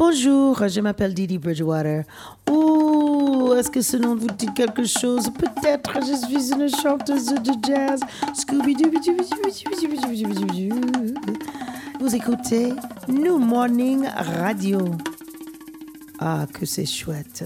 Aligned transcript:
Bonjour, 0.00 0.66
je 0.66 0.80
m'appelle 0.80 1.12
Didi 1.12 1.36
Bridgewater. 1.36 2.04
Ouh, 2.50 3.52
est-ce 3.52 3.70
que 3.70 3.82
ce 3.82 3.98
nom 3.98 4.16
vous 4.16 4.28
dit 4.28 4.48
quelque 4.54 4.82
chose? 4.82 5.28
Peut-être 5.28 5.92
je 6.00 6.26
suis 6.26 6.52
une 6.54 6.70
chanteuse 6.70 7.26
de 7.26 7.52
jazz. 7.62 8.00
Scooby-Doo. 8.32 8.90
Vous 12.00 12.14
écoutez 12.16 12.72
New 13.08 13.36
Morning 13.36 14.06
Radio. 14.16 14.80
Ah, 16.18 16.46
que 16.50 16.64
c'est 16.64 16.86
chouette. 16.86 17.44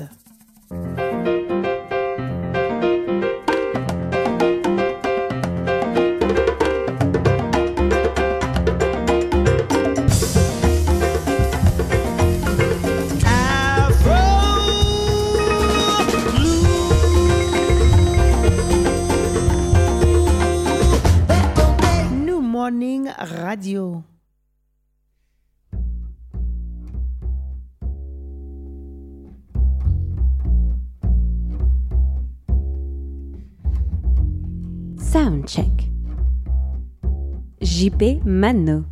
JP 37.74 38.22
Mano. 38.22 38.86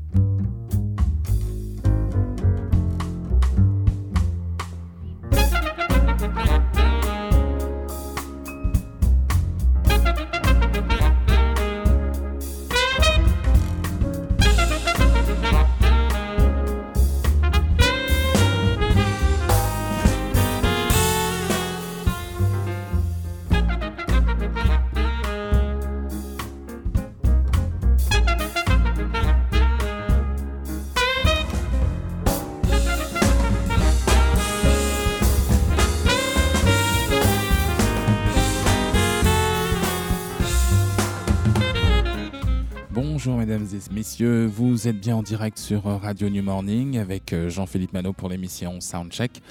Vous 44.68 44.86
êtes 44.86 45.00
bien 45.00 45.16
en 45.16 45.22
direct 45.22 45.58
sur 45.58 45.88
euh, 45.88 45.96
Radio 45.96 46.28
New 46.28 46.42
Morning 46.42 46.96
avec 46.96 47.32
euh, 47.32 47.50
Jean-Philippe 47.50 47.92
Manot 47.92 48.12
pour 48.12 48.28
l'émission 48.28 48.80
Soundcheck, 48.80 49.42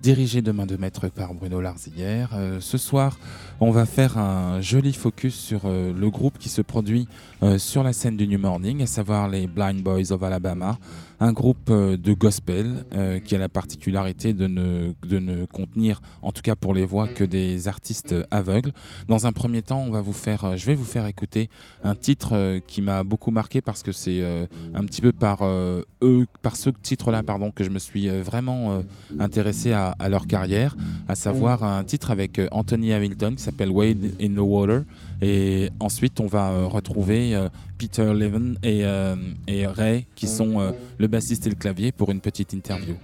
dirigée 0.00 0.40
de 0.40 0.50
main 0.50 0.64
de 0.64 0.76
maître 0.76 1.08
par 1.08 1.34
Bruno 1.34 1.60
Larzillière. 1.60 2.30
Euh, 2.32 2.58
ce 2.60 2.78
soir, 2.78 3.18
on 3.60 3.70
va 3.70 3.84
faire 3.84 4.16
un 4.16 4.62
joli 4.62 4.94
focus 4.94 5.34
sur 5.34 5.68
le 5.68 6.08
groupe 6.08 6.38
qui 6.38 6.48
se 6.48 6.62
produit 6.62 7.06
sur 7.58 7.82
la 7.82 7.92
scène 7.92 8.16
du 8.16 8.26
New 8.26 8.38
Morning, 8.38 8.82
à 8.82 8.86
savoir 8.86 9.28
les 9.28 9.46
Blind 9.46 9.82
Boys 9.82 10.10
of 10.10 10.22
Alabama, 10.22 10.78
un 11.20 11.32
groupe 11.32 11.70
euh, 11.70 11.96
de 11.96 12.12
gospel 12.12 12.84
euh, 12.94 13.18
qui 13.20 13.34
a 13.34 13.38
la 13.38 13.48
particularité 13.48 14.32
de 14.32 14.46
ne, 14.46 15.44
contenir, 15.46 16.00
en 16.22 16.32
tout 16.32 16.42
cas 16.42 16.56
pour 16.56 16.74
les 16.74 16.84
voix, 16.84 17.08
que 17.08 17.24
des 17.24 17.68
artistes 17.68 18.14
aveugles. 18.30 18.72
Dans 19.08 19.26
un 19.26 19.32
premier 19.32 19.62
temps, 19.62 19.86
euh, 19.94 20.56
je 20.56 20.66
vais 20.66 20.74
vous 20.74 20.84
faire 20.84 21.06
écouter 21.06 21.48
un 21.84 21.94
titre 21.94 22.30
euh, 22.32 22.60
qui 22.66 22.82
m'a 22.82 23.04
beaucoup 23.04 23.30
marqué 23.30 23.60
parce 23.60 23.82
que 23.82 23.92
c'est 23.92 24.20
euh, 24.22 24.46
un 24.74 24.84
petit 24.84 25.00
peu 25.00 25.12
par 25.12 25.38
euh, 25.42 25.82
eux, 26.02 26.26
par 26.42 26.56
ce 26.56 26.70
titre-là, 26.70 27.22
que 27.54 27.64
je 27.64 27.70
me 27.70 27.78
suis 27.78 28.08
euh, 28.08 28.22
vraiment 28.22 28.72
euh, 28.72 28.82
intéressé 29.18 29.72
à, 29.72 29.94
leur 30.08 30.26
carrière, 30.26 30.76
à 31.08 31.14
savoir 31.14 31.64
un 31.64 31.84
titre 31.84 32.10
avec 32.10 32.38
euh, 32.38 32.48
Anthony 32.50 32.92
Hamilton 32.92 33.34
qui 33.36 33.42
s'appelle 33.42 33.70
Wade 33.70 34.12
in 34.20 34.34
the 34.34 34.38
Water. 34.38 34.82
Et 35.22 35.70
ensuite, 35.80 36.20
on 36.20 36.26
va 36.26 36.50
euh, 36.50 36.66
retrouver 36.66 37.34
euh, 37.34 37.48
Peter 37.78 38.12
Levin 38.12 38.54
et, 38.62 38.84
euh, 38.84 39.16
et 39.46 39.66
Ray, 39.66 40.06
qui 40.14 40.26
sont 40.26 40.74
le 40.98 41.06
bassiste 41.06 41.46
et 41.46 41.50
le 41.50 41.56
clavier, 41.56 41.92
pour 41.92 42.10
une 42.10 42.20
petite 42.20 42.52
interview. 42.52 42.96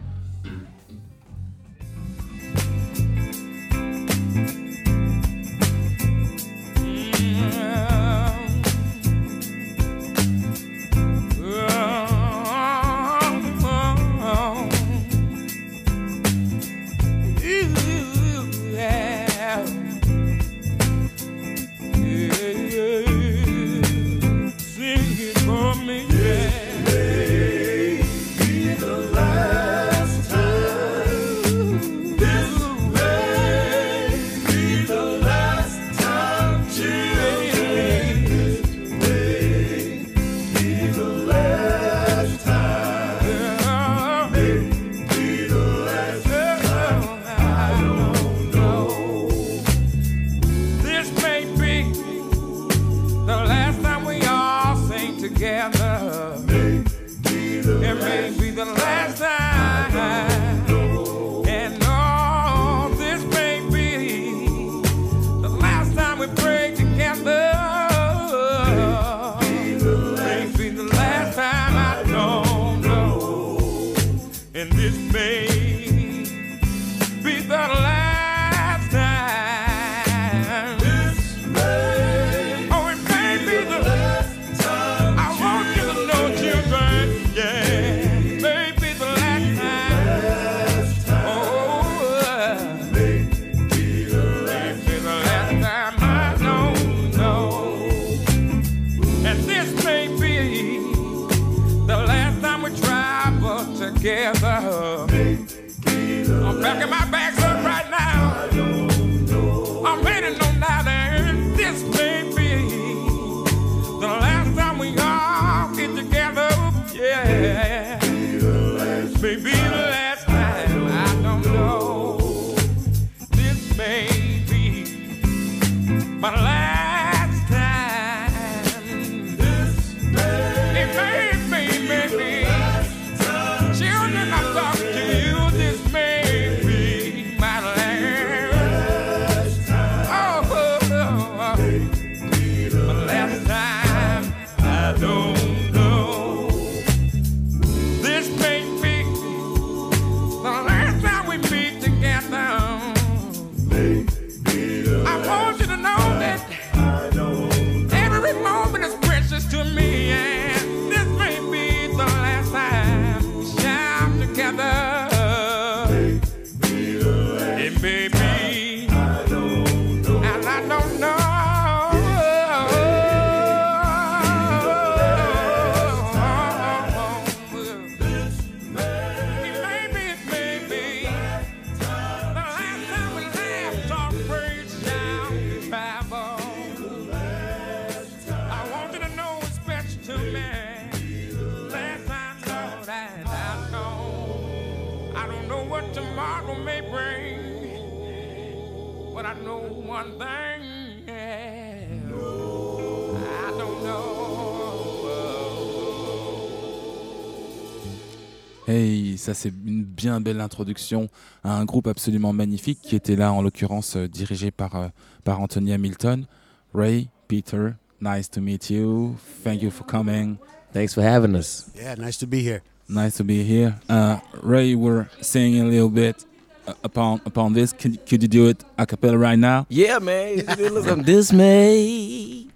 Hey, 208.74 209.18
ça 209.18 209.34
c'est 209.34 209.52
une 209.66 209.84
bien 209.84 210.22
belle 210.22 210.40
introduction 210.40 211.10
à 211.44 211.58
un 211.58 211.66
groupe 211.66 211.86
absolument 211.88 212.32
magnifique 212.32 212.78
qui 212.80 212.96
était 212.96 213.16
là 213.16 213.30
en 213.30 213.42
l'occurrence 213.42 213.96
euh, 213.96 214.08
dirigé 214.08 214.50
par, 214.50 214.76
euh, 214.76 214.88
par 215.24 215.42
Anthony 215.42 215.74
Hamilton. 215.74 216.24
Ray, 216.72 217.10
Peter, 217.28 217.74
nice 218.00 218.30
to 218.30 218.40
meet 218.40 218.70
you. 218.70 219.16
Thank 219.44 219.60
you 219.60 219.70
for 219.70 219.84
coming. 219.84 220.36
Thanks 220.72 220.94
for 220.94 221.02
having 221.02 221.34
us. 221.36 221.66
Yeah, 221.76 221.96
nice 221.96 222.16
to 222.20 222.26
be 222.26 222.38
here. 222.38 222.62
Nice 222.88 223.18
to 223.18 223.24
be 223.24 223.42
here. 223.42 223.74
Uh, 223.90 224.20
Ray, 224.42 224.74
we're 224.74 225.06
singing 225.20 225.60
a 225.60 225.66
little 225.66 225.90
bit 225.90 226.24
uh, 226.66 226.72
upon 226.82 227.20
upon 227.26 227.52
this. 227.52 227.74
Could, 227.74 228.06
could 228.06 228.22
you 228.22 228.28
do 228.28 228.48
it 228.48 228.64
a 228.78 228.86
cappella 228.86 229.18
right 229.18 229.38
now? 229.38 229.66
Yeah, 229.68 229.98
man. 229.98 230.46
Listen, 230.46 231.02
this 231.02 231.30
may 231.30 232.46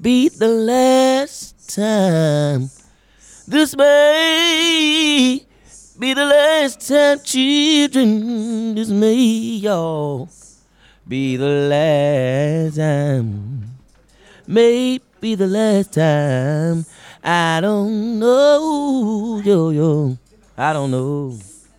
be 0.00 0.30
the 0.30 0.48
last 0.48 1.68
time. 1.68 2.70
This 3.46 3.76
may 3.76 5.44
be 5.98 6.14
the 6.14 6.24
last 6.24 6.86
time, 6.88 7.18
children. 7.24 8.74
This 8.76 8.88
may, 8.88 9.14
y'all, 9.16 10.28
be 11.06 11.36
the 11.36 11.46
last 11.68 12.76
time. 12.76 13.78
May 14.46 15.00
be 15.20 15.34
the 15.34 15.48
last 15.48 15.92
time. 15.92 16.86
I 17.24 17.60
don't 17.60 18.20
know, 18.20 19.42
yo, 19.44 19.70
yo. 19.70 20.18
I 20.56 20.72
don't 20.72 20.92
know. 20.92 21.36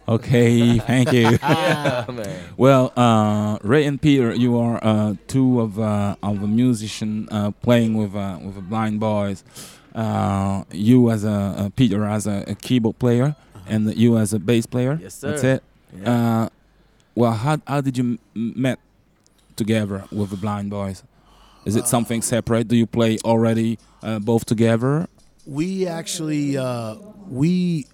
Okay, 0.08 0.80
thank 0.80 1.14
you. 1.14 1.38
Yeah, 1.42 2.06
man. 2.12 2.44
Well, 2.58 2.92
uh, 2.98 3.58
Ray 3.62 3.86
and 3.86 4.02
Peter, 4.02 4.34
you 4.34 4.58
are 4.58 4.80
uh, 4.84 5.14
two 5.28 5.62
of 5.62 5.80
uh, 5.80 6.16
of 6.22 6.44
a 6.44 6.48
musician 6.48 7.28
uh, 7.32 7.52
playing 7.52 7.94
with 7.96 8.16
uh, 8.16 8.38
with 8.42 8.56
the 8.56 8.62
blind 8.62 9.00
boys. 9.00 9.44
Uh, 9.96 10.64
you 10.72 11.10
as 11.10 11.24
a 11.24 11.30
uh, 11.32 11.70
Peter 11.76 12.06
as 12.06 12.28
a, 12.28 12.44
a 12.48 12.56
keyboard 12.56 13.00
player, 13.00 13.36
and 13.70 13.96
you 13.96 14.18
as 14.18 14.34
a 14.34 14.40
bass 14.40 14.66
player. 14.66 15.00
Yes, 15.02 15.16
sir. 15.16 15.32
That's 15.32 15.44
it. 15.44 15.64
Yeah. 16.02 16.12
Uh, 16.44 16.50
well, 17.16 17.32
how 17.34 17.58
how 17.68 17.82
did 17.82 17.98
you 17.98 18.20
m- 18.36 18.54
met 18.56 18.80
together 19.56 20.06
with 20.12 20.30
the 20.30 20.38
blind 20.38 20.70
boys? 20.70 21.04
Is 21.66 21.76
it 21.76 21.88
something 21.88 22.22
separate? 22.22 22.68
Do 22.68 22.76
you 22.76 22.86
play 22.88 23.18
already 23.26 23.78
uh, 24.02 24.20
both 24.20 24.46
together? 24.46 25.08
We 25.46 25.86
actually, 25.88 26.58
uh, 26.58 26.96
we, 27.28 27.86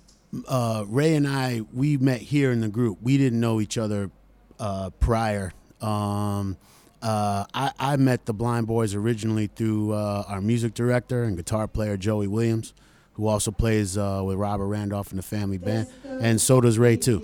uh, 0.47 0.85
Ray 0.87 1.15
and 1.15 1.27
I, 1.27 1.61
we 1.73 1.97
met 1.97 2.21
here 2.21 2.51
in 2.51 2.61
the 2.61 2.67
group. 2.67 2.99
We 3.01 3.17
didn't 3.17 3.39
know 3.39 3.59
each 3.59 3.77
other 3.77 4.11
uh, 4.59 4.91
prior. 4.99 5.51
Um, 5.81 6.57
uh, 7.01 7.45
I, 7.53 7.71
I 7.79 7.95
met 7.97 8.25
the 8.25 8.33
Blind 8.33 8.67
Boys 8.67 8.93
originally 8.93 9.47
through 9.47 9.93
uh, 9.93 10.23
our 10.27 10.41
music 10.41 10.73
director 10.73 11.23
and 11.23 11.35
guitar 11.35 11.67
player 11.67 11.97
Joey 11.97 12.27
Williams, 12.27 12.73
who 13.15 13.27
also 13.27 13.51
plays 13.51 13.97
uh, 13.97 14.21
with 14.25 14.37
Robert 14.37 14.67
Randolph 14.67 15.11
in 15.11 15.17
the 15.17 15.23
Family 15.23 15.57
Band, 15.57 15.87
and 16.05 16.39
so 16.39 16.61
does 16.61 16.77
Ray 16.77 16.97
too. 16.97 17.21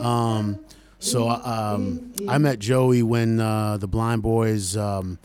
Um, 0.00 0.58
so 0.98 1.28
um, 1.28 2.12
I 2.28 2.38
met 2.38 2.58
Joey 2.58 3.02
when 3.02 3.38
uh, 3.40 3.76
the 3.76 3.86
Blind 3.86 4.22
Boys, 4.22 4.76
um, 4.76 5.18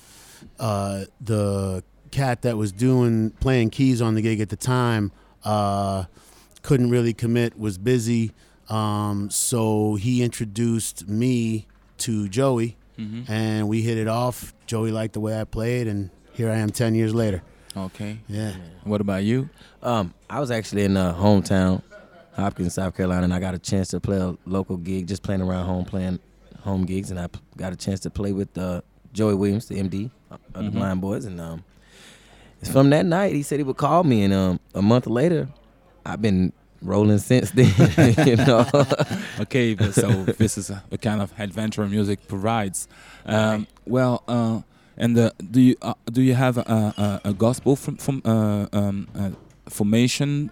uh, 0.59 1.05
the 1.21 1.83
cat 2.11 2.41
that 2.41 2.57
was 2.57 2.71
doing 2.71 3.29
playing 3.39 3.69
keys 3.69 4.01
on 4.01 4.15
the 4.15 4.21
gig 4.21 4.41
at 4.41 4.49
the 4.49 4.55
time, 4.57 5.11
uh, 5.45 6.05
couldn't 6.63 6.89
really 6.89 7.13
commit, 7.13 7.57
was 7.57 7.77
busy. 7.77 8.31
Um, 8.67 9.29
so 9.31 9.95
he 9.95 10.21
introduced 10.21 11.07
me 11.07 11.67
to 11.99 12.27
Joey, 12.29 12.77
and 13.29 13.69
we 13.69 13.81
hit 13.81 13.97
it 13.97 14.07
off. 14.09 14.53
Joey 14.65 14.91
liked 14.91 15.13
the 15.13 15.19
way 15.21 15.39
I 15.39 15.45
played, 15.45 15.87
and 15.87 16.09
here 16.33 16.49
I 16.49 16.55
am 16.57 16.69
10 16.71 16.95
years 16.95 17.15
later. 17.15 17.41
Okay. 17.77 18.19
Yeah. 18.27 18.53
What 18.83 19.01
about 19.01 19.23
you? 19.23 19.49
Um, 19.83 20.13
I 20.29 20.39
was 20.39 20.51
actually 20.51 20.83
in 20.85 20.97
uh, 20.97 21.13
hometown, 21.13 21.81
Hopkins, 22.35 22.73
South 22.73 22.95
Carolina, 22.95 23.23
and 23.25 23.33
I 23.33 23.39
got 23.39 23.53
a 23.53 23.59
chance 23.59 23.89
to 23.89 23.99
play 23.99 24.17
a 24.17 24.35
local 24.45 24.77
gig, 24.77 25.07
just 25.07 25.23
playing 25.23 25.41
around 25.41 25.65
home, 25.65 25.85
playing 25.85 26.19
home 26.61 26.85
gigs, 26.85 27.11
and 27.11 27.19
I 27.19 27.27
p- 27.27 27.39
got 27.57 27.71
a 27.71 27.75
chance 27.75 27.99
to 28.01 28.09
play 28.09 28.31
with 28.31 28.57
uh, 28.57 28.81
Joey 29.13 29.35
Williams, 29.35 29.67
the 29.67 29.75
MD 29.75 30.09
of 30.31 30.65
the 30.65 30.71
Blind 30.71 31.01
Boys, 31.01 31.25
and 31.25 31.39
um, 31.39 31.63
it's 32.61 32.71
from 32.71 32.89
that 32.89 33.05
night 33.05 33.33
he 33.33 33.43
said 33.43 33.59
he 33.59 33.63
would 33.63 33.77
call 33.77 34.03
me, 34.03 34.23
and 34.23 34.33
um, 34.33 34.59
a 34.73 34.81
month 34.81 35.07
later, 35.07 35.47
I've 36.05 36.21
been 36.21 36.51
rolling 36.81 37.17
since 37.19 37.51
then. 37.55 37.73
you 38.27 38.35
know, 38.37 38.65
Okay, 39.39 39.75
so 39.91 40.23
this 40.23 40.57
is 40.57 40.69
a, 40.69 40.83
a 40.91 40.97
kind 40.97 41.21
of 41.21 41.31
adventure 41.39 41.85
music 41.87 42.27
provides. 42.27 42.87
Um, 43.25 43.67
well, 43.85 44.23
uh, 44.27 44.61
and 44.99 45.17
uh, 45.17 45.31
do 45.49 45.61
you 45.61 45.75
uh, 45.81 45.93
do 46.11 46.21
you 46.21 46.35
have 46.35 46.57
a, 46.57 46.61
a, 47.25 47.29
a 47.29 47.33
gospel 47.33 47.75
from 47.75 47.97
from 47.97 48.21
uh, 48.25 48.67
um, 48.73 49.07
uh, 49.15 49.31
formation, 49.69 50.51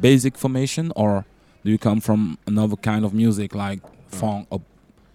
basic 0.00 0.36
formation, 0.36 0.92
or 0.96 1.24
do 1.64 1.70
you 1.70 1.78
come 1.78 2.00
from 2.00 2.38
another 2.46 2.76
kind 2.76 3.04
of 3.04 3.12
music 3.12 3.54
like 3.54 3.80
funk 4.08 4.48
or 4.50 4.62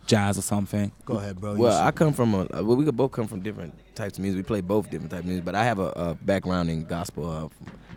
jazz 0.05 0.37
or 0.37 0.43
something? 0.43 0.91
Go 1.05 1.17
ahead, 1.17 1.41
bro. 1.41 1.55
Well, 1.55 1.83
I 1.83 1.91
come 1.91 2.13
from 2.13 2.35
a 2.35 2.45
well, 2.63 2.77
we 2.77 2.85
could 2.85 2.95
both 2.95 3.11
come 3.11 3.27
from 3.27 3.41
different 3.41 3.73
types 3.95 4.17
of 4.19 4.21
music. 4.21 4.37
We 4.37 4.43
play 4.43 4.61
both 4.61 4.89
different 4.91 5.11
types 5.11 5.21
of 5.21 5.25
music, 5.27 5.43
but 5.43 5.55
I 5.55 5.63
have 5.63 5.79
a, 5.79 5.89
a 5.95 6.13
background 6.13 6.69
in 6.69 6.85
gospel, 6.85 7.29
uh, 7.29 7.49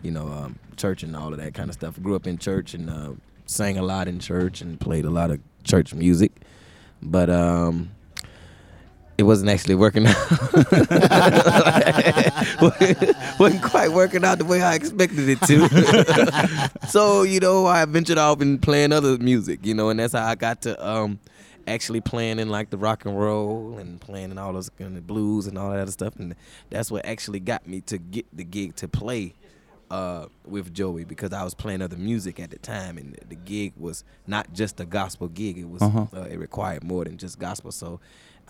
you 0.02 0.10
know, 0.10 0.28
um, 0.28 0.58
church 0.76 1.02
and 1.02 1.14
all 1.14 1.32
of 1.32 1.38
that 1.38 1.52
kind 1.52 1.68
of 1.68 1.75
stuff. 1.75 2.00
Grew 2.02 2.16
up 2.16 2.26
in 2.26 2.38
church 2.38 2.72
and 2.72 2.88
uh, 2.88 3.12
sang 3.44 3.76
a 3.76 3.82
lot 3.82 4.08
in 4.08 4.18
church 4.18 4.62
and 4.62 4.80
played 4.80 5.04
a 5.04 5.10
lot 5.10 5.30
of 5.30 5.40
church 5.62 5.92
music, 5.92 6.32
but 7.02 7.28
um, 7.28 7.90
it 9.20 9.24
wasn't 9.24 9.50
actually 9.50 9.74
working 9.74 10.06
out. 10.06 10.16
wasn't 13.38 13.62
quite 13.62 13.92
working 13.92 14.24
out 14.24 14.38
the 14.38 14.44
way 14.46 14.62
I 14.62 14.74
expected 14.74 15.28
it 15.28 15.40
to. 15.42 16.70
so 16.88 17.22
you 17.22 17.40
know, 17.40 17.66
I 17.66 17.84
ventured 17.84 18.18
off 18.18 18.40
and 18.40 18.60
playing 18.60 18.92
other 18.92 19.18
music, 19.18 19.64
you 19.64 19.74
know, 19.74 19.90
and 19.90 20.00
that's 20.00 20.14
how 20.14 20.26
I 20.26 20.34
got 20.34 20.62
to 20.62 20.86
um, 20.88 21.18
actually 21.66 22.00
playing 22.00 22.38
in 22.38 22.48
like 22.48 22.70
the 22.70 22.78
rock 22.78 23.04
and 23.04 23.18
roll 23.18 23.76
and 23.78 24.00
playing 24.00 24.30
in 24.30 24.38
all 24.38 24.52
those 24.54 24.70
kind 24.70 24.96
of 24.96 25.06
blues 25.06 25.46
and 25.46 25.58
all 25.58 25.70
that 25.70 25.80
other 25.80 25.92
stuff, 25.92 26.16
and 26.16 26.34
that's 26.70 26.90
what 26.90 27.04
actually 27.04 27.40
got 27.40 27.66
me 27.66 27.80
to 27.82 27.98
get 27.98 28.26
the 28.32 28.44
gig 28.44 28.76
to 28.76 28.88
play 28.88 29.34
uh, 29.90 30.26
with 30.46 30.72
Joey 30.72 31.04
because 31.04 31.32
I 31.32 31.44
was 31.44 31.52
playing 31.54 31.82
other 31.82 31.96
music 31.96 32.40
at 32.40 32.50
the 32.50 32.58
time, 32.58 32.96
and 32.96 33.18
the 33.28 33.36
gig 33.36 33.74
was 33.76 34.04
not 34.26 34.52
just 34.54 34.80
a 34.80 34.86
gospel 34.86 35.28
gig. 35.28 35.58
It 35.58 35.68
was 35.68 35.82
Uh-huh. 35.82 36.06
uh, 36.16 36.22
it 36.22 36.38
required 36.38 36.84
more 36.84 37.04
than 37.04 37.18
just 37.18 37.38
gospel. 37.38 37.72
So 37.72 38.00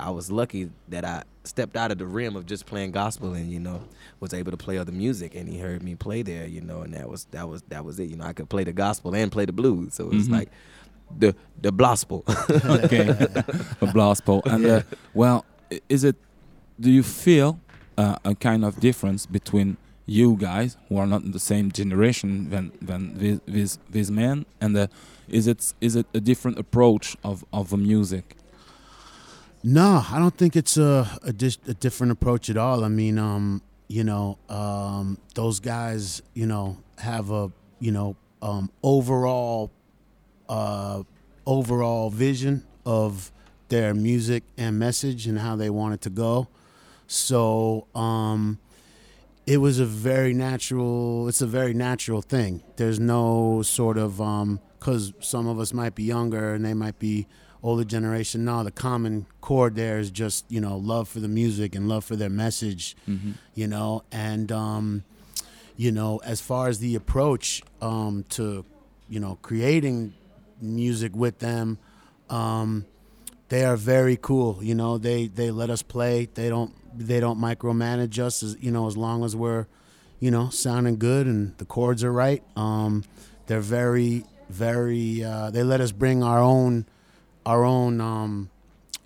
I 0.01 0.11
was 0.11 0.31
lucky 0.31 0.71
that 0.89 1.05
I 1.05 1.23
stepped 1.45 1.77
out 1.77 1.91
of 1.91 1.99
the 1.99 2.07
rim 2.07 2.37
of 2.37 2.45
just 2.47 2.67
playing 2.67 2.91
gospel 2.93 3.35
and 3.35 3.51
you 3.51 3.61
know 3.61 3.83
was 4.21 4.33
able 4.35 4.51
to 4.51 4.57
play 4.57 4.79
other 4.79 4.93
music. 4.93 5.35
And 5.35 5.49
he 5.49 5.59
heard 5.59 5.83
me 5.83 5.95
play 5.95 6.23
there, 6.23 6.47
you 6.47 6.61
know, 6.61 6.83
and 6.83 6.93
that 6.95 7.09
was 7.09 7.25
that 7.31 7.49
was 7.49 7.63
that 7.69 7.85
was 7.85 7.99
it. 8.01 8.09
You 8.11 8.17
know, 8.17 8.25
I 8.25 8.33
could 8.33 8.49
play 8.49 8.65
the 8.65 8.73
gospel 8.73 9.15
and 9.15 9.31
play 9.33 9.45
the 9.47 9.53
blues, 9.53 9.95
so 9.95 10.07
it's 10.07 10.15
was 10.15 10.29
Mhm. 10.29 10.33
like 10.39 10.49
the 11.19 11.35
the 11.63 11.73
gospel. 11.73 12.25
okay, 12.29 13.07
the 13.81 13.91
blast 13.93 14.25
pole. 14.25 14.43
And 14.55 14.65
uh, 14.67 14.83
well, 15.15 15.45
is 15.89 16.05
it? 16.05 16.17
Do 16.79 16.91
you 16.91 17.03
feel 17.03 17.59
uh, 17.99 18.17
a 18.25 18.35
kind 18.35 18.65
of 18.65 18.81
difference 18.81 19.27
between 19.27 19.77
you 20.07 20.37
guys 20.37 20.77
who 20.89 20.97
are 20.97 21.07
not 21.07 21.23
in 21.23 21.33
the 21.33 21.39
same 21.53 21.71
generation 21.71 22.51
than 22.51 22.73
than 22.81 23.19
these 23.19 23.41
these, 23.47 23.79
these 23.91 24.11
men, 24.11 24.45
and 24.61 24.77
uh, 24.77 24.87
is 25.29 25.47
it 25.47 25.75
is 25.81 25.95
it 25.97 26.07
a 26.15 26.21
different 26.21 26.59
approach 26.59 27.17
of 27.23 27.45
of 27.53 27.69
the 27.71 27.77
music? 27.77 28.37
No, 29.63 30.05
I 30.11 30.19
don't 30.19 30.35
think 30.37 30.57
it's 30.57 30.77
a 30.77 31.07
a, 31.23 31.29
a 31.29 31.75
different 31.75 32.13
approach 32.13 32.49
at 32.49 32.57
all. 32.57 32.83
I 32.83 32.89
mean, 32.89 33.19
um, 33.19 33.63
you 33.89 34.05
know, 34.05 34.39
um, 34.49 35.19
those 35.35 35.61
guys, 35.61 36.23
you 36.33 36.47
know, 36.47 36.79
have 36.99 37.31
a 37.31 37.53
you 37.79 37.93
know 37.93 38.17
um, 38.41 38.71
overall 38.83 39.71
uh, 40.49 41.03
overall 41.47 42.09
vision 42.09 42.65
of 42.87 43.31
their 43.69 43.93
music 43.93 44.45
and 44.57 44.79
message 44.79 45.27
and 45.27 45.39
how 45.39 45.57
they 45.57 45.69
want 45.69 45.95
it 45.95 46.01
to 46.03 46.11
go. 46.11 46.49
So 47.07 47.87
um, 47.95 48.59
it 49.47 49.59
was 49.59 49.79
a 49.79 49.85
very 49.85 50.33
natural. 50.33 51.29
It's 51.29 51.43
a 51.43 51.47
very 51.47 51.75
natural 51.75 52.23
thing. 52.23 52.63
There's 52.77 52.99
no 52.99 53.61
sort 53.63 53.99
of 53.99 54.17
because 54.79 55.13
some 55.21 55.47
of 55.47 55.61
us 55.61 55.75
might 55.75 55.95
be 55.95 56.05
younger 56.05 56.55
and 56.55 56.65
they 56.65 56.75
might 56.75 56.99
be 56.99 57.27
older 57.63 57.85
generation. 57.85 58.45
now 58.45 58.63
the 58.63 58.71
common 58.71 59.27
chord 59.41 59.75
there 59.75 59.99
is 59.99 60.11
just 60.11 60.45
you 60.49 60.61
know 60.61 60.77
love 60.77 61.09
for 61.09 61.21
the 61.21 61.29
music 61.29 61.75
and 61.75 61.89
love 61.89 62.05
for 62.05 62.17
their 62.17 62.31
message. 62.31 62.97
You 63.55 63.67
know, 63.67 64.03
and 64.11 64.51
um, 64.53 65.05
you 65.77 65.93
know 65.93 66.21
as 66.25 66.41
far 66.41 66.69
as 66.69 66.79
the 66.79 66.95
approach 66.95 67.63
um, 67.83 68.25
to 68.31 68.65
you 69.09 69.21
know 69.21 69.39
creating 69.43 70.15
music 70.61 71.15
with 71.15 71.39
them. 71.39 71.79
Um, 72.29 72.87
they 73.49 73.65
are 73.65 73.77
very 73.77 74.17
cool. 74.17 74.63
You 74.63 74.75
know, 74.75 74.97
they 74.97 75.27
they 75.27 75.51
let 75.51 75.71
us 75.71 75.83
play. 75.83 76.29
They 76.33 76.49
don't 76.49 76.73
they 76.97 77.21
don't 77.21 77.39
micromanage 77.39 78.19
us. 78.19 78.43
As, 78.43 78.57
you 78.61 78.71
know, 78.71 78.87
as 78.87 78.97
long 78.97 79.25
as 79.25 79.35
we're, 79.37 79.67
you 80.21 80.31
know, 80.31 80.49
sounding 80.51 80.99
good 80.99 81.27
and 81.27 81.57
the 81.59 81.65
chords 81.65 82.03
are 82.05 82.13
right. 82.13 82.43
Um, 82.57 83.05
they're 83.47 83.61
very 83.61 84.25
very. 84.49 85.23
Uh, 85.25 85.51
they 85.51 85.63
let 85.63 85.81
us 85.81 85.93
bring 85.93 86.23
our 86.23 86.39
own 86.39 86.87
our 87.47 87.65
own 87.65 88.01
um, 88.01 88.51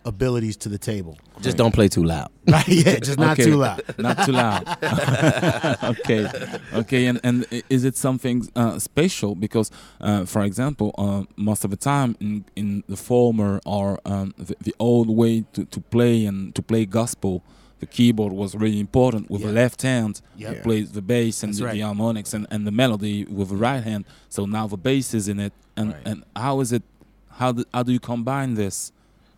abilities 0.05 0.57
to 0.59 0.69
the 0.69 0.79
table. 0.79 1.19
Just 1.41 1.57
don't 1.57 1.73
play 1.75 1.89
too 1.89 2.05
loud. 2.05 2.31
Right? 2.47 2.69
yeah, 2.69 2.99
just 2.99 3.19
not 3.19 3.33
Okay. 3.39 3.45
too 3.51 3.57
loud. 3.57 3.83
Not 3.99 4.27
too 4.27 4.33
loud. 4.33 4.65
okay, 5.85 6.29
okay. 6.75 7.07
And 7.07 7.19
and 7.25 7.47
is 7.71 7.85
it 7.85 7.97
something 7.97 8.47
uh, 8.55 8.79
special? 8.79 9.35
Because, 9.35 9.71
uh, 10.01 10.25
for 10.27 10.43
example, 10.43 10.95
uh, 10.99 11.23
most 11.37 11.65
of 11.65 11.71
the 11.71 11.77
time 11.77 12.17
in, 12.21 12.45
in 12.55 12.85
the 12.87 12.97
former 12.97 13.61
or 13.65 13.99
um, 14.05 14.35
the, 14.37 14.55
the 14.61 14.75
old 14.79 15.09
way 15.09 15.45
to, 15.55 15.65
to 15.65 15.81
play 15.81 16.27
and 16.27 16.55
to 16.55 16.63
play 16.63 16.85
gospel, 16.85 17.43
the 17.81 17.87
keyboard 17.87 18.33
was 18.33 18.55
really 18.55 18.79
important 18.81 19.31
with 19.31 19.43
the 19.43 19.53
left 19.53 19.83
hand. 19.83 20.21
Yeah. 20.37 20.53
You 20.53 20.61
play 20.61 20.83
the 20.83 21.03
bass 21.03 21.43
and 21.43 21.55
the, 21.55 21.65
right. 21.65 21.73
the 21.73 21.81
harmonics 21.81 22.35
and, 22.35 22.47
and 22.51 22.67
the 22.67 22.71
melody 22.73 23.25
with 23.25 23.49
the 23.49 23.57
right 23.57 23.83
hand. 23.83 24.05
So 24.29 24.45
now 24.45 24.67
the 24.67 24.77
bass 24.77 25.15
is 25.15 25.29
in 25.29 25.41
it. 25.41 25.53
And 25.77 25.93
Right. 25.93 26.03
and 26.09 26.25
how 26.37 26.61
is 26.61 26.71
it? 26.73 26.83
How 27.35 27.53
do, 27.53 27.65
how 27.73 27.83
do 27.83 27.93
you 27.93 28.01
combine 28.01 28.55
this? 28.55 28.93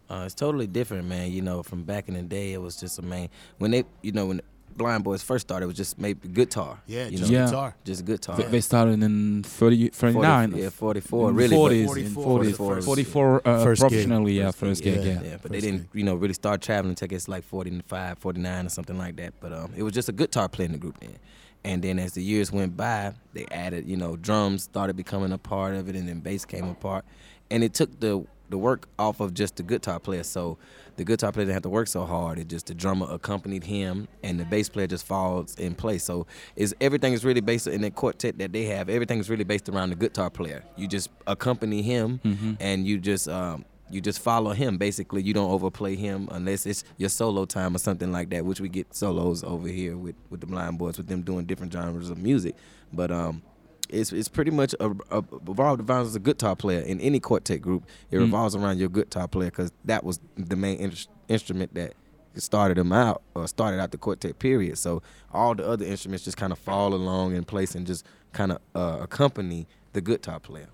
Uh, 0.09 0.23
it's 0.27 0.35
totally 0.35 0.67
different, 0.67 1.09
man. 1.09 1.33
You 1.33 1.43
know, 1.43 1.63
from 1.63 1.83
back 1.83 2.09
in 2.09 2.15
the 2.15 2.23
day, 2.23 2.53
it 2.53 2.61
was 2.61 2.77
just 2.77 2.99
a 2.99 3.03
main 3.03 3.29
when 3.59 3.71
they, 3.73 3.85
you 4.03 4.13
know, 4.13 4.27
when 4.27 4.41
Blind 4.77 5.03
Boys 5.05 5.23
first 5.23 5.47
started, 5.49 5.65
it 5.65 5.69
was 5.69 5.77
just 5.77 5.99
maybe 5.99 6.29
guitar. 6.29 6.79
Yeah, 6.87 7.07
you 7.09 7.17
just 7.19 7.33
know, 7.33 7.39
Yeah. 7.39 7.47
guitar. 7.47 7.75
just 7.85 8.05
guitar. 8.05 8.37
They- 8.37 8.45
They 8.45 8.61
started 8.61 9.03
in 9.03 9.43
30, 9.43 9.89
39. 9.89 10.51
40, 10.51 10.63
yeah, 10.63 10.69
44, 10.69 11.31
in 11.31 11.37
really. 11.37 11.57
40s, 11.57 11.87
but- 11.89 11.97
in 11.99 12.09
44 12.11 12.25
40s, 12.45 12.77
was- 12.77 12.85
44 12.85 13.49
uh, 13.49 13.65
First 13.65 13.81
gig. 13.83 13.89
professionally, 13.89 14.33
yeah, 14.39 14.45
First 14.47 14.59
first 14.61 14.83
gig, 14.85 14.95
gig, 14.97 15.07
yeah. 15.07 15.13
yeah, 15.25 15.31
but 15.33 15.41
First 15.43 15.53
they 15.53 15.61
didn't, 15.61 15.79
gig. 15.81 15.89
you 15.95 16.05
know, 16.05 16.15
really 16.15 16.35
start 16.35 16.61
traveling 16.61 16.91
until 16.91 17.09
it's 17.11 17.27
like 17.27 17.43
45, 17.45 18.19
49 18.19 18.67
or 18.67 18.69
something 18.69 18.99
like 18.99 19.17
that. 19.17 19.33
But 19.41 19.53
um, 19.55 19.73
it 19.75 19.83
was 19.83 19.95
just 19.95 20.09
a 20.11 20.13
guitar 20.13 20.49
player 20.49 20.67
in 20.67 20.73
the 20.73 20.79
group 20.79 21.01
then. 21.01 21.17
And 21.65 21.83
then 21.83 21.99
as 21.99 22.13
the 22.13 22.23
years 22.23 22.53
went 22.53 22.77
by, 22.77 23.15
they 23.33 23.47
added, 23.51 23.89
you 23.89 23.97
know, 23.97 24.15
drums 24.17 24.65
started 24.65 24.95
becoming 24.95 25.33
a 25.33 25.39
part 25.39 25.75
of 25.75 25.89
it, 25.89 25.97
and 25.97 26.07
then 26.07 26.21
bass 26.21 26.45
came 26.45 26.69
apart, 26.69 27.05
and 27.51 27.63
it 27.65 27.75
took 27.75 28.01
the 28.01 28.27
the 28.49 28.59
work 28.59 28.89
off 28.99 29.21
of 29.21 29.35
just 29.35 29.57
the 29.57 29.63
guitar 29.63 29.99
player. 29.99 30.23
So 30.23 30.57
the 30.97 31.05
guitar 31.05 31.33
player 31.33 31.47
didn't 31.47 31.55
have 31.55 31.63
to 31.65 31.69
work 31.69 31.89
so 31.89 32.05
hard. 32.05 32.39
It 32.39 32.49
just 32.49 32.67
the 32.67 32.75
drummer 32.75 33.07
accompanied 33.11 33.65
him, 33.65 34.09
and 34.23 34.39
the 34.39 34.45
bass 34.45 34.69
player 34.69 34.87
just 34.87 35.05
falls 35.07 35.57
in 35.57 35.75
place. 35.75 36.05
So 36.05 36.27
is 36.55 36.75
everything 36.81 37.13
is 37.13 37.25
really 37.25 37.41
based 37.41 37.67
in 37.67 37.83
the 37.83 37.91
quartet 37.91 38.39
that 38.39 38.53
they 38.53 38.65
have. 38.65 38.89
Everything 38.89 39.19
is 39.19 39.29
really 39.29 39.45
based 39.45 39.69
around 39.69 39.91
the 39.91 39.97
guitar 39.97 40.31
player. 40.31 40.63
You 40.77 40.89
just 40.89 41.11
accompany 41.27 41.83
him, 41.83 42.21
and 42.61 42.87
you 42.87 42.99
just 42.99 43.29
um, 43.29 43.65
you 43.91 44.01
just 44.01 44.21
follow 44.21 44.53
him. 44.53 44.79
Basically, 44.79 45.23
you 45.23 45.35
don't 45.35 45.51
overplay 45.51 45.97
him 45.97 46.29
unless 46.31 46.67
it's 46.67 46.85
your 46.97 47.09
solo 47.09 47.45
time 47.45 47.75
or 47.75 47.79
something 47.79 48.13
like 48.13 48.31
that. 48.31 48.45
Which 48.45 48.61
we 48.61 48.69
get 48.69 48.95
solos 48.95 49.45
over 49.45 49.69
here 49.69 49.97
with 49.97 50.17
with 50.31 50.41
the 50.41 50.47
Blind 50.47 50.79
Boys, 50.79 50.99
with 50.99 51.09
them 51.09 51.23
doing 51.23 51.47
different 51.47 51.73
genres 51.73 52.11
of 52.11 52.19
music. 52.19 52.55
But 52.93 53.11
um, 53.11 53.43
it's 53.89 54.13
it's 54.13 54.29
pretty 54.29 54.51
much 54.51 54.75
a, 54.81 54.91
a 55.11 55.23
revolved 55.45 55.89
around 55.89 56.07
as 56.07 56.17
a 56.17 56.21
guitar 56.21 56.57
player 56.57 56.81
in 56.81 57.01
any 57.01 57.21
quartet 57.21 57.61
group. 57.63 57.85
It 58.11 58.19
revolves 58.19 58.55
around 58.55 58.79
your 58.79 58.89
guitar 58.89 59.29
player 59.29 59.51
because 59.51 59.73
that 59.85 60.05
was 60.05 60.21
the 60.37 60.57
main 60.57 60.79
in- 60.79 60.93
instrument 61.29 61.75
that 61.75 61.95
started 62.37 62.77
them 62.77 62.93
out 62.93 63.23
or 63.35 63.49
started 63.49 63.81
out 63.81 63.91
the 63.91 63.99
quartet 63.99 64.39
period. 64.39 64.79
So 64.79 65.03
all 65.33 65.55
the 65.55 65.67
other 65.67 65.85
instruments 65.85 66.25
just 66.25 66.37
kind 66.37 66.53
of 66.53 66.59
fall 66.59 66.95
along 66.95 67.35
in 67.35 67.45
place 67.45 67.75
and 67.75 67.87
just 67.87 68.05
kind 68.33 68.53
of 68.53 68.59
uh, 68.75 68.99
accompany 69.03 69.67
the 69.93 70.01
guitar 70.01 70.39
player. 70.41 70.69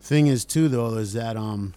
Thing 0.00 0.28
is 0.28 0.44
too 0.44 0.68
though 0.68 0.94
is 0.96 1.12
that 1.14 1.36
um, 1.36 1.74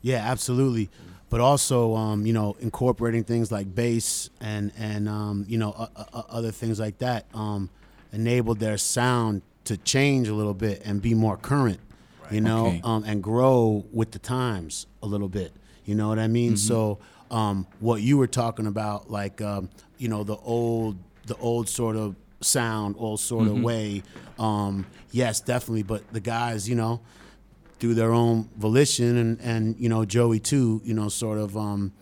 yeah, 0.00 0.18
absolutely. 0.18 0.90
But 1.30 1.40
also, 1.40 1.94
um, 1.94 2.26
you 2.26 2.34
know, 2.34 2.56
incorporating 2.60 3.24
things 3.24 3.50
like 3.50 3.74
bass 3.74 4.28
and 4.40 4.70
and 4.76 5.08
um, 5.08 5.46
you 5.48 5.56
know 5.56 5.72
uh, 5.72 5.86
uh, 6.12 6.22
other 6.28 6.50
things 6.50 6.78
like 6.78 6.98
that 6.98 7.24
um, 7.32 7.70
enabled 8.12 8.58
their 8.58 8.76
sound 8.76 9.40
to 9.64 9.76
change 9.76 10.28
a 10.28 10.34
little 10.34 10.54
bit 10.54 10.82
and 10.84 11.00
be 11.00 11.14
more 11.14 11.36
current, 11.36 11.78
you 12.30 12.40
know, 12.40 12.66
Okay. 12.66 12.80
um, 12.84 13.04
and 13.04 13.22
grow 13.22 13.84
with 13.92 14.10
the 14.12 14.18
times 14.18 14.86
a 15.02 15.06
little 15.06 15.28
bit. 15.28 15.52
You 15.84 15.94
know 15.94 16.08
what 16.08 16.18
I 16.18 16.28
mean? 16.28 16.56
So, 16.56 16.98
um, 17.30 17.66
what 17.80 18.02
you 18.02 18.18
were 18.18 18.26
talking 18.26 18.66
about, 18.66 19.10
like, 19.10 19.40
um, 19.40 19.68
you 19.98 20.08
know, 20.08 20.22
the 20.24 20.36
old, 20.36 20.98
the 21.26 21.36
old 21.36 21.68
sort 21.68 21.96
of 21.96 22.14
sound, 22.40 22.96
old 22.98 23.20
sort 23.20 23.48
of 23.48 23.60
way. 23.62 24.02
Um, 24.38 24.86
yes, 25.12 25.40
definitely. 25.40 25.82
But 25.84 26.12
the 26.12 26.20
guys, 26.20 26.68
you 26.68 26.74
know, 26.74 27.00
through 27.78 27.94
their 27.94 28.12
own 28.12 28.48
volition, 28.56 29.16
and 29.16 29.40
and 29.40 29.76
you 29.78 29.88
know, 29.88 30.04
Joey 30.04 30.40
too, 30.40 30.80
you 30.84 30.94
know, 30.94 31.08
sort 31.08 31.38
of. 31.38 31.56
Um, 31.56 31.92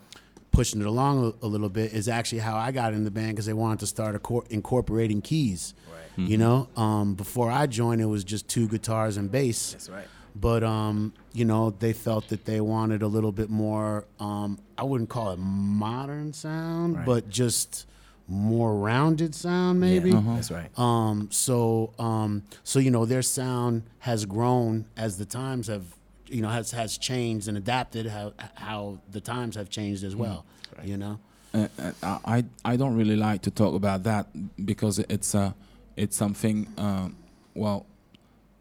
pushing 0.52 0.80
it 0.80 0.86
along 0.86 1.32
a, 1.42 1.46
a 1.46 1.48
little 1.48 1.68
bit 1.68 1.92
is 1.92 2.08
actually 2.08 2.40
how 2.40 2.56
I 2.56 2.72
got 2.72 2.92
in 2.92 3.04
the 3.04 3.10
band 3.12 3.28
because 3.36 3.46
they 3.46 3.52
wanted 3.52 3.78
to 3.78 3.86
start 3.86 4.20
accor- 4.20 4.50
incorporating 4.50 5.22
keys. 5.22 5.74
Right. 6.18 6.28
You 6.28 6.38
know, 6.38 6.68
um, 6.76 7.14
before 7.14 7.50
I 7.50 7.66
joined, 7.66 8.00
it 8.00 8.06
was 8.06 8.24
just 8.24 8.48
two 8.48 8.68
guitars 8.68 9.16
and 9.16 9.30
bass. 9.30 9.72
That's 9.72 9.88
right. 9.88 10.06
But 10.34 10.62
um, 10.62 11.12
you 11.32 11.44
know, 11.44 11.70
they 11.70 11.92
felt 11.92 12.28
that 12.28 12.44
they 12.44 12.60
wanted 12.60 13.02
a 13.02 13.06
little 13.06 13.32
bit 13.32 13.50
more. 13.50 14.04
Um, 14.18 14.58
I 14.78 14.84
wouldn't 14.84 15.10
call 15.10 15.32
it 15.32 15.38
modern 15.38 16.32
sound, 16.32 16.96
Right. 16.96 17.06
but 17.06 17.28
just 17.28 17.86
more 18.28 18.76
rounded 18.76 19.34
sound, 19.34 19.80
maybe. 19.80 20.10
Yeah, 20.10 20.22
That's 20.24 20.50
right. 20.52 20.78
Um, 20.78 21.28
so, 21.32 21.92
um, 21.98 22.44
so 22.62 22.78
you 22.78 22.90
know, 22.92 23.04
their 23.04 23.22
sound 23.22 23.82
has 24.00 24.24
grown 24.24 24.84
as 24.96 25.18
the 25.18 25.24
times 25.24 25.66
have, 25.66 25.84
you 26.28 26.40
know, 26.42 26.48
has 26.48 26.70
has 26.70 26.96
changed 26.96 27.48
and 27.48 27.56
adapted 27.56 28.06
how 28.06 28.32
how 28.54 28.98
the 29.10 29.20
times 29.20 29.56
have 29.56 29.68
changed 29.68 30.04
as 30.04 30.14
well. 30.14 30.44
You 30.84 30.96
know. 30.96 31.18
Uh, 31.52 31.66
uh, 32.02 32.18
I 32.24 32.44
I 32.64 32.76
don't 32.76 32.96
really 32.96 33.16
like 33.16 33.42
to 33.42 33.50
talk 33.50 33.74
about 33.74 34.04
that 34.04 34.28
because 34.64 35.00
it's 35.00 35.34
uh, 35.34 35.52
it's 36.00 36.16
something. 36.16 36.66
Uh, 36.78 37.08
well, 37.54 37.86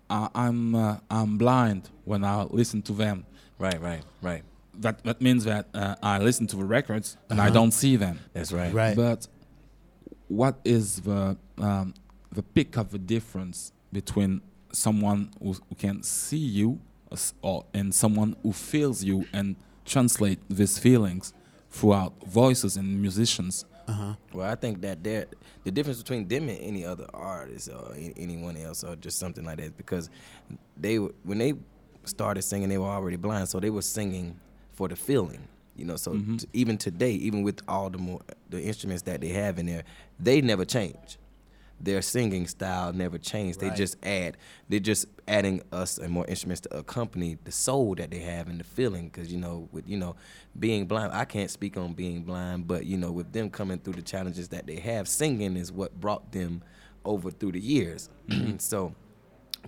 I, 0.10 0.28
I'm 0.36 0.76
uh, 0.76 0.98
I'm 1.10 1.38
blind 1.38 1.90
when 2.04 2.24
I 2.24 2.44
listen 2.44 2.82
to 2.84 2.94
them. 2.94 3.26
Right, 3.58 3.82
right, 3.82 4.04
right. 4.22 4.44
That 4.76 5.04
that 5.04 5.22
means 5.22 5.46
that 5.46 5.68
uh, 5.74 5.96
I 6.04 6.20
listen 6.20 6.48
to 6.48 6.58
the 6.58 6.66
records 6.66 7.18
and 7.30 7.40
I 7.42 7.50
don't 7.50 7.72
see 7.72 7.96
them. 7.96 8.20
That's 8.34 8.52
right. 8.52 8.74
Right. 8.74 8.96
But 8.96 9.28
what 10.28 10.60
is 10.66 11.02
the 11.02 11.38
um, 11.58 11.94
the 12.32 12.44
pick 12.44 12.78
of 12.78 12.92
the 12.92 13.00
difference 13.00 13.72
between 13.92 14.42
someone 14.72 15.32
who, 15.42 15.54
who 15.54 15.76
can 15.76 16.04
see 16.04 16.38
you 16.38 16.80
or 17.42 17.66
and 17.74 17.94
someone 17.94 18.36
who 18.44 18.52
feels 18.54 19.04
you 19.04 19.26
and 19.34 19.56
translate 19.86 20.40
these 20.50 20.78
feelings 20.78 21.34
throughout 21.72 22.14
voices 22.26 22.76
and 22.78 23.02
musicians? 23.02 23.66
Uh-huh. 23.90 24.14
Well, 24.34 24.50
I 24.50 24.56
think 24.56 24.82
that 24.82 25.04
there, 25.04 25.26
the 25.64 25.72
difference 25.72 25.98
between 25.98 26.28
them 26.28 26.48
and 26.48 26.60
any 26.60 26.86
other 26.86 27.08
artist 27.14 27.70
or 27.70 27.96
anyone 28.18 28.56
else 28.56 28.84
or 28.84 28.96
just 28.96 29.18
something 29.18 29.44
like 29.44 29.58
that, 29.58 29.78
because 29.78 30.10
they 30.78 30.98
when 30.98 31.40
they 31.40 31.54
started 32.06 32.44
singing, 32.44 32.70
they 32.70 32.78
were 32.78 32.86
already 32.86 33.18
blind, 33.18 33.50
so 33.50 33.60
they 33.60 33.70
were 33.72 33.82
singing 33.82 34.40
for 34.74 34.88
the 34.88 34.96
feeling. 34.96 35.48
You 35.76 35.86
know, 35.86 35.96
so 35.96 36.12
mm-hmm. 36.12 36.38
t- 36.38 36.48
even 36.54 36.78
today, 36.78 37.12
even 37.12 37.42
with 37.42 37.62
all 37.68 37.90
the 37.90 37.98
more 37.98 38.22
the 38.50 38.62
instruments 38.62 39.04
that 39.04 39.22
they 39.22 39.30
have 39.30 39.58
in 39.58 39.66
there, 39.66 39.84
they 40.20 40.42
never 40.42 40.66
change. 40.66 41.18
Their 41.82 42.02
singing 42.02 42.46
style 42.48 42.92
never 42.92 43.18
changed. 43.18 43.60
They 43.60 43.70
just 43.70 43.96
add, 44.04 44.38
they're 44.68 44.80
just 44.80 45.06
adding 45.28 45.62
us 45.72 45.98
and 45.98 46.12
more 46.12 46.26
instruments 46.28 46.62
to 46.62 46.78
accompany 46.78 47.38
the 47.44 47.52
soul 47.52 47.96
that 47.96 48.12
they 48.12 48.20
have 48.20 48.50
and 48.50 48.60
the 48.60 48.64
feeling. 48.66 49.08
Because 49.08 49.32
you 49.32 49.40
know, 49.40 49.70
with 49.72 49.88
you 49.88 49.98
know, 49.98 50.16
being 50.58 50.86
blind, 50.86 51.14
I 51.14 51.26
can't 51.26 51.50
speak 51.50 51.78
on 51.78 51.94
being 51.94 52.24
blind, 52.24 52.68
but 52.68 52.86
you 52.86 52.98
know, 52.98 53.12
with 53.12 53.32
them 53.32 53.50
coming 53.50 53.80
through 53.80 53.94
the 53.94 54.02
challenges 54.02 54.50
that 54.50 54.68
they 54.68 54.78
have, 54.78 55.08
singing 55.08 55.56
is 55.56 55.72
what 55.72 56.00
brought 56.00 56.32
them 56.32 56.64
over 57.06 57.32
through 57.32 57.54
the 57.54 57.62
years. 57.62 58.10
so, 58.58 58.94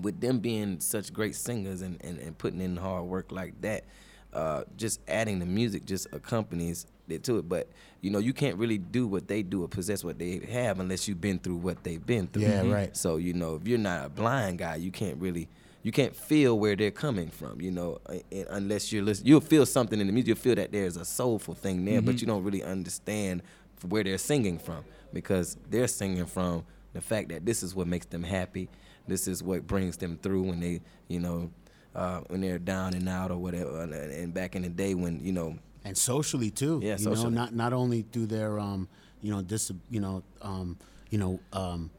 with 0.01 0.20
them 0.20 0.39
being 0.39 0.80
such 0.80 1.13
great 1.13 1.36
singers 1.36 1.82
and, 1.82 1.98
and, 2.03 2.18
and 2.20 2.38
putting 2.38 2.62
in 2.62 2.77
hard 2.77 3.06
work 3.06 3.32
like 3.32 3.60
that, 3.62 3.86
uh, 4.34 4.63
just 4.77 5.01
adding 5.08 5.39
the 5.39 5.46
music 5.46 5.86
just 5.86 6.08
accompanies 6.13 6.86
it 7.12 7.24
to 7.25 7.38
it. 7.38 7.50
But 7.50 7.70
you 8.01 8.10
know, 8.10 8.20
you 8.20 8.34
can't 8.34 8.58
really 8.58 8.77
do 8.77 9.08
what 9.08 9.27
they 9.27 9.44
do 9.44 9.63
or 9.63 9.68
possess 9.68 10.03
what 10.03 10.18
they 10.20 10.39
have 10.51 10.80
unless 10.80 11.08
you've 11.08 11.22
been 11.22 11.39
through 11.39 11.58
what 11.58 11.84
they've 11.84 12.03
been 12.06 12.27
through. 12.27 12.44
Yeah, 12.44 12.70
right. 12.72 12.96
So 12.96 13.18
you 13.18 13.34
know, 13.34 13.56
if 13.56 13.68
you're 13.68 13.77
not 13.77 14.06
a 14.06 14.10
blind 14.10 14.60
guy, 14.60 14.75
you 14.75 14.91
can't 14.91 15.18
really. 15.20 15.48
You 15.84 15.91
can't 15.91 16.15
feel 16.15 16.60
where 16.60 16.75
they're 16.75 16.91
coming 16.91 17.30
from, 17.30 17.60
you 17.60 17.72
know, 17.72 17.98
uh, 18.08 18.13
uh, 18.13 18.44
unless 18.51 18.94
you're 18.94 19.01
listening. 19.01 19.30
You'll 19.30 19.41
feel 19.41 19.65
something 19.65 20.00
in 20.00 20.06
the 20.06 20.13
music. 20.13 20.27
You'll 20.27 20.38
feel 20.38 20.53
that 20.53 20.72
there's 20.72 20.96
a 20.96 21.03
soulful 21.03 21.56
thing 21.56 21.84
there, 21.86 22.03
but 22.03 22.22
you 22.22 22.27
don't 22.27 22.44
really 22.44 22.62
understand 22.62 23.41
where 23.89 24.03
they're 24.03 24.20
singing 24.20 24.60
from 24.60 24.84
because 25.12 25.58
they're 25.72 25.88
singing 25.88 26.27
from 26.27 26.65
the 26.94 27.01
fact 27.01 27.30
that 27.30 27.48
this 27.48 27.63
is 27.63 27.74
what 27.74 27.88
makes 27.88 28.06
them 28.06 28.22
happy. 28.22 28.70
This 29.08 29.27
is 29.27 29.41
what 29.41 29.65
brings 29.65 29.98
them 29.98 30.20
through 30.22 30.44
when 30.44 30.60
they, 30.60 30.82
you 31.08 31.20
know, 31.20 31.50
uh, 31.96 32.20
when 32.27 32.41
they're 32.41 32.60
down 32.60 32.94
and 32.94 33.10
out 33.10 33.32
or 33.32 33.38
whatever. 33.38 33.82
And, 33.82 33.94
and 33.94 34.34
back 34.34 34.56
in 34.56 34.62
the 34.62 34.70
day 34.70 34.94
when 34.94 35.20
you 35.24 35.32
know, 35.32 35.58
and 35.84 35.98
socially 35.98 36.52
too. 36.52 36.80
Yeah, 36.84 36.98
you 36.98 37.10
know, 37.10 37.30
not 37.30 37.54
not 37.54 37.74
only 37.74 38.04
through 38.04 38.28
their 38.28 38.60
um, 38.60 38.88
you 39.22 39.32
know, 39.32 39.42
dis, 39.42 39.72
you 39.90 40.00
know, 40.00 40.24
um, 40.42 40.78
you 41.10 41.18
know, 41.18 41.40
um, 41.54 41.90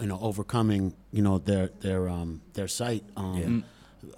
you 0.00 0.06
know, 0.06 0.18
overcoming, 0.20 0.94
you 1.12 1.22
know, 1.22 1.38
their 1.38 1.70
their 1.80 2.08
um 2.08 2.40
their 2.54 2.68
sight, 2.68 3.04
um, 3.16 3.64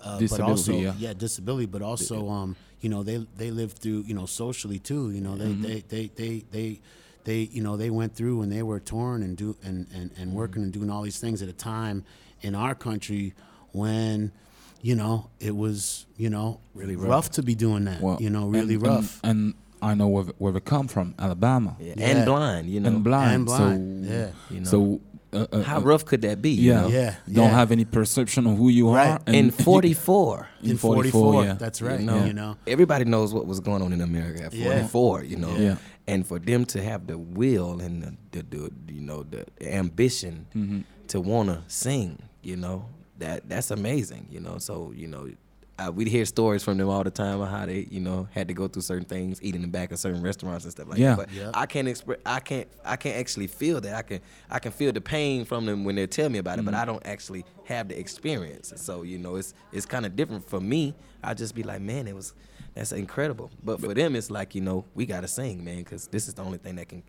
uh, 0.02 0.20
but 0.28 0.40
also 0.40 0.72
yeah. 0.72 1.12
disability, 1.16 1.66
but 1.66 1.82
also 1.82 2.28
um, 2.28 2.56
you 2.80 2.88
know, 2.88 3.02
they 3.02 3.26
they 3.36 3.50
lived 3.50 3.78
through, 3.78 4.04
you 4.06 4.14
know, 4.14 4.26
socially 4.26 4.78
too. 4.78 5.10
You 5.10 5.20
know, 5.20 5.36
they 5.36 5.52
they, 5.52 5.80
they 5.88 6.06
they 6.08 6.44
they 6.50 6.80
they 7.24 7.38
you 7.52 7.62
know 7.62 7.76
they 7.76 7.90
went 7.90 8.14
through 8.14 8.42
and 8.42 8.50
they 8.52 8.62
were 8.62 8.80
torn 8.80 9.22
and 9.22 9.36
do 9.36 9.56
and 9.62 9.86
and, 9.94 10.10
and 10.16 10.32
working 10.32 10.62
and 10.62 10.72
doing 10.72 10.90
all 10.90 11.02
these 11.02 11.18
things 11.18 11.42
at 11.42 11.48
a 11.48 11.52
time 11.52 12.04
in 12.42 12.54
our 12.54 12.74
country 12.74 13.34
when 13.72 14.32
you 14.82 14.94
know, 14.96 15.30
it 15.40 15.54
was 15.56 16.06
you 16.16 16.30
know 16.30 16.60
Really 16.74 16.96
rough. 16.96 17.10
rough. 17.10 17.30
to 17.32 17.42
be 17.42 17.54
doing 17.54 17.84
that. 17.84 18.00
Well, 18.00 18.18
you 18.20 18.30
know, 18.30 18.46
really 18.48 18.74
and- 18.74 18.82
rough. 18.86 19.20
And, 19.22 19.30
and 19.40 19.54
I 19.82 19.94
know 19.94 20.08
where, 20.08 20.24
where 20.38 20.52
they 20.52 20.60
come 20.60 20.88
from, 20.88 21.14
Alabama. 21.18 21.76
Yeah. 21.80 21.94
Yeah. 21.96 22.06
And 22.08 22.26
blind, 22.26 22.68
you 22.68 22.80
know. 22.80 22.88
And 22.88 23.02
blind. 23.04 23.34
And 23.34 23.46
blind, 23.46 24.06
So, 24.06 24.12
yeah. 24.12 24.30
You 24.50 24.60
know. 24.60 24.64
so 24.68 25.00
uh, 25.32 25.46
uh, 25.52 25.62
How 25.62 25.80
rough 25.80 26.04
could 26.04 26.20
that 26.22 26.42
be? 26.42 26.50
you 26.50 26.72
Yeah. 26.72 26.80
know? 26.82 26.88
Yeah, 26.88 27.14
Don't 27.32 27.44
yeah. 27.48 27.50
have 27.54 27.72
any 27.72 27.84
perception 27.86 28.46
of 28.46 28.58
who 28.58 28.68
you 28.68 28.90
Right. 28.92 29.12
are. 29.26 29.32
In 29.32 29.50
44. 29.50 30.48
in 30.62 30.70
in 30.72 30.76
44, 30.76 31.10
44, 31.30 31.44
yeah. 31.44 31.52
that's 31.54 31.80
right. 31.80 32.00
You 32.00 32.06
know, 32.06 32.24
You 32.26 32.32
know, 32.34 32.56
everybody 32.66 33.04
knows 33.06 33.32
what 33.32 33.46
was 33.46 33.60
going 33.60 33.80
on 33.80 33.92
in 33.94 34.00
America 34.02 34.44
at 34.44 34.52
Yeah. 34.52 34.64
44, 34.88 35.24
you 35.24 35.36
know. 35.36 35.56
Yeah. 35.56 35.76
And 36.06 36.26
for 36.26 36.38
them 36.38 36.64
to 36.66 36.82
have 36.82 37.06
the 37.06 37.16
will 37.16 37.80
and 37.80 38.18
the, 38.32 38.42
the, 38.42 38.70
the 38.86 38.92
you 38.92 39.00
know, 39.00 39.22
the 39.22 39.46
ambition 39.62 40.46
Mm-hmm. 40.54 40.80
to 41.08 41.20
want 41.22 41.48
to 41.48 41.62
sing, 41.68 42.18
you 42.42 42.56
know, 42.56 42.84
that 43.20 43.48
that's 43.48 43.70
amazing, 43.70 44.26
you 44.30 44.40
know. 44.40 44.58
So, 44.58 44.92
you 44.94 45.06
know, 45.06 45.30
uh, 45.78 45.90
we'd 45.90 46.08
hear 46.08 46.26
stories 46.26 46.62
from 46.62 46.76
them 46.76 46.88
all 46.90 47.02
the 47.02 47.10
time 47.10 47.40
of 47.40 47.48
how 47.48 47.64
they, 47.64 47.86
you 47.90 48.00
know, 48.00 48.28
had 48.32 48.48
to 48.48 48.54
go 48.54 48.68
through 48.68 48.82
certain 48.82 49.06
things, 49.06 49.40
eat 49.42 49.54
in 49.54 49.62
the 49.62 49.68
back 49.68 49.92
of 49.92 49.98
certain 49.98 50.20
restaurants 50.20 50.64
and 50.64 50.72
stuff 50.72 50.88
like 50.88 50.98
Yeah. 50.98 51.14
that. 51.14 51.28
But 51.28 51.32
Yeah. 51.34 51.50
I 51.54 51.64
can't 51.64 51.88
express, 51.88 52.18
I 52.26 52.40
can't, 52.40 52.68
I 52.84 52.96
can't 52.96 53.16
actually 53.16 53.46
feel 53.46 53.80
that. 53.80 53.94
I 53.94 54.02
can, 54.02 54.20
I 54.50 54.58
can 54.58 54.72
feel 54.72 54.92
the 54.92 55.00
pain 55.00 55.46
from 55.46 55.64
them 55.64 55.84
when 55.84 55.94
they 55.94 56.06
tell 56.06 56.28
me 56.28 56.38
about 56.38 56.58
it, 56.58 56.64
but 56.66 56.74
I 56.74 56.84
don't 56.84 57.04
actually 57.06 57.46
have 57.64 57.88
the 57.88 57.98
experience. 57.98 58.72
So 58.76 59.02
you 59.02 59.16
know, 59.18 59.36
it's 59.36 59.54
it's 59.72 59.86
kind 59.86 60.04
of 60.04 60.16
different 60.16 60.46
for 60.48 60.60
me. 60.60 60.94
I 61.22 61.32
just 61.34 61.54
be 61.54 61.62
like, 61.62 61.80
man, 61.80 62.06
it 62.08 62.14
was, 62.14 62.34
that's 62.74 62.92
incredible. 62.92 63.50
But 63.64 63.80
for 63.80 63.94
them, 63.94 64.16
it's 64.16 64.30
like 64.30 64.54
you 64.54 64.60
know, 64.60 64.84
we 64.94 65.06
gotta 65.06 65.28
sing, 65.28 65.64
man, 65.64 65.78
because 65.78 66.08
this 66.08 66.28
is 66.28 66.34
the 66.34 66.42
only 66.42 66.58
thing 66.58 66.76
that 66.76 66.88
can, 66.90 67.02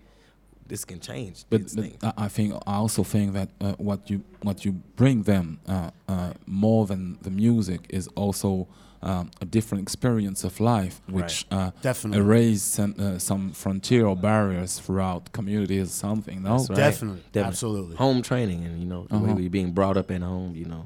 this 0.71 0.85
can 0.85 0.99
change 0.99 1.35
But, 1.49 1.61
these 1.61 1.75
but 1.75 1.83
things. 1.85 2.03
I 2.03 2.25
I 2.25 2.27
think 2.35 2.49
I 2.73 2.75
also 2.83 3.03
think 3.03 3.27
that 3.39 3.49
uh, 3.59 3.73
what 3.89 3.99
you 4.11 4.17
what 4.47 4.57
you 4.65 4.71
bring 5.01 5.23
them 5.23 5.45
uh, 5.67 5.89
uh, 6.13 6.31
more 6.65 6.83
than 6.91 7.01
the 7.27 7.29
music 7.45 7.79
is 7.89 8.05
also 8.23 8.67
um, 9.03 9.25
a 9.41 9.45
different 9.45 9.81
experience 9.87 10.41
of 10.49 10.53
life, 10.59 10.95
which 11.17 11.35
uh, 11.51 11.71
Definitely. 11.81 12.19
erase 12.23 12.61
some, 12.77 12.93
uh, 12.99 13.17
some 13.29 13.51
frontier 13.63 14.05
or 14.11 14.15
barriers 14.15 14.71
throughout 14.83 15.21
communities 15.37 15.87
or 15.89 15.97
something. 16.07 16.37
No, 16.43 16.49
That's 16.57 16.69
right. 16.69 16.75
definitely, 16.85 17.21
Definitely. 17.31 17.47
absolutely. 17.47 17.95
Home 18.05 18.21
training 18.21 18.59
and 18.67 18.73
you 18.83 18.87
know 18.91 19.01
the 19.09 19.15
Uh-huh. 19.15 19.25
way 19.25 19.33
we 19.41 19.47
being 19.49 19.71
brought 19.79 19.97
up 20.01 20.09
at 20.11 20.21
home, 20.21 20.51
you 20.61 20.65
know, 20.73 20.83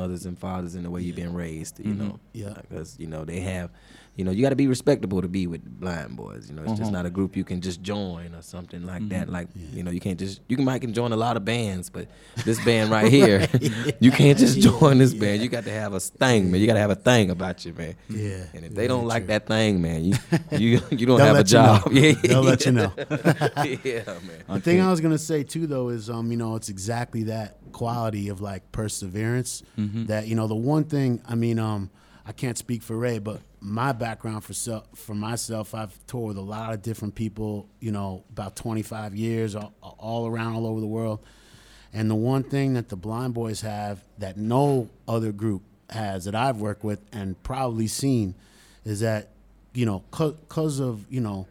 mothers 0.00 0.26
and 0.28 0.36
fathers 0.38 0.74
and 0.76 0.84
the 0.84 0.90
way 0.94 1.00
you've 1.04 1.16
been 1.24 1.34
raised, 1.46 1.74
you 1.80 1.94
Mhm. 1.94 1.98
know, 2.02 2.14
Yeah. 2.42 2.54
because 2.62 2.88
you 3.02 3.06
know 3.12 3.24
they 3.24 3.40
have, 3.52 3.68
you 4.16 4.24
know, 4.24 4.30
you 4.30 4.42
got 4.42 4.48
to 4.50 4.56
be 4.56 4.66
respectable 4.66 5.20
to 5.22 5.28
be 5.28 5.46
with 5.46 5.62
blind 5.78 6.16
boys. 6.16 6.48
You 6.48 6.56
know, 6.56 6.62
it's 6.62 6.72
just 6.72 6.82
Uh-huh. 6.84 6.90
not 6.90 7.06
a 7.06 7.10
group 7.10 7.36
you 7.36 7.44
can 7.44 7.60
just 7.60 7.82
join 7.82 8.34
or 8.34 8.40
something 8.42 8.84
like 8.86 9.06
that. 9.10 9.28
Mhm. 9.28 9.32
Like 9.32 9.48
you 9.74 9.82
know, 9.82 9.90
you 9.90 10.00
can't 10.00 10.18
just 10.18 10.40
you 10.48 10.56
can 10.56 10.64
might 10.64 10.80
can 10.80 10.92
join 10.94 11.12
a 11.12 11.16
lot 11.16 11.36
of 11.36 11.44
bands, 11.44 11.90
but 11.90 12.08
this 12.44 12.62
band 12.64 12.90
right 12.90 13.10
here, 13.18 13.46
you 14.00 14.10
can't 14.10 14.38
just 14.38 14.58
join 14.60 14.98
this 14.98 15.12
band. 15.14 15.42
You 15.42 15.48
got 15.48 15.64
to 15.64 15.70
have 15.72 15.92
a 15.92 16.00
thing, 16.00 16.50
man. 16.50 16.60
You 16.60 16.66
got 16.66 16.74
to 16.74 16.80
have 16.80 16.90
a 16.90 16.94
thing 16.96 17.30
about 17.30 17.64
you, 17.64 17.72
man. 17.74 17.94
Yeah. 18.08 18.44
And 18.54 18.64
if 18.64 18.72
yeah, 18.72 18.76
they 18.76 18.86
don't 18.88 19.06
like 19.06 19.24
true. 19.24 19.34
that 19.34 19.46
thing, 19.46 19.82
man, 19.82 20.04
you 20.04 20.14
you 20.52 20.80
you 20.90 21.06
don't 21.06 21.20
have 21.20 21.36
a 21.36 21.38
let 21.40 21.52
you 21.52 21.58
know. 21.58 21.80
job. 21.84 21.92
Yeah, 21.92 22.12
They'll 22.22 22.42
let 22.42 22.64
you 22.66 22.72
know. 22.72 22.92
yeah, 23.84 24.04
man. 24.06 24.42
The 24.48 24.60
thing 24.60 24.80
I 24.80 24.90
was 24.90 25.00
gonna 25.00 25.18
say 25.18 25.42
too, 25.44 25.66
though, 25.66 25.88
is 25.90 26.08
um, 26.10 26.30
you 26.30 26.36
know, 26.36 26.56
it's 26.56 26.68
exactly 26.68 27.24
that 27.24 27.58
quality 27.72 28.28
of 28.28 28.40
like 28.40 28.72
perseverance. 28.72 29.62
Mm-hmm. 29.78 30.06
That 30.06 30.26
you 30.26 30.34
know, 30.34 30.46
the 30.46 30.54
one 30.54 30.84
thing, 30.84 31.20
I 31.28 31.34
mean, 31.34 31.58
um, 31.58 31.90
I 32.28 32.32
can't 32.32 32.58
speak 32.58 32.82
for 32.82 32.96
Ray, 32.96 33.20
but 33.20 33.40
my 33.60 33.92
background 33.92 34.42
for 34.42 34.52
self, 34.52 34.84
for 34.96 35.14
myself, 35.14 35.74
I've 35.74 35.96
toured 36.08 36.28
with 36.28 36.38
a 36.38 36.40
lot 36.40 36.74
of 36.74 36.82
different 36.82 37.14
people. 37.14 37.68
You 37.78 37.92
know, 37.92 38.24
about 38.30 38.56
25 38.56 39.14
years, 39.14 39.54
all, 39.54 39.72
all 39.80 40.26
around, 40.26 40.56
all 40.56 40.66
over 40.66 40.80
the 40.80 40.88
world. 40.88 41.20
And 41.92 42.10
the 42.10 42.16
one 42.16 42.42
thing 42.42 42.74
that 42.74 42.88
the 42.88 42.96
Blind 42.96 43.32
Boys 43.32 43.60
have 43.60 44.04
that 44.18 44.36
no 44.36 44.90
other 45.06 45.30
group 45.30 45.62
has 45.88 46.24
that 46.24 46.34
I've 46.34 46.60
worked 46.60 46.82
with 46.82 47.00
and 47.12 47.40
probably 47.44 47.86
seen 47.86 48.34
is 48.84 49.00
that, 49.00 49.28
you 49.72 49.86
know, 49.86 50.02
because 50.10 50.80
of, 50.80 51.06
you 51.08 51.20
know, 51.20 51.46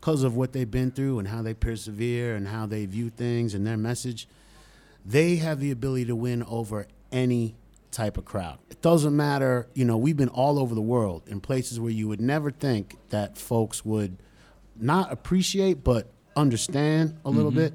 because 0.00 0.22
of 0.22 0.36
what 0.36 0.52
they've 0.52 0.70
been 0.70 0.92
through 0.92 1.18
and 1.18 1.26
how 1.26 1.42
they 1.42 1.54
persevere 1.54 2.36
and 2.36 2.46
how 2.46 2.66
they 2.66 2.86
view 2.86 3.10
things 3.10 3.52
and 3.52 3.66
their 3.66 3.76
message, 3.76 4.28
they 5.04 5.36
have 5.36 5.58
the 5.58 5.72
ability 5.72 6.04
to 6.04 6.14
win 6.14 6.44
over 6.44 6.86
any 7.10 7.56
type 7.90 8.16
of 8.16 8.24
crowd. 8.24 8.58
It 8.70 8.82
doesn't 8.82 9.16
matter, 9.16 9.68
you 9.74 9.84
know, 9.84 9.96
we've 9.96 10.16
been 10.16 10.28
all 10.28 10.58
over 10.58 10.74
the 10.74 10.80
world 10.80 11.22
in 11.26 11.40
places 11.40 11.78
where 11.80 11.90
you 11.90 12.08
would 12.08 12.20
never 12.20 12.50
think 12.50 12.96
that 13.10 13.36
folks 13.36 13.84
would 13.84 14.16
not 14.76 15.12
appreciate 15.12 15.84
but 15.84 16.10
understand 16.36 17.18
a 17.24 17.30
little 17.30 17.50
bit. 17.50 17.74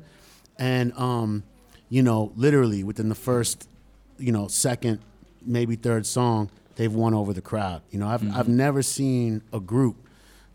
And 0.57 0.93
um, 0.93 1.43
you 1.89 2.01
know, 2.01 2.31
literally 2.35 2.83
within 2.83 3.09
the 3.09 3.15
first, 3.15 3.69
you 4.17 4.31
know, 4.31 4.47
second, 4.47 4.99
maybe 5.45 5.75
third 5.75 6.05
song, 6.05 6.49
they've 6.75 6.93
won 6.93 7.13
over 7.13 7.33
the 7.33 7.41
crowd. 7.41 7.81
You 7.91 7.99
know, 7.99 8.07
I've 8.07 8.35
I've 8.35 8.47
never 8.47 8.81
seen 8.81 9.41
a 9.53 9.59
group 9.59 9.97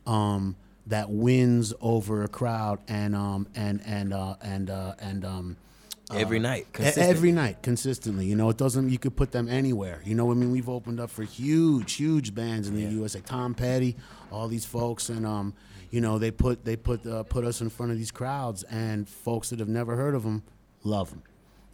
um, 0.07 0.57
that 0.87 1.11
wins 1.11 1.73
over 1.81 2.25
a 2.25 2.29
crowd 2.29 2.81
and 2.89 3.15
um 3.15 3.47
and 3.55 3.81
and 3.85 4.13
uh, 4.13 4.37
and 4.43 4.71
uh, 4.71 4.95
and 4.99 5.25
um 5.25 5.57
Every 6.13 6.39
night, 6.39 6.67
E- 6.79 6.83
Every 6.97 7.33
night, 7.33 7.63
consistently. 7.63 8.27
You 8.27 8.37
know, 8.37 8.49
it 8.51 8.57
doesn't. 8.57 8.91
You 8.91 8.99
could 8.99 9.17
put 9.17 9.33
them 9.33 9.49
anywhere. 9.49 10.01
You 10.05 10.15
know, 10.15 10.25
what 10.25 10.33
I 10.33 10.37
mean, 10.37 10.51
we've 10.51 10.69
opened 10.69 11.01
up 11.01 11.11
for 11.11 11.23
huge, 11.23 11.95
huge 11.95 12.35
bands 12.35 12.69
in 12.69 12.75
the 12.75 12.83
U.S. 12.97 13.15
Like 13.15 13.27
Tom 13.27 13.55
Petty, 13.55 13.97
all 14.33 14.49
these 14.49 14.65
folks, 14.65 15.09
and 15.09 15.27
um, 15.27 15.55
you 15.91 16.01
know, 16.01 16.19
they 16.19 16.31
put 16.31 16.65
they 16.65 16.77
put 16.77 17.07
uh, 17.07 17.23
put 17.25 17.45
us 17.45 17.61
in 17.61 17.71
front 17.71 17.93
of 17.93 17.99
these 17.99 18.11
crowds, 18.11 18.63
and 18.65 19.09
folks 19.09 19.51
that 19.51 19.59
have 19.59 19.69
never 19.69 19.97
heard 19.97 20.15
of 20.15 20.23
them 20.23 20.43
love 20.85 21.11
them. 21.11 21.23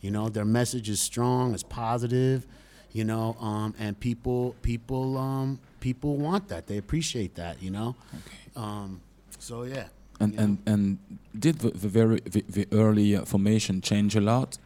You 0.00 0.10
know, 0.10 0.28
their 0.28 0.44
message 0.44 0.88
is 0.88 1.00
strong, 1.00 1.54
it's 1.54 1.62
positive. 1.62 2.46
You 2.92 3.04
know, 3.04 3.36
um, 3.40 3.74
and 3.78 3.98
people 3.98 4.54
people 4.62 5.18
um 5.18 5.60
people 5.80 6.16
want 6.16 6.48
that. 6.48 6.66
They 6.66 6.78
appreciate 6.78 7.34
that. 7.34 7.62
You 7.62 7.70
know, 7.70 7.96
okay. 8.14 8.36
um, 8.56 9.00
so 9.38 9.64
yeah. 9.64 9.88
And 10.20 10.32
you 10.32 10.36
know. 10.38 10.42
and 10.44 10.58
and 10.66 10.98
did 11.38 11.58
the, 11.58 11.70
the 11.70 11.88
very 11.88 12.20
the, 12.20 12.42
the 12.48 12.66
early 12.72 13.14
uh, 13.16 13.24
formation 13.24 13.80
change 13.80 14.16
a 14.16 14.20
lot? 14.20 14.58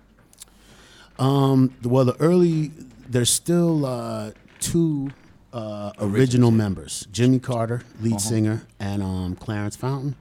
Um, 1.18 1.74
well, 1.82 2.04
the 2.04 2.16
early 2.20 2.70
there's 3.08 3.30
still 3.30 3.84
uh, 3.84 4.30
two 4.60 5.10
uh, 5.52 5.92
original 5.98 6.50
members: 6.50 7.06
Jimmy 7.12 7.38
Carter, 7.38 7.82
lead 8.00 8.12
Uh-huh. 8.14 8.18
singer, 8.20 8.62
and 8.78 9.02
um, 9.02 9.36
Clarence 9.36 9.76
Fountain. 9.76 10.14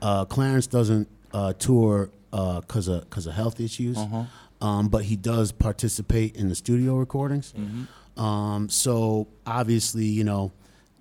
Uh, 0.00 0.24
Clarence 0.24 0.66
doesn't 0.66 1.08
uh, 1.34 1.52
tour 1.54 2.10
because 2.30 2.88
of 2.88 3.02
because 3.10 3.26
of 3.26 3.34
health 3.34 3.60
issues, 3.60 3.98
Uh-huh. 3.98 4.24
um, 4.66 4.88
but 4.88 5.04
he 5.04 5.16
does 5.16 5.52
participate 5.52 6.36
in 6.36 6.48
the 6.48 6.54
studio 6.54 6.94
recordings. 6.96 7.52
Mm-hmm. 7.58 8.20
Um, 8.22 8.68
so 8.68 9.26
obviously, 9.46 10.06
you 10.06 10.24
know. 10.24 10.52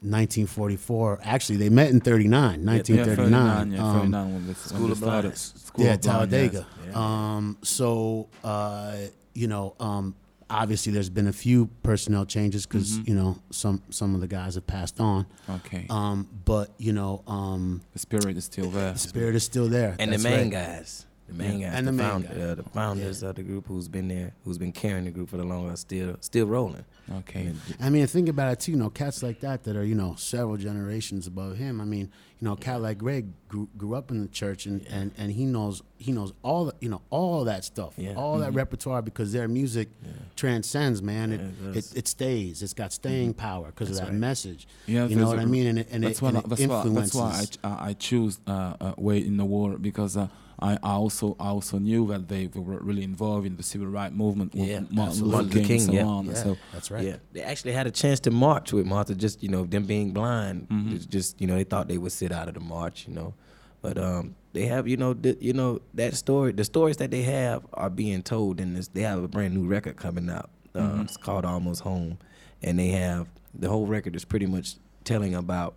1944. 0.02 1.20
Actually, 1.24 1.58
they 1.58 1.70
met 1.70 1.90
in 1.90 2.00
39. 2.00 2.66
1939. 2.66 3.08
Yeah, 3.08 3.16
39, 3.16 3.72
yeah, 3.72 3.82
Um, 4.24 4.34
when 4.34 4.48
they, 4.48 4.54
School 4.54 4.82
when 4.82 4.92
of 4.92 4.98
started. 4.98 5.22
Blindness. 5.22 5.54
School 5.66 5.86
yeah, 5.86 5.94
of 5.94 6.02
Blind, 6.02 6.32
yes. 6.32 6.52
Talladega. 6.52 6.98
Um, 7.00 7.58
so 7.64 8.30
uh, 8.44 8.96
you 9.34 9.48
know, 9.48 9.76
um, 9.80 10.16
obviously 10.50 10.92
there's 10.92 11.10
been 11.10 11.28
a 11.28 11.34
few 11.34 11.68
personnel 11.84 12.26
changes 12.26 12.66
because 12.66 12.98
Mm-hmm. 13.00 13.10
you 13.10 13.16
know 13.16 13.38
some 13.52 13.82
some 13.90 14.16
of 14.16 14.22
the 14.22 14.28
guys 14.28 14.56
have 14.56 14.66
passed 14.68 15.00
on. 15.00 15.26
Okay. 15.50 15.86
Um, 15.90 16.28
but 16.46 16.72
you 16.78 16.94
know, 16.94 17.24
um, 17.28 17.82
the 17.94 18.00
spirit 18.00 18.36
is 18.38 18.46
still 18.46 18.70
there. 18.70 18.94
the 18.94 19.00
spirit 19.00 19.36
is 19.36 19.44
still 19.44 19.68
there. 19.68 19.96
and 20.00 20.12
That's 20.12 20.24
the 20.24 20.30
main 20.30 20.52
right. 20.52 20.52
guys, 20.52 21.06
the 21.30 21.34
main 21.36 21.62
guys, 21.62 21.72
And 21.76 21.88
the, 21.88 21.92
the 21.92 21.98
main 21.98 22.08
found, 22.10 22.28
guy. 22.28 22.42
uh, 22.42 22.56
the 22.56 22.64
founders 22.64 23.24
of 23.24 23.36
the 23.36 23.44
group 23.44 23.68
who's 23.68 23.88
been 23.88 24.08
there, 24.08 24.34
who's 24.44 24.58
been 24.58 24.72
carrying 24.74 25.06
the 25.06 25.12
group 25.12 25.30
for 25.30 25.38
the 25.38 25.44
longest, 25.46 25.74
are 25.74 25.88
still 25.88 26.16
still 26.22 26.46
rolling. 26.48 26.86
Okay. 27.20 27.48
And 27.48 27.60
I 27.80 27.90
mean, 27.90 28.06
think 28.08 28.30
about 28.30 28.54
it 28.54 28.60
too. 28.60 28.72
You 28.74 28.78
know, 28.78 28.90
cats 28.90 29.24
like 29.24 29.40
that 29.40 29.64
that 29.64 29.76
are 29.76 29.84
you 29.84 29.96
know 29.96 30.16
several 30.18 30.58
generations 30.58 31.26
above 31.28 31.58
him. 31.58 31.82
I 31.82 31.86
mean, 31.86 32.12
you 32.40 32.46
know, 32.46 32.54
a 32.54 32.58
cat 32.58 32.82
like 32.82 32.98
Greg 33.00 33.28
grew, 33.48 33.68
grew 33.78 33.96
up 33.96 34.12
in 34.12 34.22
the 34.22 34.28
church 34.28 34.66
and, 34.68 34.86
and, 34.88 35.12
and 35.18 35.32
he 35.32 35.46
knows 35.46 35.82
he 35.98 36.12
knows 36.12 36.34
all 36.44 36.66
the, 36.66 36.74
you 36.82 36.90
know 36.90 37.02
all 37.10 37.46
that 37.46 37.64
stuff, 37.66 37.94
Yeah. 37.98 38.14
all 38.16 38.38
that 38.40 38.54
repertoire 38.54 39.02
because 39.02 39.32
their 39.34 39.48
music 39.48 39.90
transcends, 40.36 41.02
man. 41.02 41.32
It, 41.32 41.42
Yeah, 41.42 41.70
it 41.72 41.76
it, 41.78 41.98
it 41.98 42.08
stays. 42.08 42.62
It's 42.62 42.74
got 42.74 42.94
staying 42.94 43.34
power 43.34 43.68
because 43.68 43.90
of 43.90 43.98
that 43.98 44.04
right. 44.06 44.14
message. 44.14 44.68
Yeah, 44.86 45.06
you 45.08 45.16
know 45.16 45.28
what 45.28 45.40
a- 45.40 45.42
I 45.42 45.46
mean. 45.46 45.68
And 45.68 45.80
it, 45.80 45.88
and 45.92 46.04
that's 46.04 46.20
it, 46.20 46.22
why 46.22 46.30
and 46.30 46.38
I- 46.38 46.42
it 46.42 46.50
that's 46.50 46.62
why 46.68 46.82
influences. 46.84 47.12
that's 47.14 47.58
why 47.64 47.70
I, 47.70 47.74
I 47.86 47.90
I 47.90 47.94
choose 47.94 48.40
uh, 48.48 48.74
uh, 48.80 48.94
Wade 48.98 49.26
in 49.26 49.38
the 49.38 49.46
Water 49.46 49.78
because 49.78 50.16
uh, 50.16 50.28
I, 50.62 50.74
I 50.84 50.92
also 50.92 51.36
I 51.40 51.48
also 51.48 51.78
knew 51.80 52.08
that 52.08 52.28
they 52.28 52.48
were 52.54 52.80
really 52.80 53.04
involved 53.04 53.46
in 53.48 53.56
the 53.56 53.64
civil 53.64 53.88
rights 53.88 54.14
movement 54.14 54.54
with 54.54 54.68
Yeah, 54.68 54.82
Martin. 54.92 55.24
Luther 55.24 55.44
Martin 55.44 55.50
King, 55.52 55.62
Luther 55.62 55.74
and 55.74 55.82
so 55.82 55.92
yeah, 55.94 56.04
on. 56.06 56.26
yeah. 56.26 56.34
So 56.34 56.58
That's 56.74 56.92
right. 56.92 57.04
Yeah, 57.06 57.16
they 57.34 57.42
actually 57.42 57.72
had 57.72 57.88
a 57.88 57.92
chance 57.92 58.20
to 58.22 58.32
march 58.32 58.74
with 58.74 58.86
Martha. 58.86 59.16
Just 59.16 59.42
you 59.42 59.50
know, 59.50 59.64
them 59.66 59.86
being 59.86 60.12
blind, 60.12 60.68
Mm-hmm. 60.70 60.96
it's 60.96 61.06
just 61.06 61.40
you 61.40 61.48
know, 61.48 61.56
they 61.56 61.64
thought 61.64 61.88
they 61.88 61.98
would 61.98 62.12
sit 62.12 62.32
out 62.32 62.48
of 62.50 62.56
the 62.56 62.60
march. 62.60 63.08
You 63.08 63.14
know, 63.14 63.34
but 63.82 63.98
um, 63.98 64.36
they 64.54 64.66
have 64.66 64.88
you 64.88 64.98
know, 64.98 65.14
th- 65.14 65.38
you 65.40 65.54
know 65.54 65.80
that 65.94 66.14
story. 66.16 66.52
The 66.52 66.66
stories 66.66 66.98
that 66.98 67.12
they 67.12 67.22
have 67.24 67.66
are 67.74 67.90
being 67.90 68.22
told 68.22 68.60
in 68.60 68.74
this. 68.74 68.90
They 68.90 69.02
have 69.04 69.24
a 69.24 69.28
brand 69.30 69.54
new 69.54 69.66
record 69.68 69.96
coming 69.96 70.30
out. 70.30 70.50
Uh, 70.76 70.80
Mm-hmm. 70.82 71.02
It's 71.04 71.18
called 71.18 71.46
Almost 71.46 71.82
Home, 71.82 72.18
and 72.62 72.78
they 72.78 72.90
have 72.90 73.28
the 73.54 73.70
whole 73.70 73.88
record 73.88 74.16
is 74.16 74.26
pretty 74.26 74.46
much 74.46 74.76
telling 75.06 75.34
about 75.36 75.76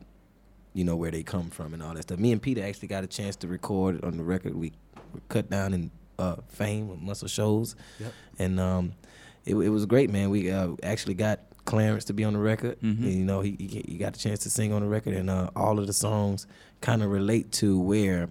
you 0.74 0.84
know 0.84 0.96
where 0.96 1.10
they 1.10 1.22
come 1.22 1.50
from 1.50 1.74
and 1.74 1.82
all 1.82 1.94
that 1.94 2.02
stuff. 2.02 2.18
Me 2.18 2.32
and 2.32 2.40
Peter 2.40 2.62
actually 2.64 2.88
got 2.88 3.04
a 3.04 3.06
chance 3.06 3.36
to 3.36 3.48
record 3.48 4.02
on 4.04 4.16
the 4.16 4.22
record. 4.24 4.54
We 4.54 4.72
cut 5.28 5.50
down 5.50 5.74
in 5.74 5.90
uh, 6.18 6.36
FAME 6.48 6.88
with 6.88 7.00
Muscle 7.00 7.28
Shoals, 7.28 7.76
Yep. 8.00 8.12
and 8.38 8.60
um, 8.60 8.92
it, 9.44 9.54
it 9.56 9.68
was 9.70 9.86
great, 9.86 10.10
man. 10.10 10.30
We 10.30 10.50
uh, 10.50 10.70
actually 10.82 11.14
got 11.14 11.40
Clarence 11.64 12.04
to 12.06 12.12
be 12.12 12.24
on 12.24 12.32
the 12.32 12.38
record. 12.38 12.80
Mhm. 12.80 12.98
And, 13.02 13.12
you 13.14 13.24
know, 13.24 13.40
he, 13.40 13.56
he 13.58 13.84
he 13.86 13.98
got 13.98 14.16
a 14.16 14.18
chance 14.18 14.40
to 14.40 14.50
sing 14.50 14.72
on 14.72 14.82
the 14.82 14.88
record, 14.88 15.14
and 15.14 15.28
uh, 15.30 15.50
all 15.56 15.78
of 15.78 15.86
the 15.86 15.92
songs 15.92 16.46
kind 16.80 17.02
of 17.02 17.10
relate 17.10 17.52
to 17.52 17.78
where 17.78 18.28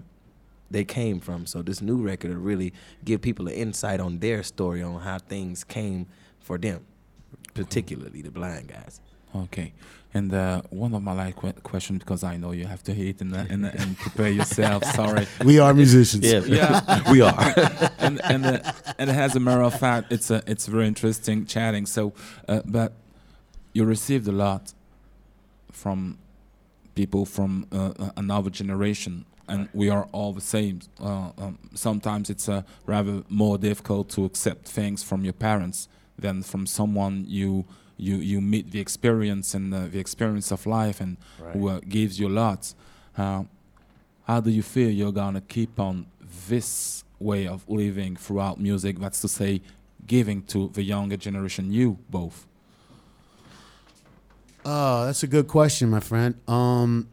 they 0.69 0.83
came 0.85 1.19
from. 1.19 1.45
So 1.45 1.61
this 1.61 1.81
new 1.81 1.97
record 2.01 2.31
will 2.31 2.41
really 2.41 2.73
give 3.03 3.21
people 3.21 3.47
an 3.47 3.53
insight 3.53 3.99
on 3.99 4.19
their 4.19 4.41
story 4.43 4.81
on 4.81 4.99
how 5.01 5.17
things 5.19 5.63
came 5.65 6.07
for 6.39 6.57
them, 6.57 6.85
particularly 7.53 8.21
the 8.21 8.31
blind 8.31 8.67
guys. 8.69 9.01
Okay. 9.35 9.73
And 10.13 10.33
uh, 10.33 10.61
one 10.69 10.93
of 10.93 11.01
my 11.01 11.13
like 11.13 11.39
que- 11.39 11.53
question 11.63 11.97
because 11.97 12.23
I 12.23 12.35
know 12.35 12.51
you 12.51 12.65
have 12.65 12.83
to 12.83 12.93
hit 12.93 13.07
it 13.07 13.21
and, 13.21 13.33
and, 13.33 13.65
and 13.65 13.97
prepare 13.97 14.29
yourself. 14.39 14.83
Sorry. 14.83 15.25
We 15.45 15.59
are 15.59 15.73
musicians. 15.73 16.25
Yeah. 16.25 16.41
we 17.11 17.21
are. 17.21 17.33
and 17.99 18.19
and 18.25 18.45
uh, 18.45 18.59
and 18.97 19.09
as 19.09 19.35
a 19.35 19.39
matter 19.39 19.61
of 19.61 19.79
fact, 19.79 20.11
it's 20.11 20.29
a 20.29 20.43
it's 20.45 20.65
very 20.67 20.87
interesting 20.87 21.45
chatting. 21.45 21.85
So, 21.85 22.13
uh, 22.49 22.61
but 22.65 22.91
you 23.73 23.85
received 23.85 24.27
a 24.27 24.33
lot 24.33 24.73
from 25.71 26.17
people 26.95 27.25
from 27.25 27.67
uh, 27.71 27.93
uh, 27.97 28.09
another 28.17 28.49
generation, 28.49 29.25
and 29.47 29.69
we 29.73 29.89
are 29.89 30.09
all 30.11 30.33
the 30.33 30.41
same. 30.41 30.81
Uh, 30.99 31.31
um, 31.37 31.57
sometimes 31.73 32.29
it's 32.29 32.49
uh, 32.49 32.63
rather 32.85 33.23
more 33.29 33.57
difficult 33.57 34.09
to 34.09 34.25
accept 34.25 34.67
things 34.67 35.03
from 35.03 35.23
your 35.23 35.33
parents 35.33 35.87
than 36.19 36.43
from 36.43 36.67
someone 36.67 37.25
you 37.27 37.65
you 38.01 38.15
you 38.15 38.41
meet 38.41 38.71
the 38.71 38.79
experience 38.79 39.53
and 39.53 39.73
uh, 39.73 39.87
the 39.87 39.99
experience 39.99 40.51
of 40.51 40.65
life 40.65 40.99
and 40.99 41.17
who 41.53 41.69
uh, 41.69 41.79
gives 41.87 42.19
you 42.19 42.27
lots. 42.27 42.75
Uh, 43.17 43.43
how 44.23 44.41
do 44.41 44.49
you 44.49 44.63
feel 44.63 44.89
you're 44.89 45.11
gonna 45.11 45.41
keep 45.41 45.79
on 45.79 46.07
this 46.49 47.03
way 47.19 47.47
of 47.47 47.67
living 47.69 48.15
throughout 48.15 48.59
music? 48.59 48.99
That's 48.99 49.21
to 49.21 49.27
say, 49.27 49.61
giving 50.07 50.43
to 50.43 50.69
the 50.69 50.81
younger 50.83 51.17
generation, 51.17 51.71
you 51.71 51.99
both. 52.09 52.47
Oh, 54.65 55.05
that's 55.05 55.23
a 55.23 55.27
good 55.27 55.47
question, 55.47 55.89
my 55.89 55.99
friend. 55.99 56.35
Um, 56.47 57.07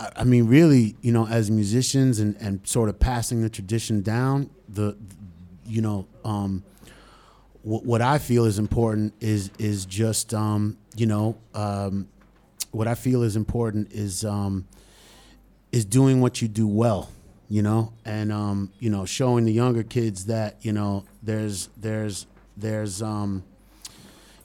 I, 0.00 0.10
I 0.16 0.24
mean, 0.24 0.46
really, 0.46 0.96
you 1.00 1.12
know, 1.12 1.26
as 1.26 1.50
musicians 1.50 2.18
and, 2.18 2.36
and 2.40 2.60
sort 2.66 2.88
of 2.88 2.98
passing 2.98 3.42
the 3.42 3.48
tradition 3.48 4.02
down, 4.02 4.50
the, 4.68 4.96
you 5.64 5.80
know, 5.80 6.06
um, 6.24 6.64
what, 7.68 7.84
what 7.84 8.02
I 8.02 8.16
feel 8.16 8.46
is 8.46 8.58
important 8.58 9.12
is 9.20 9.50
is 9.58 9.84
just, 9.84 10.32
um, 10.32 10.78
you 10.96 11.04
know, 11.04 11.36
um, 11.54 12.08
what 12.70 12.88
I 12.88 12.94
feel 12.94 13.22
is 13.22 13.36
important 13.36 13.92
is 13.92 14.24
um, 14.24 14.66
is 15.70 15.84
doing 15.84 16.22
what 16.22 16.40
you 16.40 16.48
do 16.48 16.66
well, 16.66 17.10
you 17.50 17.60
know, 17.60 17.92
and 18.06 18.32
um, 18.32 18.72
you 18.80 18.88
know, 18.88 19.04
showing 19.04 19.44
the 19.44 19.52
younger 19.52 19.82
kids 19.82 20.24
that 20.26 20.56
you 20.62 20.72
know 20.72 21.04
there's 21.22 21.68
there's 21.76 22.26
there's 22.56 23.02
um, 23.02 23.44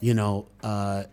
you 0.01 0.13
know, 0.13 0.47
uh, 0.61 1.03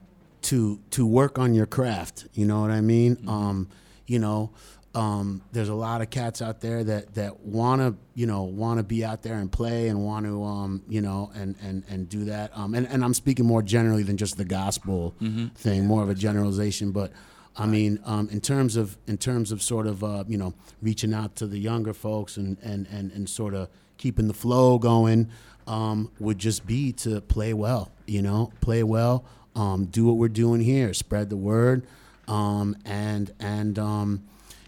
to 0.43 0.81
to 0.91 1.07
work 1.07 1.39
on 1.39 1.55
your 1.55 1.67
craft. 1.67 2.27
You 2.35 2.45
know 2.45 2.61
what 2.61 2.73
I 2.73 2.81
mean? 2.81 3.19
Um, 3.29 3.69
you 4.09 4.19
know, 4.19 4.51
um, 4.95 5.43
there's 5.53 5.69
a 5.69 5.75
lot 5.75 6.01
of 6.01 6.11
cats 6.11 6.43
out 6.43 6.61
there 6.61 6.83
that 6.83 7.15
that 7.15 7.41
want 7.41 7.81
to 7.81 7.95
you 8.15 8.27
know 8.27 8.43
want 8.43 8.79
to 8.79 8.83
be 8.83 9.05
out 9.05 9.23
there 9.23 9.35
and 9.37 9.51
play 9.51 9.89
and 9.89 10.05
want 10.05 10.27
to 10.27 10.43
um, 10.43 10.83
you 10.89 11.01
know 11.01 11.31
and 11.35 11.55
and 11.63 11.85
and 11.89 12.09
do 12.09 12.25
that. 12.25 12.51
Um, 12.57 12.75
and 12.75 12.87
and 12.89 13.05
I'm 13.05 13.15
speaking 13.15 13.47
more 13.47 13.63
generally 13.63 14.03
than 14.03 14.17
just 14.17 14.37
the 14.37 14.45
gospel 14.45 15.15
thing, 15.55 15.87
more 15.87 16.03
of 16.03 16.09
a 16.09 16.15
generalization, 16.15 16.93
but. 16.93 17.13
I 17.57 17.67
mean, 17.67 17.99
um, 18.05 18.29
in 18.31 18.41
terms 18.41 18.77
of 18.77 18.97
in 19.09 19.19
terms 19.19 19.51
of 19.51 19.61
sort 19.61 19.89
of 19.89 20.05
uh, 20.05 20.23
you 20.29 20.39
know 20.39 20.55
reaching 20.81 21.13
out 21.13 21.35
to 21.37 21.47
the 21.49 21.59
younger 21.59 21.93
folks 21.93 22.37
and 22.37 22.57
and 22.63 22.87
and, 22.87 23.11
and 23.11 23.29
sort 23.29 23.55
of 23.55 23.69
keeping 23.99 24.29
the 24.29 24.35
flow 24.35 24.79
going 24.79 25.29
um, 25.67 26.11
would 26.21 26.39
just 26.39 26.65
be 26.65 26.93
to 26.93 27.21
play 27.21 27.53
well. 27.53 27.91
You 28.07 28.23
know, 28.23 28.53
play 28.61 28.83
well, 28.85 29.25
um, 29.57 29.87
do 29.87 30.05
what 30.07 30.17
we're 30.17 30.29
doing 30.29 30.61
here, 30.61 30.95
spread 30.95 31.29
the 31.29 31.37
word, 31.37 31.85
um, 32.29 32.77
and 32.85 33.35
and 33.41 33.79
um, 33.81 34.23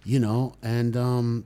you 0.05 0.19
know 0.19 0.55
and 0.63 0.97
um, 0.97 1.45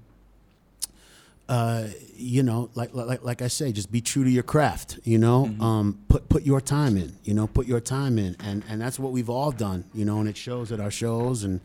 uh, 1.49 1.87
you 2.17 2.43
know, 2.43 2.71
like 2.75 2.93
like 2.93 3.23
like 3.23 3.43
I 3.43 3.49
say, 3.49 3.71
just 3.71 3.93
be 3.93 4.01
true 4.01 4.25
to 4.25 4.31
your 4.31 4.43
craft. 4.43 4.99
You 5.05 5.19
know, 5.19 5.55
um, 5.61 5.99
put 6.09 6.29
put 6.29 6.43
your 6.43 6.61
time 6.61 6.97
in. 6.97 7.17
You 7.25 7.35
know, 7.35 7.47
put 7.47 7.67
your 7.67 7.81
time 7.81 8.19
in, 8.19 8.37
and 8.41 8.65
and 8.69 8.81
that's 8.81 8.99
what 8.99 9.13
we've 9.13 9.31
all 9.31 9.53
done. 9.53 9.85
You 9.95 10.05
know, 10.05 10.19
and 10.19 10.29
it 10.29 10.37
shows 10.37 10.73
at 10.73 10.81
our 10.81 10.91
shows, 10.91 11.45
and 11.45 11.61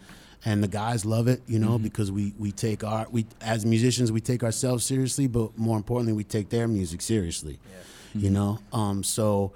and 0.45 0.63
the 0.63 0.67
guys 0.67 1.03
love 1.03 1.27
it. 1.27 1.41
You 1.47 1.57
know, 1.57 1.79
because 1.79 2.11
we 2.11 2.33
we 2.37 2.51
take 2.51 2.83
our 2.83 3.07
we 3.09 3.25
as 3.41 3.65
musicians 3.65 4.11
we 4.11 4.21
take 4.21 4.43
ourselves 4.43 4.85
seriously, 4.85 5.25
but 5.27 5.57
more 5.57 5.77
importantly, 5.77 6.13
we 6.13 6.25
take 6.25 6.49
their 6.49 6.67
music 6.67 7.01
seriously. 7.01 7.59
You 8.13 8.29
know, 8.29 8.59
um, 8.73 9.03
so 9.03 9.51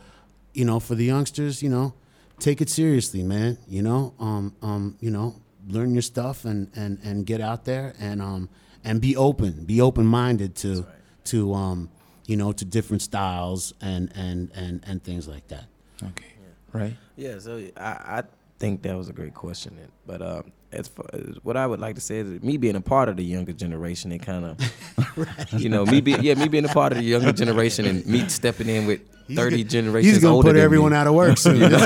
you 0.54 0.66
know, 0.66 0.80
for 0.80 0.96
the 0.96 1.06
youngsters, 1.06 1.62
you 1.62 1.70
know, 1.70 1.94
take 2.40 2.62
it 2.62 2.70
seriously, 2.70 3.22
man. 3.22 3.60
You 3.68 3.84
know, 3.84 4.14
um, 4.20 4.56
um, 4.64 4.98
you 5.02 5.12
know, 5.12 5.36
learn 5.68 5.94
your 5.94 6.02
stuff 6.02 6.46
and 6.46 6.70
and 6.76 7.00
and 7.04 7.26
get 7.26 7.42
out 7.42 7.66
there 7.66 7.94
and 8.00 8.22
um 8.22 8.50
and 8.84 9.02
be 9.02 9.16
open, 9.16 9.66
be 9.66 9.82
open 9.82 10.06
minded 10.06 10.56
to 10.56 10.86
to 11.26 11.54
um 11.54 11.90
you 12.26 12.38
know 12.38 12.52
to 12.52 12.66
different 12.66 13.02
styles 13.02 13.74
and 13.82 14.12
and 14.16 14.52
and 14.56 14.84
and 14.86 15.04
things 15.04 15.28
like 15.28 15.48
that. 15.48 15.66
Okay. 16.04 16.26
Right. 16.74 16.98
Yeah, 17.16 17.40
so 17.40 17.64
I, 17.78 18.20
I 18.20 18.24
think 18.60 18.82
that 18.82 18.98
was 18.98 19.08
a 19.08 19.14
great 19.14 19.34
question. 19.34 19.80
But 20.06 20.22
um, 20.22 20.52
as 20.76 20.88
far 20.88 21.06
as 21.14 21.38
what 21.44 21.58
I 21.58 21.66
would 21.66 21.80
like 21.80 21.96
to 21.96 22.02
say 22.02 22.18
is 22.18 22.30
that 22.30 22.44
me 22.44 22.58
being 22.58 22.76
a 22.76 22.82
part 22.82 23.10
of 23.10 23.18
the 23.18 23.24
younger 23.24 23.54
generation, 23.54 24.12
it 24.12 24.20
kind 24.20 24.46
of, 24.46 25.58
you 25.58 25.70
know, 25.70 25.86
me 25.86 26.02
being 26.02 26.22
yeah, 26.24 26.36
me 26.36 26.48
being 26.48 26.66
a 26.66 26.74
part 26.74 26.92
of 26.92 26.98
the 27.00 27.04
younger 27.04 27.32
generation 27.32 27.86
and 27.86 28.06
me 28.06 28.28
stepping 28.30 28.70
in 28.70 28.86
with 28.86 29.02
thirty 29.36 29.64
generations 29.64 30.16
He's 30.16 30.22
gonna 30.22 30.36
older 30.36 30.50
put 30.50 30.58
everyone 30.58 30.92
me. 30.92 30.98
out 30.98 31.08
of 31.08 31.14
work 31.14 31.38
soon. 31.38 31.72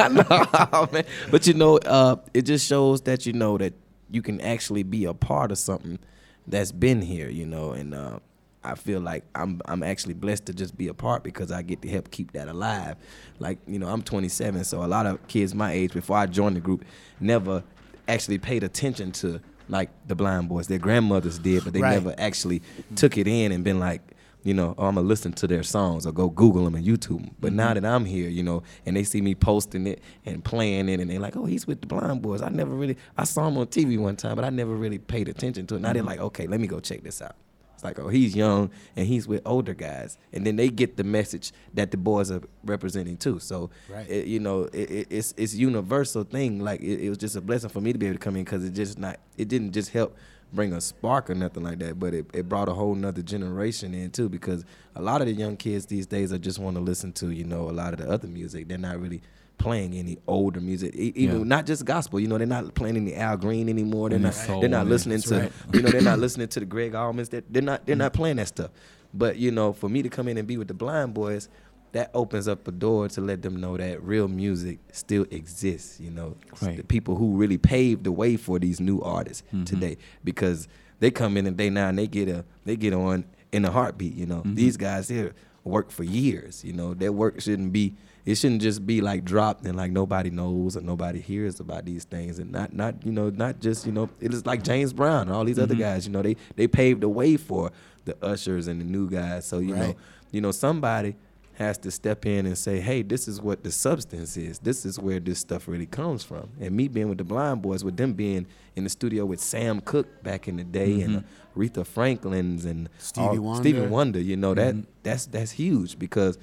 Oh, 0.00 0.88
man. 0.92 1.04
But 1.30 1.46
you 1.46 1.54
know, 1.54 1.78
uh, 1.78 2.16
it 2.34 2.42
just 2.42 2.66
shows 2.66 3.02
that 3.02 3.26
you 3.26 3.32
know 3.32 3.58
that 3.58 3.74
you 4.10 4.22
can 4.22 4.40
actually 4.40 4.82
be 4.82 5.04
a 5.04 5.14
part 5.14 5.50
of 5.52 5.58
something 5.58 5.98
that's 6.46 6.72
been 6.72 7.02
here, 7.02 7.28
you 7.28 7.44
know, 7.46 7.72
and 7.72 7.94
uh, 7.94 8.18
I 8.64 8.74
feel 8.74 9.00
like 9.00 9.24
I'm 9.34 9.60
I'm 9.66 9.82
actually 9.82 10.14
blessed 10.14 10.46
to 10.46 10.54
just 10.54 10.76
be 10.76 10.88
a 10.88 10.94
part 10.94 11.22
because 11.22 11.50
I 11.52 11.62
get 11.62 11.82
to 11.82 11.88
help 11.88 12.10
keep 12.10 12.32
that 12.32 12.48
alive. 12.48 12.96
Like 13.38 13.58
you 13.66 13.78
know, 13.78 13.88
I'm 13.88 14.02
27, 14.02 14.64
so 14.64 14.82
a 14.84 14.86
lot 14.86 15.06
of 15.06 15.26
kids 15.28 15.54
my 15.54 15.72
age 15.72 15.92
before 15.92 16.16
I 16.16 16.26
joined 16.26 16.56
the 16.56 16.60
group 16.60 16.84
never 17.20 17.62
actually 18.08 18.38
paid 18.38 18.64
attention 18.64 19.12
to 19.12 19.40
like 19.68 19.90
the 20.06 20.14
blind 20.14 20.48
boys. 20.48 20.66
Their 20.66 20.78
grandmothers 20.78 21.38
did, 21.38 21.64
but 21.64 21.72
they 21.72 21.80
Right. 21.80 21.94
never 21.94 22.14
actually 22.18 22.62
took 22.96 23.18
it 23.18 23.28
in 23.28 23.52
and 23.52 23.62
been 23.62 23.78
like, 23.78 24.00
you 24.44 24.54
know, 24.54 24.74
oh, 24.78 24.86
I'm 24.86 24.94
gonna 24.94 25.06
listen 25.06 25.32
to 25.34 25.46
their 25.46 25.62
songs 25.62 26.06
or 26.06 26.12
go 26.12 26.30
Google 26.30 26.64
them 26.64 26.74
and 26.74 26.86
YouTube 26.86 27.20
them. 27.20 27.30
But 27.40 27.52
now 27.52 27.72
mm-hmm. 27.72 27.82
that 27.82 27.94
I'm 27.94 28.04
here, 28.04 28.30
you 28.30 28.42
know, 28.42 28.62
and 28.86 28.96
they 28.96 29.04
see 29.04 29.20
me 29.20 29.34
posting 29.34 29.86
it 29.86 30.00
and 30.24 30.42
playing 30.42 30.88
it, 30.88 31.00
and 31.00 31.10
they're 31.10 31.20
like, 31.20 31.36
oh, 31.36 31.44
he's 31.44 31.66
with 31.66 31.80
the 31.80 31.86
Blind 31.86 32.22
Boys. 32.22 32.40
I 32.40 32.48
never 32.48 32.74
really, 32.74 32.96
I 33.16 33.24
saw 33.24 33.48
him 33.48 33.58
on 33.58 33.66
TV 33.66 33.98
one 33.98 34.16
time, 34.16 34.36
but 34.36 34.44
I 34.44 34.50
never 34.50 34.74
really 34.74 34.98
paid 34.98 35.28
attention 35.28 35.66
to 35.66 35.74
it. 35.74 35.80
Now 35.80 35.92
they're 35.92 36.02
mm-hmm. 36.02 36.08
like, 36.08 36.20
okay, 36.20 36.46
let 36.46 36.60
me 36.60 36.66
go 36.66 36.80
check 36.80 37.02
this 37.02 37.20
out. 37.20 37.34
It's 37.78 37.84
like, 37.84 38.00
oh, 38.00 38.08
he's 38.08 38.34
young 38.34 38.72
and 38.96 39.06
he's 39.06 39.28
with 39.28 39.40
older 39.46 39.72
guys, 39.72 40.18
and 40.32 40.44
then 40.44 40.56
they 40.56 40.68
get 40.68 40.96
the 40.96 41.04
message 41.04 41.52
that 41.74 41.92
the 41.92 41.96
boys 41.96 42.28
are 42.28 42.42
representing 42.64 43.16
too. 43.16 43.38
So, 43.38 43.70
Right. 43.88 44.10
it, 44.10 44.26
you 44.26 44.40
know, 44.40 44.64
it, 44.72 44.90
it, 44.90 45.06
it's 45.10 45.32
it's 45.36 45.54
universal 45.54 46.24
thing. 46.24 46.58
Like 46.58 46.80
it, 46.80 47.08
was 47.08 47.18
just 47.18 47.36
a 47.36 47.40
blessing 47.40 47.70
for 47.70 47.80
me 47.80 47.92
to 47.92 47.98
be 47.98 48.06
able 48.06 48.16
to 48.16 48.18
come 48.18 48.34
in 48.34 48.42
because 48.42 48.64
it 48.64 48.72
just 48.72 48.98
not, 48.98 49.20
it 49.36 49.46
didn't 49.46 49.70
just 49.70 49.92
help 49.92 50.16
bring 50.52 50.72
a 50.72 50.80
spark 50.80 51.30
or 51.30 51.36
nothing 51.36 51.62
like 51.62 51.78
that, 51.78 52.00
but 52.00 52.14
it, 52.14 52.26
it 52.34 52.48
brought 52.48 52.68
a 52.68 52.72
whole 52.74 52.96
nother 52.96 53.22
generation 53.22 53.94
in 53.94 54.10
too 54.10 54.28
because 54.28 54.64
a 54.96 55.00
lot 55.00 55.20
of 55.20 55.28
the 55.28 55.32
young 55.32 55.56
kids 55.56 55.86
these 55.86 56.06
days 56.08 56.32
are 56.32 56.38
just 56.38 56.58
want 56.58 56.74
to 56.76 56.82
listen 56.82 57.12
to 57.12 57.30
you 57.30 57.44
know 57.44 57.70
a 57.70 57.70
lot 57.70 57.92
of 57.92 58.00
the 58.00 58.10
other 58.10 58.26
music. 58.26 58.66
They're 58.66 58.76
not 58.76 59.00
really 59.00 59.22
playing 59.58 59.92
any 59.94 60.16
older 60.26 60.60
music, 60.60 60.94
even 60.94 61.38
Yeah. 61.38 61.44
not 61.44 61.66
just 61.66 61.84
gospel. 61.84 62.20
You 62.20 62.28
know, 62.28 62.38
they're 62.38 62.46
not 62.46 62.74
playing 62.74 62.96
any 62.96 63.14
Al 63.14 63.36
Green 63.36 63.68
anymore. 63.68 64.08
They're 64.10 64.18
not. 64.18 64.34
soul, 64.34 64.60
they're 64.60 64.68
not 64.70 64.86
yeah, 64.86 64.90
listening 64.90 65.18
that's 65.18 65.28
to. 65.28 65.38
right. 65.40 65.52
You 65.74 65.82
know, 65.82 65.90
they're 65.90 66.00
not 66.00 66.18
listening 66.26 66.48
to 66.48 66.60
the 66.60 66.66
Gregg 66.66 66.92
Allmans. 66.92 67.28
They're, 67.30 67.42
they're 67.50 67.62
not. 67.62 67.84
They're 67.86 67.96
not 67.96 68.12
playing 68.12 68.36
that 68.36 68.48
stuff. 68.48 68.70
But 69.12 69.36
you 69.36 69.50
know, 69.50 69.72
for 69.72 69.88
me 69.88 70.02
to 70.02 70.08
come 70.08 70.28
in 70.28 70.38
and 70.38 70.46
be 70.46 70.56
with 70.56 70.68
the 70.68 70.74
Blind 70.74 71.14
Boys, 71.14 71.48
that 71.92 72.10
opens 72.14 72.46
up 72.46 72.68
a 72.68 72.70
door 72.70 73.08
to 73.08 73.20
let 73.20 73.40
them 73.42 73.58
know 73.60 73.76
that 73.76 74.02
real 74.02 74.28
music 74.28 74.78
still 74.92 75.24
exists. 75.30 75.98
You 76.00 76.10
know, 76.10 76.36
Right. 76.62 76.76
the 76.76 76.84
people 76.84 77.16
who 77.16 77.36
really 77.36 77.58
paved 77.58 78.04
the 78.04 78.12
way 78.12 78.36
for 78.36 78.58
these 78.58 78.80
new 78.80 79.00
artists 79.00 79.42
Mm-hmm. 79.48 79.64
today 79.64 79.96
because 80.22 80.68
they 81.00 81.10
come 81.10 81.36
in 81.36 81.46
and 81.46 81.56
they 81.56 81.70
now 81.70 81.88
and 81.88 81.98
they 81.98 82.06
get 82.06 82.28
a 82.28 82.44
they 82.64 82.76
get 82.76 82.92
on 82.92 83.24
in 83.50 83.64
a 83.64 83.70
heartbeat. 83.70 84.14
You 84.14 84.26
know, 84.26 84.38
Mm-hmm. 84.40 84.54
these 84.54 84.76
guys 84.76 85.08
here 85.08 85.32
work 85.64 85.90
for 85.90 86.04
years. 86.04 86.62
You 86.64 86.74
know, 86.74 86.94
their 86.94 87.12
work 87.12 87.40
shouldn't 87.40 87.72
be. 87.72 87.94
It 88.26 88.34
shouldn't 88.36 88.60
just 88.62 88.86
be 88.86 89.00
like 89.00 89.24
dropped 89.24 89.64
and 89.64 89.76
like 89.76 89.90
nobody 89.90 90.30
knows 90.30 90.76
or 90.76 90.82
nobody 90.82 91.20
hears 91.20 91.60
about 91.60 91.84
these 91.86 92.04
things 92.04 92.38
and 92.38 92.52
not 92.52 92.72
not 92.74 92.94
you 93.04 93.12
know 93.12 93.30
not 93.30 93.60
just 93.60 93.86
you 93.86 93.92
know 93.92 94.10
it 94.20 94.34
is 94.34 94.44
like 94.44 94.62
James 94.62 94.92
Brown 94.92 95.22
and 95.22 95.32
all 95.32 95.44
these 95.44 95.58
other 95.58 95.74
guys 95.74 96.06
you 96.06 96.12
know 96.12 96.20
they 96.22 96.36
they 96.56 96.66
paved 96.68 97.00
the 97.00 97.08
way 97.08 97.36
for 97.36 97.70
the 98.04 98.16
ushers 98.22 98.66
and 98.68 98.80
the 98.80 98.84
new 98.84 99.08
guys 99.08 99.46
so 99.46 99.58
you 99.58 99.74
know 99.74 99.94
you 100.30 100.40
know 100.42 100.50
somebody 100.52 101.16
has 101.54 101.76
to 101.76 101.90
step 101.90 102.24
in 102.24 102.46
and 102.46 102.56
say, 102.56 102.78
hey, 102.78 103.02
this 103.02 103.26
is 103.26 103.40
what 103.42 103.64
the 103.64 103.72
substance 103.72 104.36
is. 104.36 104.60
This 104.60 104.86
is 104.86 104.96
where 104.96 105.18
this 105.18 105.40
stuff 105.40 105.66
really 105.66 105.86
comes 105.86 106.22
from. 106.22 106.48
And 106.60 106.76
me 106.76 106.86
being 106.86 107.08
with 107.08 107.18
the 107.18 107.24
Blind 107.24 107.62
Boys, 107.62 107.82
with 107.82 107.96
them 107.96 108.12
being 108.12 108.46
in 108.76 108.84
the 108.84 108.90
studio 108.90 109.26
with 109.26 109.40
Sam 109.40 109.80
Cooke 109.80 110.22
back 110.22 110.46
in 110.46 110.56
the 110.56 110.62
day 110.62 111.00
and 111.00 111.16
uh, 111.16 111.20
Aretha 111.56 111.84
Franklin's 111.84 112.64
and 112.64 112.88
Stevie 112.98 113.26
all- 113.26 113.40
Wonder. 113.40 113.62
Stevie 113.68 113.86
Wonder, 113.88 114.20
you 114.20 114.36
know 114.36 114.54
that 114.54 114.76
that's 115.02 115.26
that's 115.26 115.50
huge 115.50 115.98
because 115.98 116.38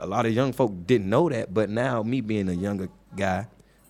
a 0.00 0.06
lot 0.06 0.26
of 0.26 0.32
young 0.32 0.52
folk 0.52 0.72
didn't 0.86 1.08
know 1.08 1.28
that, 1.28 1.52
but 1.52 1.70
now 1.70 2.02
me 2.02 2.20
being 2.20 2.48
a 2.48 2.52
younger 2.52 2.88
guy, 3.16 3.46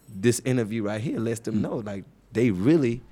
this 0.09 0.41
interview 0.41 0.83
right 0.83 1.01
here 1.01 1.19
lets 1.19 1.41
them 1.41 1.57
mm. 1.57 1.63
know 1.63 1.77
like 1.77 2.05
they 2.33 2.51
really 2.51 3.03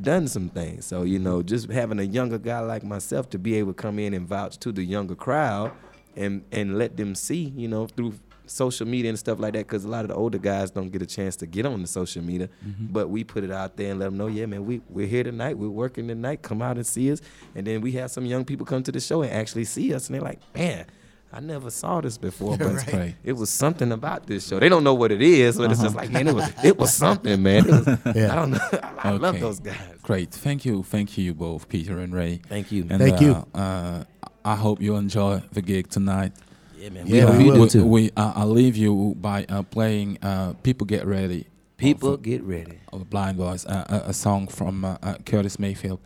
done 0.00 0.28
some 0.28 0.48
things. 0.48 0.86
So 0.86 1.02
you 1.02 1.18
know, 1.18 1.42
just 1.42 1.70
having 1.70 1.98
a 1.98 2.04
younger 2.04 2.38
guy 2.38 2.60
like 2.60 2.84
myself 2.84 3.30
to 3.30 3.38
be 3.38 3.54
able 3.56 3.72
to 3.72 3.82
come 3.82 3.98
in 3.98 4.14
and 4.14 4.26
vouch 4.26 4.58
to 4.58 4.72
the 4.72 4.84
younger 4.84 5.14
crowd 5.14 5.72
and 6.16 6.44
and 6.52 6.78
let 6.78 6.96
them 6.96 7.14
see, 7.14 7.52
you 7.56 7.68
know, 7.68 7.86
through 7.86 8.14
social 8.48 8.86
media 8.86 9.08
and 9.08 9.18
stuff 9.18 9.40
like 9.40 9.54
that 9.54 9.66
because 9.66 9.84
a 9.84 9.88
lot 9.88 10.04
of 10.04 10.08
the 10.08 10.14
older 10.14 10.38
guys 10.38 10.70
don't 10.70 10.90
get 10.90 11.02
a 11.02 11.06
chance 11.06 11.34
to 11.34 11.46
get 11.46 11.66
on 11.66 11.82
the 11.82 11.86
social 11.88 12.22
media. 12.22 12.48
Mm-hmm. 12.64 12.86
But 12.86 13.10
we 13.10 13.24
put 13.24 13.42
it 13.42 13.50
out 13.50 13.76
there 13.76 13.90
and 13.90 13.98
let 13.98 14.06
them 14.06 14.16
know 14.16 14.28
yeah 14.28 14.46
man 14.46 14.64
we, 14.64 14.80
we're 14.88 15.06
here 15.06 15.24
tonight. 15.24 15.58
We're 15.58 15.68
working 15.68 16.06
tonight. 16.08 16.42
Come 16.42 16.62
out 16.62 16.76
and 16.76 16.86
see 16.86 17.10
us. 17.10 17.20
And 17.54 17.66
then 17.66 17.80
we 17.80 17.92
have 17.92 18.10
some 18.10 18.24
young 18.24 18.44
people 18.44 18.64
come 18.64 18.82
to 18.84 18.92
the 18.92 19.00
show 19.00 19.22
and 19.22 19.32
actually 19.32 19.64
see 19.64 19.92
us 19.92 20.06
and 20.06 20.14
they're 20.14 20.22
like 20.22 20.40
man 20.54 20.86
I 21.32 21.40
never 21.40 21.70
saw 21.70 22.00
this 22.00 22.16
before, 22.18 22.56
but 22.58 22.86
right. 22.92 23.14
it 23.24 23.32
was 23.34 23.50
something 23.50 23.92
about 23.92 24.26
this 24.26 24.48
show. 24.48 24.58
They 24.58 24.68
don't 24.68 24.84
know 24.84 24.94
what 24.94 25.12
it 25.12 25.20
is, 25.20 25.58
but 25.58 25.70
it's 25.70 25.82
just 25.82 25.94
like, 25.94 26.10
man, 26.10 26.28
it 26.28 26.34
was 26.34 26.50
it 26.64 26.78
was 26.78 26.94
something, 26.94 27.42
man. 27.42 27.66
It 27.66 27.70
was, 27.70 27.88
I 28.06 28.34
don't 28.34 28.50
know. 28.52 28.68
I 28.98 29.10
love 29.10 29.40
those 29.40 29.60
guys. 29.60 29.76
Great. 30.02 30.30
Thank 30.30 30.64
you. 30.64 30.82
Thank 30.82 31.18
you 31.18 31.34
both, 31.34 31.68
Peter 31.68 31.98
and 31.98 32.14
Ray. 32.14 32.40
Thank 32.48 32.72
you. 32.72 32.86
And, 32.88 33.00
Thank 33.00 33.20
uh, 33.20 33.24
you. 33.24 33.46
Uh, 33.54 34.04
I 34.44 34.54
hope 34.54 34.80
you 34.80 34.96
enjoy 34.96 35.42
the 35.52 35.62
gig 35.62 35.90
tonight. 35.90 36.32
Yeah, 36.78 36.90
man. 36.90 37.06
Yeah, 37.06 37.36
we, 37.36 37.44
we 37.44 37.50
will 37.50 37.60
we, 37.62 37.68
too. 37.68 37.84
we- 37.84 38.10
uh, 38.16 38.32
I'll 38.36 38.46
leave 38.46 38.76
you 38.76 39.16
by 39.20 39.44
uh, 39.48 39.62
playing 39.62 40.18
uh, 40.22 40.54
"People 40.62 40.86
Get 40.86 41.06
Ready." 41.06 41.46
people 41.76 42.14
of, 42.14 42.22
get 42.22 42.42
ready. 42.42 42.78
of 42.92 43.08
Blind 43.10 43.36
Boys, 43.38 43.66
uh, 43.66 44.02
a, 44.06 44.10
a 44.10 44.12
song 44.12 44.48
from 44.48 44.84
uh, 44.84 44.96
uh, 45.02 45.14
Curtis 45.24 45.58
Mayfield. 45.58 46.00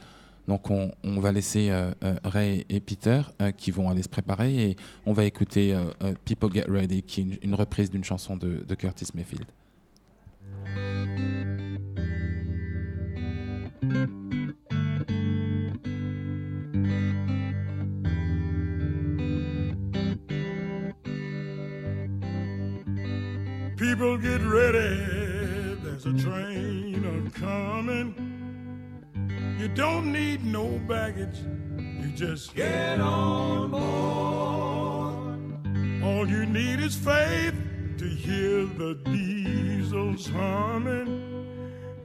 Donc 0.51 0.69
on, 0.69 0.91
va 1.21 1.31
laisser 1.31 1.71
euh, 1.71 1.93
euh, 2.03 2.17
Ray 2.25 2.67
et 2.69 2.81
Peter 2.81 3.21
euh, 3.41 3.53
qui 3.53 3.71
vont 3.71 3.89
aller 3.89 4.03
se 4.03 4.09
préparer 4.09 4.71
et 4.71 4.77
on 5.07 5.13
va 5.13 5.25
écouter 5.25 5.79
People 6.25 6.53
Get 6.53 6.65
Ready 6.69 7.05
qui 7.05 7.21
est 7.21 7.45
une, 7.45 7.55
reprise 7.55 7.89
d'une 7.89 8.03
chanson 8.03 8.37
de, 8.37 8.65
de 8.67 8.75
Curtis 8.75 9.07
Mayfield. 9.15 9.47
People 23.77 24.19
get 24.19 24.43
ready, 24.43 25.77
there's 25.85 26.07
a 26.07 26.13
train 26.13 27.05
a 27.05 27.31
coming. 27.39 28.30
You 29.61 29.69
don't 29.69 30.11
need 30.11 30.43
no 30.43 30.81
baggage, 30.89 31.39
you 32.01 32.11
just 32.17 32.55
get 32.55 32.99
on 32.99 33.71
board. 33.71 35.39
All 36.03 36.27
you 36.27 36.47
need 36.47 36.81
is 36.81 36.97
faith 36.97 37.53
to 37.99 38.07
hear 38.07 38.65
the 38.65 38.95
diesels 39.05 40.27
humming. 40.29 41.45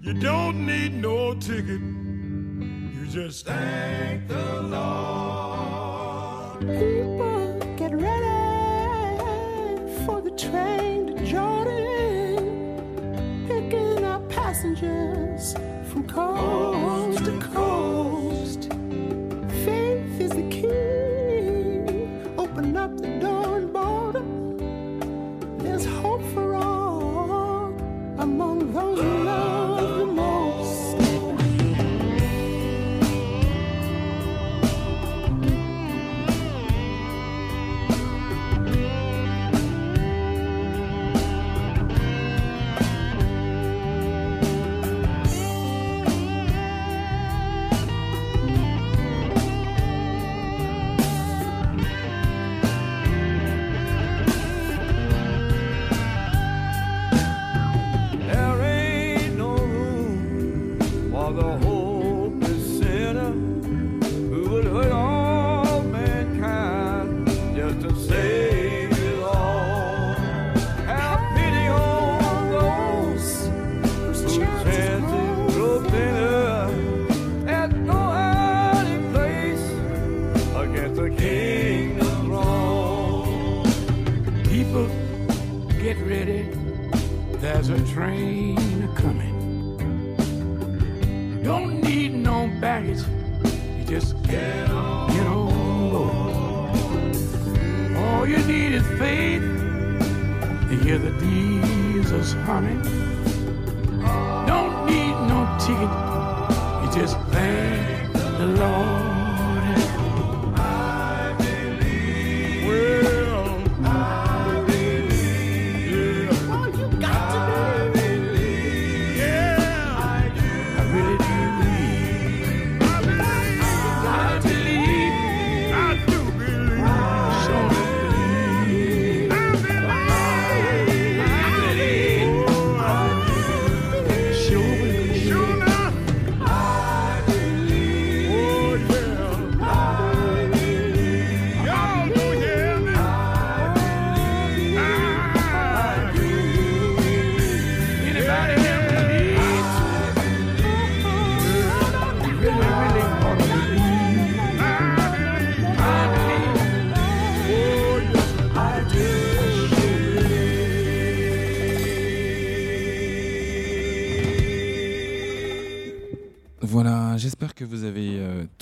You 0.02 0.16
don't 0.16 0.66
need 0.66 0.96
no 0.96 1.34
ticket, 1.36 1.80
you 1.80 3.08
just 3.10 3.46
thank 3.46 4.28
the 4.28 4.62
Lord. 4.62 6.60
People 6.60 7.58
get 7.78 7.94
ready 7.94 9.16
for 10.06 10.20
the 10.20 10.32
train 10.32 11.08
to 11.08 11.26
Jordan, 11.26 12.36
picking 13.48 14.04
up 14.04 14.30
passengers 14.30 15.54
from 15.90 16.06
coast 16.06 16.85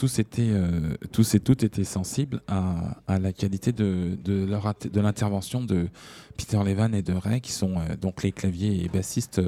tous 0.03 0.19
été, 0.19 0.49
euh, 0.51 0.97
et 1.33 1.39
toutes 1.39 1.63
été 1.63 1.85
sensibles 1.85 2.41
à, 2.49 2.97
la 3.07 3.31
qualité 3.31 3.71
de, 3.71 4.17
l'intervention 4.99 5.63
de 5.63 5.87
Peter 6.35 6.61
Levan 6.61 6.93
et 6.93 7.01
de 7.01 7.13
Ray, 7.13 7.39
qui 7.39 7.53
sont 7.53 7.77
euh, 7.77 7.95
donc 7.95 8.21
les 8.21 8.33
claviers 8.33 8.83
et 8.83 8.89
bassistes 8.89 9.39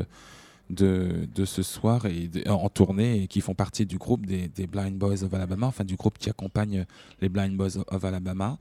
de, 0.69 1.27
ce 1.43 1.61
soir 1.61 2.05
et 2.05 2.29
en 2.47 2.69
tournée 2.69 3.23
et 3.23 3.27
qui 3.27 3.41
font 3.41 3.53
partie 3.53 3.85
du 3.85 3.97
groupe 3.97 4.25
des, 4.25 4.67
Blind 4.67 4.97
Boys 4.97 5.23
of 5.23 5.33
Alabama, 5.33 5.67
enfin 5.67 5.83
du 5.83 5.97
groupe 5.97 6.17
qui 6.17 6.29
accompagne 6.29 6.85
les 7.19 7.27
Blind 7.27 7.57
Boys 7.57 7.77
of 7.87 8.05
Alabama. 8.05 8.57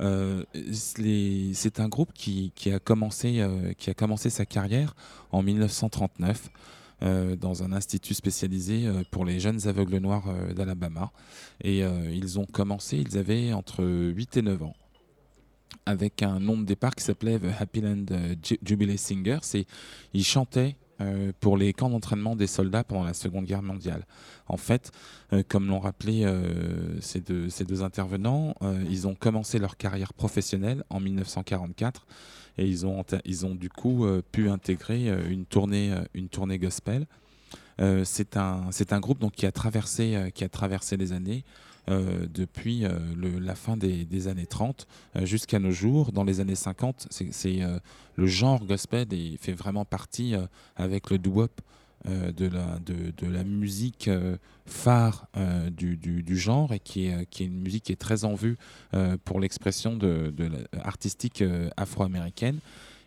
Euh, 0.00 0.42
C'est 0.72 1.78
un 1.78 1.88
groupe 1.88 2.10
qui, 2.12 2.50
qui 2.56 2.72
a 2.72 2.80
commencé, 2.80 3.40
euh, 3.40 3.72
qui 3.78 3.90
a 3.90 3.94
commencé 3.94 4.30
sa 4.30 4.46
carrière 4.46 4.96
en 5.30 5.44
1939 5.44 6.42
euh, 6.44 6.75
dans 7.02 7.62
un 7.62 7.72
institut 7.72 8.14
spécialisé 8.14 8.86
euh, 8.86 9.02
pour 9.10 9.24
les 9.24 9.38
jeunes 9.40 9.66
aveugles 9.68 9.98
noirs 9.98 10.28
euh, 10.28 10.52
d'Alabama. 10.54 11.12
Et 11.62 11.84
euh, 11.84 12.10
ils 12.12 12.38
ont 12.38 12.46
commencé, 12.46 12.96
ils 12.98 13.18
avaient 13.18 13.52
entre 13.52 13.84
8 13.84 14.36
et 14.38 14.42
9 14.42 14.62
ans. 14.62 14.74
avec 15.84 16.22
un 16.22 16.40
nom 16.40 16.56
de 16.58 16.64
départ 16.64 16.94
qui 16.94 17.04
s'appelait 17.04 17.38
The 17.38 17.60
Happy 17.60 17.80
Land 17.80 18.06
euh, 18.10 18.34
Ju- 18.42 18.58
Jubilee 18.64 18.96
Singers. 18.98 19.40
Et 19.54 19.66
ils 20.14 20.24
chantaient 20.24 20.76
euh, 21.00 21.32
pour 21.40 21.56
les 21.58 21.72
camps 21.74 21.90
d'entraînement 21.90 22.34
des 22.36 22.46
soldats 22.46 22.82
pendant 22.82 23.04
la 23.04 23.12
Seconde 23.14 23.44
Guerre 23.44 23.62
mondiale. 23.62 24.06
En 24.48 24.56
fait, 24.56 24.90
euh, 25.32 25.42
comme 25.46 25.66
l'ont 25.68 25.80
rappelé 25.80 26.24
euh, 26.24 26.98
ces, 27.00 27.20
deux, 27.20 27.82
intervenants, 27.82 28.54
euh, 28.62 28.82
ils 28.88 29.06
ont 29.06 29.14
commencé 29.14 29.58
leur 29.58 29.76
carrière 29.76 30.14
professionnelle 30.14 30.82
en 30.88 30.98
1944 31.00 32.06
et 32.58 32.66
ils 32.66 32.86
ont, 32.86 33.04
ils 33.24 33.46
ont 33.46 33.54
du 33.54 33.68
coup 33.68 34.04
euh, 34.04 34.22
pu 34.32 34.48
intégrer 34.48 35.08
euh, 35.08 35.28
une, 35.28 35.44
tournée, 35.44 35.92
euh, 35.92 36.04
une 36.14 36.28
tournée 36.28 36.58
gospel. 36.58 37.06
C'est 38.04 38.38
un, 38.38 38.70
un 38.90 39.00
groupe 39.00 39.18
donc, 39.18 39.32
qui, 39.32 39.44
a 39.44 39.52
traversé, 39.52 40.30
qui 40.34 40.44
a 40.44 40.48
traversé 40.48 40.96
les 40.96 41.12
années 41.12 41.44
depuis 41.88 42.84
la 43.20 43.54
fin 43.54 43.76
des, 43.76 44.06
des 44.06 44.28
années 44.28 44.46
30 44.46 44.86
euh, 45.16 45.26
jusqu'à 45.26 45.58
nos 45.58 45.70
jours. 45.70 46.10
Dans 46.10 46.24
les 46.24 46.40
années 46.40 46.54
50, 46.54 47.08
c'est, 47.10 47.60
le 48.16 48.26
genre 48.26 48.64
gospel 48.64 49.12
et 49.12 49.36
fait 49.38 49.52
vraiment 49.52 49.84
partie 49.84 50.34
avec 50.76 51.10
le 51.10 51.18
doo-wop 51.18 51.60
de, 52.06 52.46
la, 52.46 52.78
de, 52.78 53.12
de 53.16 53.30
la 53.30 53.44
musique 53.44 54.08
euh, 54.08 54.36
phare 54.66 55.28
euh, 55.36 55.70
du, 55.70 55.96
du, 55.96 56.36
genre 56.36 56.72
et 56.72 56.80
qui 56.80 57.06
est, 57.06 57.14
euh, 57.14 57.24
qui 57.30 57.44
est 57.44 57.46
une 57.46 57.60
musique 57.60 57.84
qui 57.84 57.92
est 57.92 58.00
très 58.00 58.24
en 58.24 58.34
vue 58.34 58.56
euh, 58.94 59.16
pour 59.24 59.40
l'expression 59.40 59.96
de, 59.96 60.32
de 60.36 60.50
artistique 60.82 61.42
euh, 61.42 61.70
afro-américaine. 61.76 62.58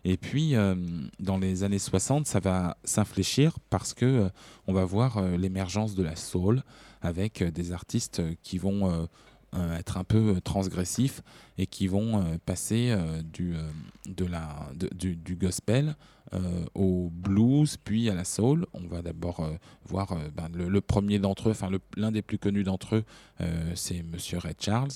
Et 0.04 0.16
puis, 0.16 0.56
euh, 0.56 0.74
dans 1.18 1.36
les 1.36 1.62
années 1.62 1.78
60, 1.78 2.26
ça 2.26 2.40
va 2.40 2.78
s'infléchir 2.84 3.58
parce 3.68 3.92
que 3.92 4.06
euh, 4.06 4.28
on 4.66 4.72
va 4.72 4.84
voir 4.84 5.18
euh, 5.18 5.36
l'émergence 5.36 5.94
de 5.94 6.02
la 6.02 6.16
soul 6.16 6.62
avec 7.02 7.42
euh, 7.42 7.50
des 7.50 7.72
artistes 7.72 8.20
euh, 8.20 8.34
qui 8.42 8.56
vont 8.56 8.90
euh, 8.90 9.04
euh, 9.54 9.76
être 9.76 9.98
un 9.98 10.04
peu 10.04 10.36
euh, 10.36 10.40
transgressifs 10.40 11.22
et 11.58 11.66
qui 11.66 11.86
vont 11.86 12.18
euh, 12.22 12.38
passer 12.46 12.90
euh, 12.90 13.20
du, 13.22 13.54
euh, 13.54 13.68
de 14.08 14.24
la, 14.24 14.70
du 14.92 15.36
gospel 15.36 15.96
euh, 16.32 16.64
au 16.76 17.10
blues, 17.12 17.76
puis 17.76 18.08
à 18.08 18.14
la 18.14 18.24
soul. 18.24 18.64
On 18.72 18.86
va 18.86 19.02
d'abord 19.02 19.40
euh, 19.40 19.50
voir 19.84 20.12
euh, 20.12 20.28
ben, 20.32 20.48
le, 20.54 20.80
premier 20.80 21.18
d'entre 21.18 21.48
eux, 21.48 21.52
enfin 21.52 21.68
l'un 21.96 22.12
des 22.12 22.22
plus 22.22 22.38
connus 22.38 22.62
d'entre 22.62 22.96
eux, 22.96 23.04
c'est 23.74 24.02
Monsieur 24.02 24.38
Ray 24.38 24.54
Charles, 24.58 24.90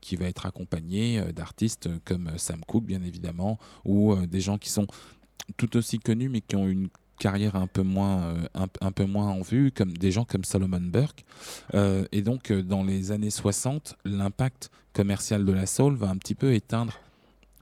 qui 0.00 0.16
va 0.16 0.26
être 0.26 0.46
accompagné 0.46 1.20
d'artistes 1.32 1.88
comme 2.04 2.30
Sam 2.36 2.60
Cooke, 2.66 2.84
bien 2.84 3.02
évidemment, 3.02 3.58
ou 3.84 4.14
des 4.26 4.40
gens 4.40 4.58
qui 4.58 4.70
sont 4.70 4.86
tout 5.56 5.76
aussi 5.76 5.98
connus, 5.98 6.28
mais 6.28 6.40
qui 6.40 6.56
ont 6.56 6.68
une 6.68 6.88
carrière 7.18 7.56
un 7.56 7.66
peu 7.66 7.82
moins, 7.82 8.34
un, 8.54 8.92
peu 8.92 9.06
moins 9.06 9.28
en 9.28 9.40
vue, 9.40 9.72
comme 9.72 9.96
des 9.96 10.10
gens 10.10 10.24
comme 10.24 10.44
Solomon 10.44 10.80
Burke. 10.80 11.24
Et 12.12 12.22
donc, 12.22 12.52
dans 12.52 12.82
les 12.82 13.12
années 13.12 13.30
60, 13.30 13.96
l'impact 14.04 14.70
commercial 14.92 15.44
de 15.44 15.52
la 15.52 15.66
soul 15.66 15.94
va 15.96 16.08
un 16.10 16.16
petit 16.16 16.34
peu 16.34 16.52
éteindre 16.54 16.98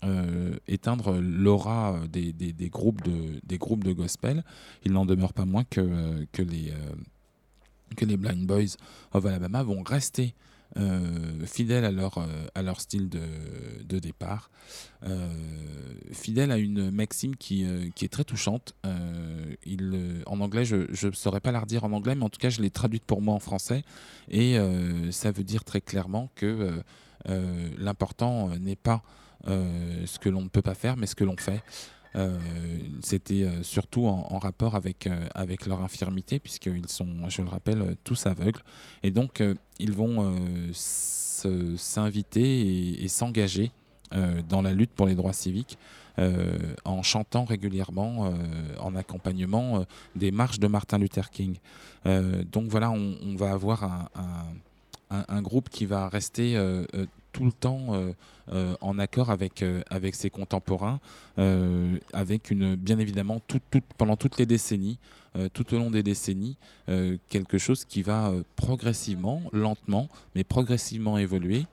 euh, 0.05 0.57
éteindre 0.67 1.21
l'aura 1.21 2.01
des, 2.11 2.35
groupes 2.71 3.05
de, 3.05 3.93
gospel. 3.93 4.43
Il 4.85 4.93
n'en 4.93 5.07
demeure 5.07 5.33
pas 5.33 5.45
moins 5.45 5.63
que, 5.63 5.81
euh, 5.81 6.27
euh, 6.41 8.05
les 8.05 8.17
Blind 8.17 8.45
Boys 8.45 8.77
of 9.13 9.27
Alabama 9.27 9.63
vont 9.63 9.83
rester 9.83 10.35
fidèles 11.45 11.85
à 11.85 11.93
leur, 12.63 12.81
style 12.81 13.11
de, 13.11 13.99
départ. 14.01 14.51
Fidèles 16.13 16.51
à 16.51 16.57
une 16.57 16.91
maxime 16.91 17.37
qui, 17.37 17.63
est 17.65 18.13
très 18.13 18.25
touchante. 18.25 18.75
En 18.85 20.41
anglais, 20.41 20.65
je 20.65 21.07
ne 21.07 21.13
saurais 21.13 21.41
pas 21.41 21.53
la 21.53 21.61
redire 21.61 21.85
en 21.85 21.93
anglais, 21.93 22.15
mais 22.15 22.25
en 22.25 22.31
tout 22.31 22.41
cas, 22.41 22.49
je 22.49 22.61
l'ai 22.61 22.71
traduite 22.71 23.05
pour 23.05 23.21
moi 23.21 23.35
en 23.35 23.39
français. 23.39 23.85
Et 24.31 24.57
ça 25.11 25.31
veut 25.31 25.45
dire 25.45 25.63
très 25.63 25.83
clairement 25.83 26.31
que 26.35 26.83
l'important 27.79 28.49
n'est 28.57 28.75
pas 28.75 29.03
ce 29.47 30.19
que 30.19 30.29
l'on 30.29 30.43
ne 30.43 30.49
peut 30.49 30.63
pas 30.63 30.75
faire, 30.75 30.97
mais 30.97 31.07
ce 31.07 31.15
que 31.15 31.25
l'on 31.25 31.37
fait. 31.37 31.63
Euh, 32.17 32.39
C'était 33.03 33.45
euh, 33.45 33.63
surtout 33.63 34.07
en, 34.07 34.39
rapport 34.39 34.75
avec, 34.75 35.07
euh, 35.07 35.27
avec 35.35 35.67
leur 35.67 35.83
infirmité, 35.83 36.39
puisqu'ils 36.39 36.89
sont, 36.89 37.29
je 37.29 37.43
le 37.43 37.49
rappelle, 37.49 37.83
euh, 37.83 37.95
tous 38.05 38.27
aveugles. 38.27 38.61
Et 39.03 39.11
donc, 39.11 39.41
euh, 39.41 39.55
ils 39.79 39.93
vont 39.93 40.35
euh, 40.35 41.77
s'inviter 41.77 43.03
et, 43.03 43.09
s'engager 43.09 43.73
euh, 44.15 44.43
dans 44.49 44.63
la 44.63 44.73
lutte 44.73 44.91
pour 44.91 45.07
les 45.07 45.15
droits 45.15 45.33
civiques 45.33 45.79
euh, 46.19 46.59
en 46.85 47.03
chantant 47.03 47.45
régulièrement 47.45 48.27
euh, 48.27 48.31
en 48.79 48.95
accompagnement 48.95 49.81
euh, 49.81 49.85
des 50.15 50.31
marches 50.31 50.59
de 50.59 50.67
Martin 50.67 50.99
Luther 50.99 51.31
King. 51.31 51.57
Euh, 52.07 52.45
donc 52.45 52.69
voilà, 52.69 52.91
on, 52.91 53.35
va 53.37 53.53
avoir 53.53 54.11
un, 55.11 55.43
groupe 55.43 55.71
qui 55.71 55.87
va 55.87 56.09
rester 56.09 56.57
euh, 56.57 56.85
euh, 56.95 57.07
tout 57.33 57.45
le 57.45 57.53
temps 57.53 57.95
euh, 57.95 58.13
euh, 58.53 58.77
en 58.81 58.99
accord 58.99 59.31
avec, 59.31 59.63
euh, 59.63 59.83
ses 60.13 60.31
contemporains, 60.31 61.01
avec 62.13 62.51
une, 62.51 62.77
bien 62.77 62.99
évidemment 62.99 63.41
pendant 63.97 64.17
toutes 64.17 64.39
les 64.39 64.47
décennies, 64.47 64.99
tout 65.55 65.75
au 65.75 65.79
long 65.79 65.91
des 65.91 66.03
décennies, 66.03 66.57
quelque 67.29 67.57
chose 67.57 67.85
qui 67.85 68.03
va 68.03 68.33
progressivement, 68.57 69.43
lentement, 69.53 70.09
mais 70.35 70.45
progressivement 70.45 71.17
évoluer, 71.17 71.67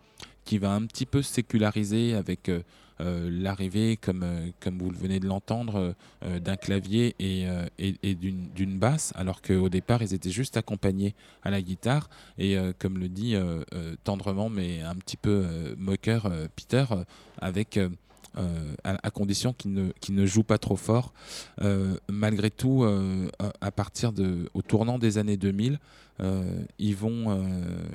qui 0.45 0.57
va 0.57 0.71
un 0.73 0.85
petit 0.85 1.05
peu 1.05 1.21
séculariser 1.21 2.13
avec 2.13 2.49
l'arrivée, 2.99 3.97
comme, 3.97 4.23
euh, 4.23 4.49
comme 4.59 4.77
vous 4.77 4.89
venez 4.91 5.19
de 5.19 5.27
l'entendre, 5.27 5.75
euh, 5.77 5.93
euh, 6.23 6.39
d'un 6.39 6.57
clavier 6.57 7.15
et, 7.19 7.47
euh, 7.47 7.65
et- 7.77 8.15
d'une 8.15 8.77
basse, 8.79 9.13
alors 9.15 9.41
qu'au 9.41 9.69
départ, 9.69 10.01
ils 10.01 10.13
étaient 10.13 10.29
juste 10.31 10.57
accompagnés 10.57 11.15
à 11.43 11.49
la 11.49 11.61
guitare. 11.61 12.09
Et 12.37 12.57
euh, 12.57 12.73
comme 12.77 12.97
le 12.97 13.07
dit 13.09 13.35
euh, 13.35 13.63
euh, 13.73 13.95
tendrement, 14.03 14.49
mais 14.49 14.81
un 14.81 14.95
petit 14.95 15.17
peu 15.17 15.43
euh, 15.45 15.75
moqueur, 15.77 16.25
euh, 16.25 16.47
Peter, 16.55 16.85
euh, 16.91 17.03
avec... 17.39 17.77
euh, 17.77 17.89
euh, 18.37 18.75
à, 18.83 19.09
condition 19.09 19.53
qu'il 19.53 19.73
ne, 19.73 19.91
qu'il 20.01 20.13
ne 20.13 20.25
joue 20.27 20.43
pas 20.43 20.59
trop 20.59 20.75
fort. 20.75 21.13
Euh, 21.61 21.97
malgré 22.07 22.51
tout, 22.51 22.83
euh, 22.83 23.27
à, 23.59 23.71
partir 23.71 24.13
de, 24.13 24.49
au 24.53 24.61
tournant 24.61 24.99
des 24.99 25.17
années 25.17 25.35
2000, 25.35 25.79
euh, 26.21 26.61
ils 26.77 26.95
vont, 26.95 27.31
euh, 27.31 27.41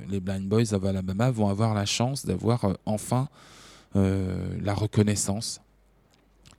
les 0.09 0.19
Blind 0.19 0.45
Boys 0.47 0.73
of 0.73 0.83
Alabama 0.83 1.31
vont 1.31 1.47
avoir 1.47 1.73
la 1.73 1.85
chance 1.85 2.25
d'avoir 2.25 2.65
euh, 2.65 2.73
enfin 2.85 3.29
euh, 3.31 3.64
la 3.95 4.73
reconnaissance, 4.73 5.61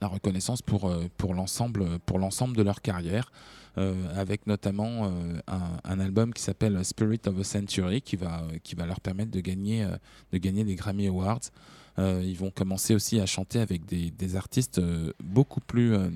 la 0.01 0.09
reconnaissance 0.09 0.63
pour, 0.63 0.89
euh, 0.89 1.07
pour 1.17 1.35
l'ensemble 1.35 1.99
pour 2.01 2.19
l'ensemble 2.19 2.57
de 2.57 2.63
leur 2.63 2.83
carrière, 2.83 3.31
euh, 3.79 3.95
avec 4.19 4.47
notamment 4.47 5.07
euh, 5.07 5.41
un, 5.85 6.01
album 6.01 6.33
qui 6.33 6.43
s'appelle 6.43 6.83
Spirit 6.85 7.21
of 7.27 7.39
a 7.39 7.45
Century, 7.45 8.01
qui 8.01 8.17
va, 8.17 8.43
qui 8.63 8.75
va 8.75 8.87
leur 8.87 9.01
permettre 9.01 9.31
de 9.31 9.41
gagner, 9.41 9.85
euh, 9.85 9.97
de 10.33 10.39
gagner 10.39 10.65
des 10.65 10.75
Grammy 10.75 11.07
Awards. 11.09 11.41
Euh, 11.99 12.23
ils 12.25 12.37
vont 12.37 12.51
commencer 12.51 12.95
aussi 12.95 13.21
à 13.21 13.27
chanter 13.27 13.59
avec 13.59 13.87
des, 13.87 14.11
des 14.11 14.37
artistes 14.37 14.79
euh, 14.79 15.13
beaucoup 15.23 15.61
plus 15.61 15.95
euh, 15.95 16.09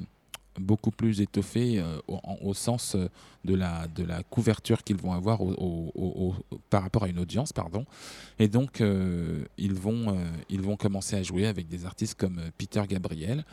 beaucoup 0.58 0.90
plus 0.90 1.20
étoffés 1.20 1.78
euh, 1.78 1.98
au, 2.08 2.16
en- 2.22 2.38
au 2.42 2.54
sens 2.54 2.94
euh, 2.94 3.08
de 3.44 3.54
la, 3.54 3.86
de 3.88 4.04
la 4.04 4.22
couverture 4.24 4.82
qu'ils 4.82 4.96
vont 4.96 5.12
avoir 5.12 5.40
au- 5.42 6.34
par 6.70 6.82
rapport 6.82 7.04
à 7.04 7.08
une 7.08 7.18
audience. 7.18 7.52
Pardon. 7.52 7.84
Et 8.38 8.48
donc, 8.48 8.80
euh, 8.80 9.44
ils, 9.58 9.74
vont, 9.74 10.10
euh, 10.10 10.24
ils 10.48 10.60
vont 10.60 10.76
commencer 10.76 11.16
à 11.16 11.22
jouer 11.22 11.46
avec 11.46 11.68
des 11.68 11.84
artistes 11.86 12.16
comme 12.18 12.40
Peter 12.58 12.82
Gabriel. 12.88 13.44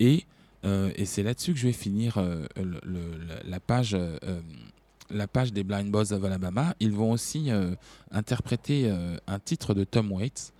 Et, 0.00 0.24
et 0.64 1.04
c'est 1.06 1.22
là-dessus 1.22 1.52
que 1.54 1.58
je 1.58 1.66
vais 1.66 1.72
finir 1.72 2.18
la- 3.44 3.60
page. 3.60 3.96
la 5.10 5.26
page 5.26 5.52
des 5.52 5.64
Blind 5.64 5.90
Boys 5.90 6.12
of 6.12 6.24
Alabama, 6.24 6.74
ils 6.80 6.92
vont 6.92 7.12
aussi 7.12 7.50
interpréter 8.10 8.90
un 9.26 9.38
titre 9.38 9.74
de 9.74 9.84
Tom 9.84 10.12
Waits 10.12 10.52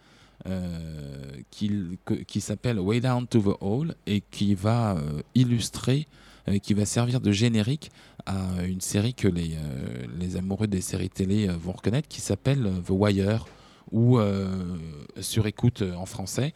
qui, 1.50 1.70
que- 2.04 2.14
qui 2.14 2.40
s'appelle 2.40 2.78
Way 2.80 3.00
Down 3.00 3.26
to 3.26 3.40
the 3.40 3.56
Hall 3.60 3.94
et 4.06 4.20
qui 4.30 4.54
va 4.54 4.96
euh, 4.96 5.20
illustrer, 5.34 6.06
euh, 6.48 6.58
qui 6.58 6.74
va 6.74 6.84
servir 6.84 7.20
de 7.20 7.30
générique 7.32 7.90
à 8.26 8.64
une 8.66 8.80
série 8.80 9.14
que 9.14 9.28
les, 9.28 9.52
euh, 9.56 10.38
amoureux 10.38 10.66
des 10.66 10.80
séries 10.80 11.10
télé 11.10 11.48
euh, 11.48 11.52
vont 11.56 11.72
reconnaître 11.72 12.08
qui 12.08 12.20
s'appelle 12.20 12.66
euh, 12.66 12.80
The 12.80 12.90
Wire 12.90 13.44
ou 13.90 14.18
euh, 14.18 14.76
Sur 15.20 15.46
écoute 15.46 15.82
euh, 15.82 15.94
en 15.94 16.06
français. 16.06 16.54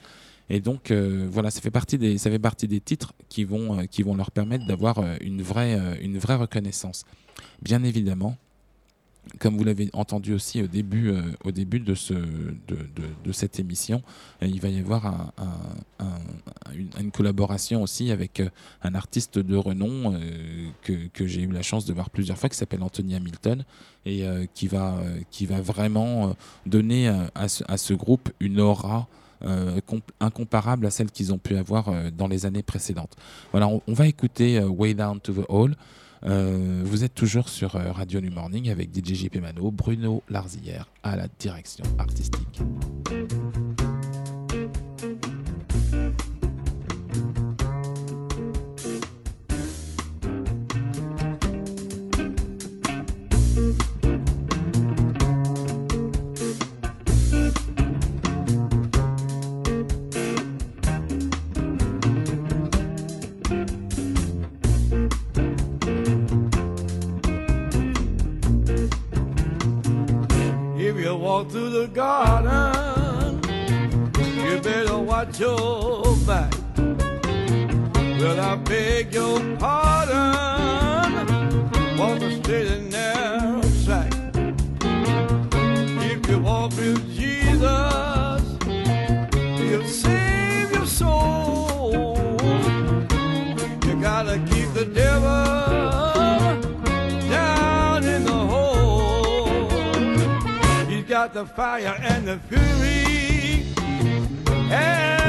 Et 0.48 0.60
donc 0.60 0.90
euh, 0.90 1.26
voilà, 1.30 1.50
ça 1.50 1.60
fait 1.60 1.72
partie 1.72 1.98
des, 1.98 2.18
ça 2.18 2.30
fait 2.30 2.38
partie 2.38 2.68
des 2.68 2.80
titres 2.80 3.12
qui 3.28 3.44
vont, 3.44 3.78
euh, 3.80 3.84
qui 3.84 4.02
vont 4.02 4.14
leur 4.14 4.30
permettre 4.30 4.64
d'avoir 4.66 4.98
euh, 4.98 5.16
une, 5.20 5.42
vraie, 5.42 5.74
euh, 5.78 5.96
une 6.00 6.18
vraie 6.18 6.36
reconnaissance. 6.36 7.04
Bien 7.62 7.82
évidemment, 7.82 8.36
comme 9.38 9.56
vous 9.56 9.64
l'avez 9.64 9.90
entendu 9.92 10.32
aussi 10.32 10.62
au 10.62 10.66
début, 10.66 11.10
euh, 11.10 11.22
au 11.44 11.50
début 11.50 11.80
de, 11.80 11.94
ce, 11.94 12.14
de, 12.14 12.56
de- 12.68 13.14
de 13.24 13.32
cette 13.32 13.58
émission, 13.58 14.02
euh, 14.42 14.46
il 14.46 14.60
va 14.60 14.68
y 14.68 14.78
avoir 14.78 15.06
un- 15.06 15.32
un- 15.38 16.04
un- 16.04 17.00
une, 17.00 17.10
collaboration 17.10 17.82
aussi 17.82 18.10
avec 18.10 18.40
euh, 18.40 18.48
un 18.82 18.94
artiste 18.94 19.38
de 19.38 19.56
renom 19.56 20.18
que, 20.82 21.26
j'ai 21.26 21.42
eu 21.42 21.50
la 21.52 21.62
chance 21.62 21.84
de 21.86 21.92
voir 21.92 22.10
plusieurs 22.10 22.38
fois, 22.38 22.48
qui 22.48 22.56
s'appelle 22.56 22.82
Anthony 22.82 23.14
Hamilton, 23.14 23.64
et 24.04 24.24
qui, 24.54 24.68
va, 24.68 25.02
qui 25.30 25.46
va 25.46 25.60
vraiment 25.60 26.36
donner 26.64 27.08
à, 27.34 27.48
ce, 27.48 27.94
groupe 27.94 28.30
une 28.40 28.60
aura. 28.60 29.08
comp- 29.86 30.12
incomparable 30.20 30.86
à 30.86 30.90
celle 30.90 31.10
qu'ils 31.10 31.32
ont 31.32 31.38
pu 31.38 31.56
avoir 31.56 31.90
dans 32.12 32.28
les 32.28 32.46
années 32.46 32.62
précédentes. 32.62 33.16
Voilà, 33.50 33.66
on, 33.68 33.82
va 33.92 34.06
écouter 34.06 34.60
Way 34.60 34.94
Down 34.94 35.20
to 35.20 35.32
the 35.32 35.46
Hall. 35.48 35.74
Euh, 36.26 36.82
vous 36.84 37.04
êtes 37.04 37.14
toujours 37.14 37.48
sur 37.48 37.76
euh, 37.76 37.92
Radio 37.92 38.20
New 38.20 38.32
Morning 38.32 38.70
avec 38.70 38.90
DJ 38.92 39.14
JP 39.14 39.36
Mano, 39.36 39.70
Bruno 39.70 40.22
Larzillière 40.28 40.88
à 41.02 41.16
la 41.16 41.28
direction 41.38 41.84
artistique. 41.98 42.60
The 101.36 101.44
fire 101.44 101.94
and 102.00 102.26
the 102.26 102.38
fury. 102.48 103.66
At 104.72 105.25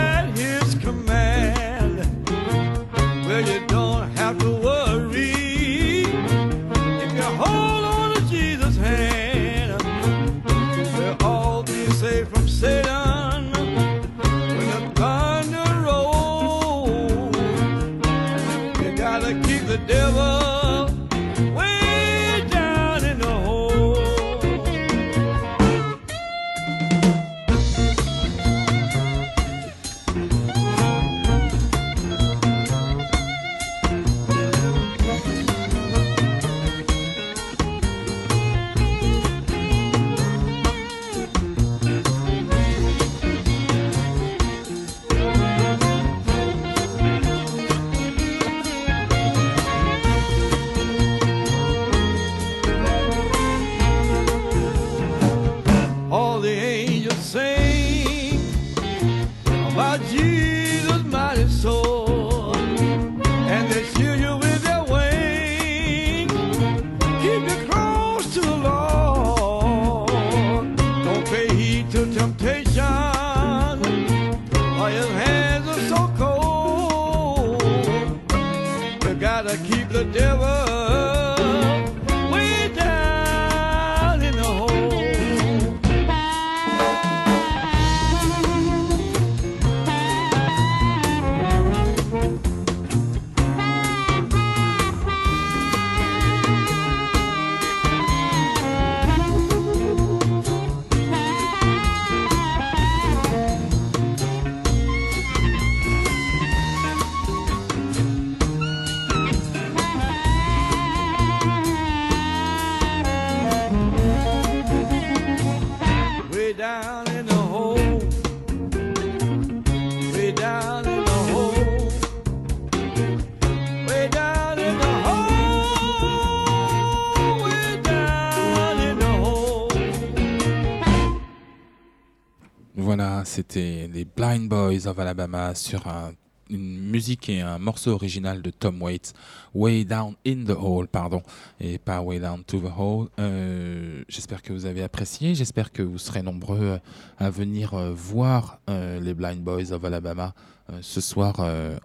Boys 134.78 134.88
of 134.88 135.00
Alabama 135.00 135.56
sur 135.56 135.88
un- 135.88 136.12
une 136.50 136.80
musique 136.80 137.30
et 137.30 137.42
un 137.42 137.58
morceau 137.58 137.92
original 137.94 138.42
de 138.44 138.52
Tom 138.52 138.80
Waits, 138.82 139.14
Way 139.56 139.86
Down 139.86 140.14
in 140.26 140.44
the 140.46 140.56
Hole, 140.58 140.88
pardon, 140.88 141.22
et 141.60 141.78
pas 141.80 142.02
Way 142.02 142.20
Down 142.20 142.44
to 142.44 142.60
the 142.60 142.72
Hole. 142.78 143.08
Euh, 143.20 144.04
j'espère 144.08 144.42
que 144.44 144.54
vous 144.54 144.66
avez 144.68 144.84
apprécié, 144.84 145.34
j'espère 145.36 145.72
que 145.72 145.82
vous 145.82 145.98
serez 145.98 146.22
nombreux 146.22 146.80
à 147.18 147.30
venir 147.32 147.74
euh, 147.74 147.92
voir 147.92 148.60
euh, 148.70 149.00
les 149.02 149.14
Blind 149.16 149.42
Boys 149.42 149.72
of 149.74 149.84
Alabama 149.84 150.34
ce 150.82 151.00
soir 151.00 151.38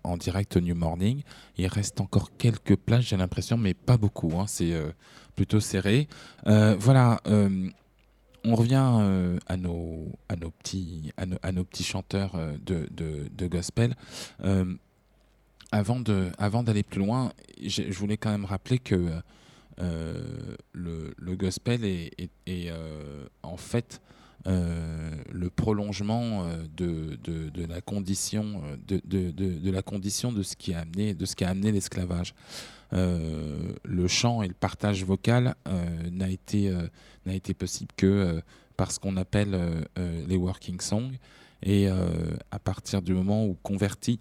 en 0.03 0.17
direct 0.17 0.57
au 0.57 0.61
New 0.61 0.75
Morning. 0.75 1.23
Il 1.57 1.69
reste 1.69 2.01
encore 2.01 2.37
quelques 2.37 2.75
places, 2.75 3.05
j'ai 3.05 3.17
l'impression, 3.17 3.57
mais 3.57 3.75
pas 3.75 3.97
beaucoup, 3.97 4.33
hein, 4.41 4.47
c'est 4.49 4.73
plutôt 5.37 5.61
serré. 5.61 6.09
Voilà. 6.45 7.21
On 8.45 8.55
revient 8.55 8.91
euh, 9.01 9.39
à, 9.47 9.57
nos, 9.57 10.11
petits, 10.59 11.13
chanteurs 11.85 12.35
euh, 12.35 12.57
de, 12.61 13.47
gospel. 13.47 13.95
Euh, 14.45 14.75
avant 15.71 16.63
d'aller 16.63 16.83
plus 16.83 17.01
loin, 17.01 17.33
je 17.65 17.93
voulais 17.93 18.17
quand 18.17 18.31
même 18.31 18.45
rappeler 18.45 18.79
que 18.79 19.11
le, 19.79 21.35
gospel 21.37 21.85
est, 21.85 22.73
en 23.43 23.57
fait 23.57 24.01
le 24.47 25.51
prolongement 25.51 26.45
euh, 26.45 26.65
de, 26.77 27.67
la 27.69 27.81
condition 27.81 28.63
euh, 28.65 29.01
de, 29.01 29.71
la 29.71 29.83
condition 29.83 30.33
de 30.33 30.43
ce 30.43 30.57
qui 30.57 30.75
a 30.75 30.81
amené 30.81 31.15
de 31.15 31.25
ce 31.25 31.37
qui 31.37 31.45
a 31.45 31.51
amené 31.51 31.73
l'esclavage. 31.73 32.35
Euh, 32.93 33.73
le 33.85 34.07
chant 34.07 34.43
et 34.43 34.49
le 34.49 34.55
partage 34.55 35.05
vocal 35.05 35.55
euh, 35.67 36.11
n'a 36.11 36.29
été 36.29 36.69
euh, 36.69 36.87
n'a 37.25 37.35
été 37.35 37.55
possible 37.55 37.91
que 37.97 38.07
euh, 38.07 38.41
par 38.77 38.93
ce 38.93 39.01
qu'on 39.01 39.17
appelle 39.17 39.55
euh, 39.55 39.83
euh, 39.99 40.25
les 40.27 40.37
working 40.37 40.81
songs 40.81 41.13
et 41.63 41.89
euh, 41.89 42.37
à 42.51 42.59
partir 42.59 43.01
du 43.01 43.15
moment 43.15 43.47
où 43.47 43.57
converti 43.63 44.21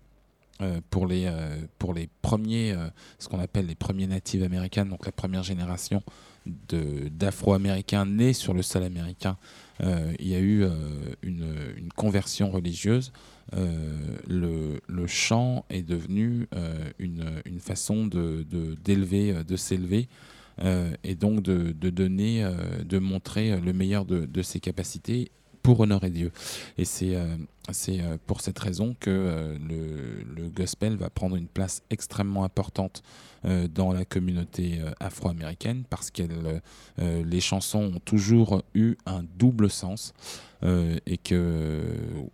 euh, 0.62 0.80
pour 0.90 1.06
les 1.06 1.26
euh, 1.26 1.58
pour 1.80 1.94
les 1.94 2.08
premiers 2.22 2.72
euh, 2.72 2.88
ce 3.20 3.28
qu'on 3.28 3.40
appelle 3.40 3.66
les 3.66 3.76
premiers 3.76 4.08
natives 4.08 4.44
américains 4.44 4.86
donc 4.86 5.06
la 5.06 5.12
première 5.12 5.44
génération 5.44 6.02
d'afro-américains 6.46 8.06
nés 8.06 8.34
sur 8.34 8.54
le 8.54 8.62
sol 8.62 8.84
américain 8.84 9.38
euh, 9.84 10.14
il 10.20 10.28
y 10.28 10.36
a 10.36 10.40
eu 10.40 10.64
euh, 10.64 10.70
une, 11.22 11.90
conversion 11.96 12.50
religieuse 12.50 13.12
euh, 13.54 14.18
le, 14.28 15.08
chant 15.08 15.66
est 15.70 15.82
devenu 15.82 16.48
une, 17.00 17.60
façon 17.60 18.06
de 18.08 18.46
de- 18.50 19.56
s'élever 19.56 20.08
et 21.04 21.16
donc 21.16 21.42
de, 21.42 21.72
de 21.72 21.90
donner, 21.90 22.48
de 22.86 23.00
montrer 23.00 23.60
le 23.60 23.74
meilleur 23.74 24.06
de, 24.06 24.26
de 24.26 24.42
ses 24.42 24.60
capacités 24.60 25.32
pour 25.62 25.80
honorer 25.80 26.10
Dieu. 26.10 26.32
Et 26.78 26.86
c'est 26.86 27.16
euh, 27.16 27.36
euh, 27.90 28.18
pour 28.26 28.42
cette 28.42 28.60
raison 28.60 28.96
que 29.00 29.10
euh, 29.10 29.58
le, 30.36 30.50
gospel 30.50 30.96
va 30.98 31.10
prendre 31.10 31.36
une 31.36 31.48
place 31.48 31.82
extrêmement 31.90 32.44
importante 32.44 33.04
dans 33.74 33.92
la 33.92 34.06
communauté 34.06 34.82
afro-américaine 35.00 35.84
parce 35.90 36.12
que 36.12 36.22
les 36.98 37.42
chansons 37.42 37.94
ont 37.96 38.00
toujours 38.00 38.62
eu 38.76 38.98
un 39.08 39.24
double 39.40 39.70
sens 39.72 40.14
et 40.62 41.18
que, 41.18 41.82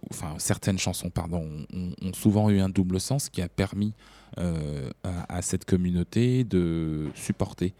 enfin, 0.09 0.33
certaines 0.37 0.79
chansons, 0.79 1.09
pardon, 1.09 1.47
ont, 1.73 2.13
souvent 2.13 2.49
eu 2.49 2.59
un 2.59 2.67
double 2.67 2.99
sens 2.99 3.29
qui 3.29 3.41
a 3.41 3.47
permis 3.47 3.93
à, 4.35 5.41
cette 5.41 5.63
communauté 5.63 6.43
de 6.43 7.09
supporter 7.15 7.73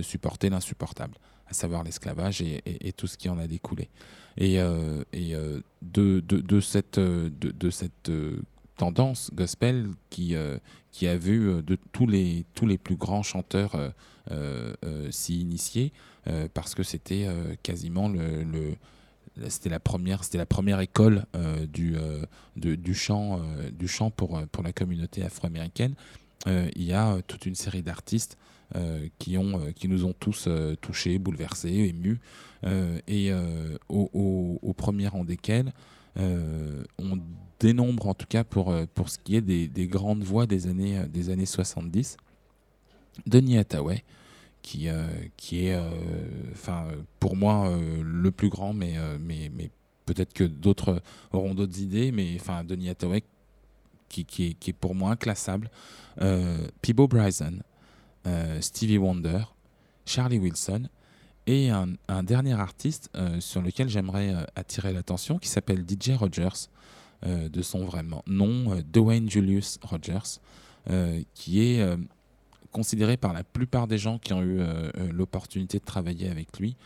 supporter 0.00 0.48
l'insupportable, 0.48 1.16
à 1.46 1.52
savoir 1.52 1.82
l'esclavage 1.82 2.40
et 2.40 2.92
tout 2.96 3.06
ce 3.06 3.18
qui 3.18 3.28
en 3.28 3.38
a 3.38 3.46
découlé. 3.46 3.90
Et, 4.36 4.60
euh, 4.60 5.02
euh, 5.14 5.60
de, 5.82 6.60
cette, 6.60 6.98
euh, 6.98 8.36
tendance 8.76 9.30
gospel 9.34 9.88
qui, 10.08 10.36
a 10.36 11.16
vu 11.16 11.62
de 11.62 11.78
tous 11.92 12.06
les, 12.06 12.44
plus 12.82 12.96
grands 12.96 13.22
chanteurs 13.22 13.76
s'y 15.10 15.40
initier 15.40 15.92
parce 16.54 16.74
que 16.74 16.82
c'était 16.82 17.28
quasiment 17.62 18.12
c'était 19.48 19.68
la 19.68 19.80
première 19.80 20.80
école 20.80 21.26
du, 21.68 22.94
chant 22.94 24.10
pour 24.16 24.62
la 24.62 24.72
communauté 24.72 25.22
afro-américaine. 25.22 25.94
Il 26.46 26.82
y 26.82 26.94
a 26.94 27.20
toute 27.26 27.44
une 27.44 27.54
série 27.54 27.82
d'artistes 27.82 28.38
qui 29.18 29.36
ont 29.36 29.60
euh, 29.60 29.72
qui 29.72 29.88
nous 29.88 30.04
ont 30.04 30.12
tous 30.12 30.44
euh, 30.46 30.74
touchés 30.76 31.18
bouleversés 31.18 31.70
émus. 31.70 32.20
Euh, 32.64 32.98
et 33.08 33.32
euh, 33.32 33.78
au, 33.88 34.74
premier 34.76 35.08
rang 35.08 35.24
desquels 35.24 35.72
euh, 36.18 36.82
on 36.98 37.18
dénombre 37.58 38.08
en 38.08 38.14
tout 38.14 38.26
cas 38.26 38.44
pour, 38.44 38.70
euh, 38.70 38.84
pour 38.94 39.08
ce 39.08 39.18
qui 39.18 39.36
est 39.36 39.40
des, 39.40 39.68
des 39.68 39.86
grandes 39.86 40.22
voix 40.22 40.46
des 40.46 40.66
années, 40.66 40.98
euh, 40.98 41.06
des 41.06 41.30
années 41.30 41.46
70 41.46 42.16
Denis 43.26 43.58
Hathaway 43.58 44.04
qui, 44.62 44.88
euh, 44.88 45.06
qui 45.36 45.66
est 45.66 45.74
euh, 45.74 45.90
euh, 46.68 47.02
pour 47.18 47.36
moi 47.36 47.68
euh, 47.68 48.02
le 48.02 48.30
plus 48.30 48.48
grand 48.48 48.72
mais, 48.72 48.94
euh, 48.96 49.18
mais, 49.20 49.50
mais 49.54 49.70
peut-être 50.06 50.32
que 50.32 50.44
d'autres 50.44 51.02
auront 51.32 51.54
d'autres 51.54 51.80
idées 51.80 52.12
mais 52.12 52.38
Denis 52.64 52.90
Hathaway 52.90 53.22
qui, 54.10 54.24
qui, 54.24 54.48
est, 54.48 54.54
qui 54.54 54.70
est 54.70 54.74
pour 54.74 54.94
moi 54.94 55.12
inclassable. 55.12 55.70
Euh, 56.20 56.66
Peebo 56.82 57.08
Bryson 57.08 57.60
euh, 58.26 58.60
Stevie 58.60 58.98
Wonder 58.98 59.40
Charlie 60.04 60.38
Wilson 60.38 60.88
et 61.46 61.70
un, 61.70 62.22
dernier 62.22 62.52
artiste 62.52 63.10
euh, 63.16 63.40
sur 63.40 63.62
lequel 63.62 63.88
j'aimerais 63.88 64.34
euh, 64.34 64.44
attirer 64.56 64.92
l'attention 64.92 65.38
qui 65.38 65.48
s'appelle 65.48 65.84
DJ 65.88 66.10
Rogers 66.10 66.68
de 67.22 67.60
son 67.60 67.84
vrai 67.84 68.02
nom 68.26 68.82
Dwayne 68.90 69.28
Julius 69.28 69.78
Rogers 69.82 70.40
qui 71.34 71.60
est 71.60 71.86
considéré 72.72 73.18
par 73.18 73.34
la 73.34 73.44
plupart 73.44 73.86
des 73.86 73.98
gens 73.98 74.18
qui 74.18 74.32
ont 74.32 74.40
eu 74.40 74.62
l'opportunité 75.12 75.78
de 75.78 75.84
travailler 75.84 76.30
avec 76.30 76.58
lui 76.58 76.76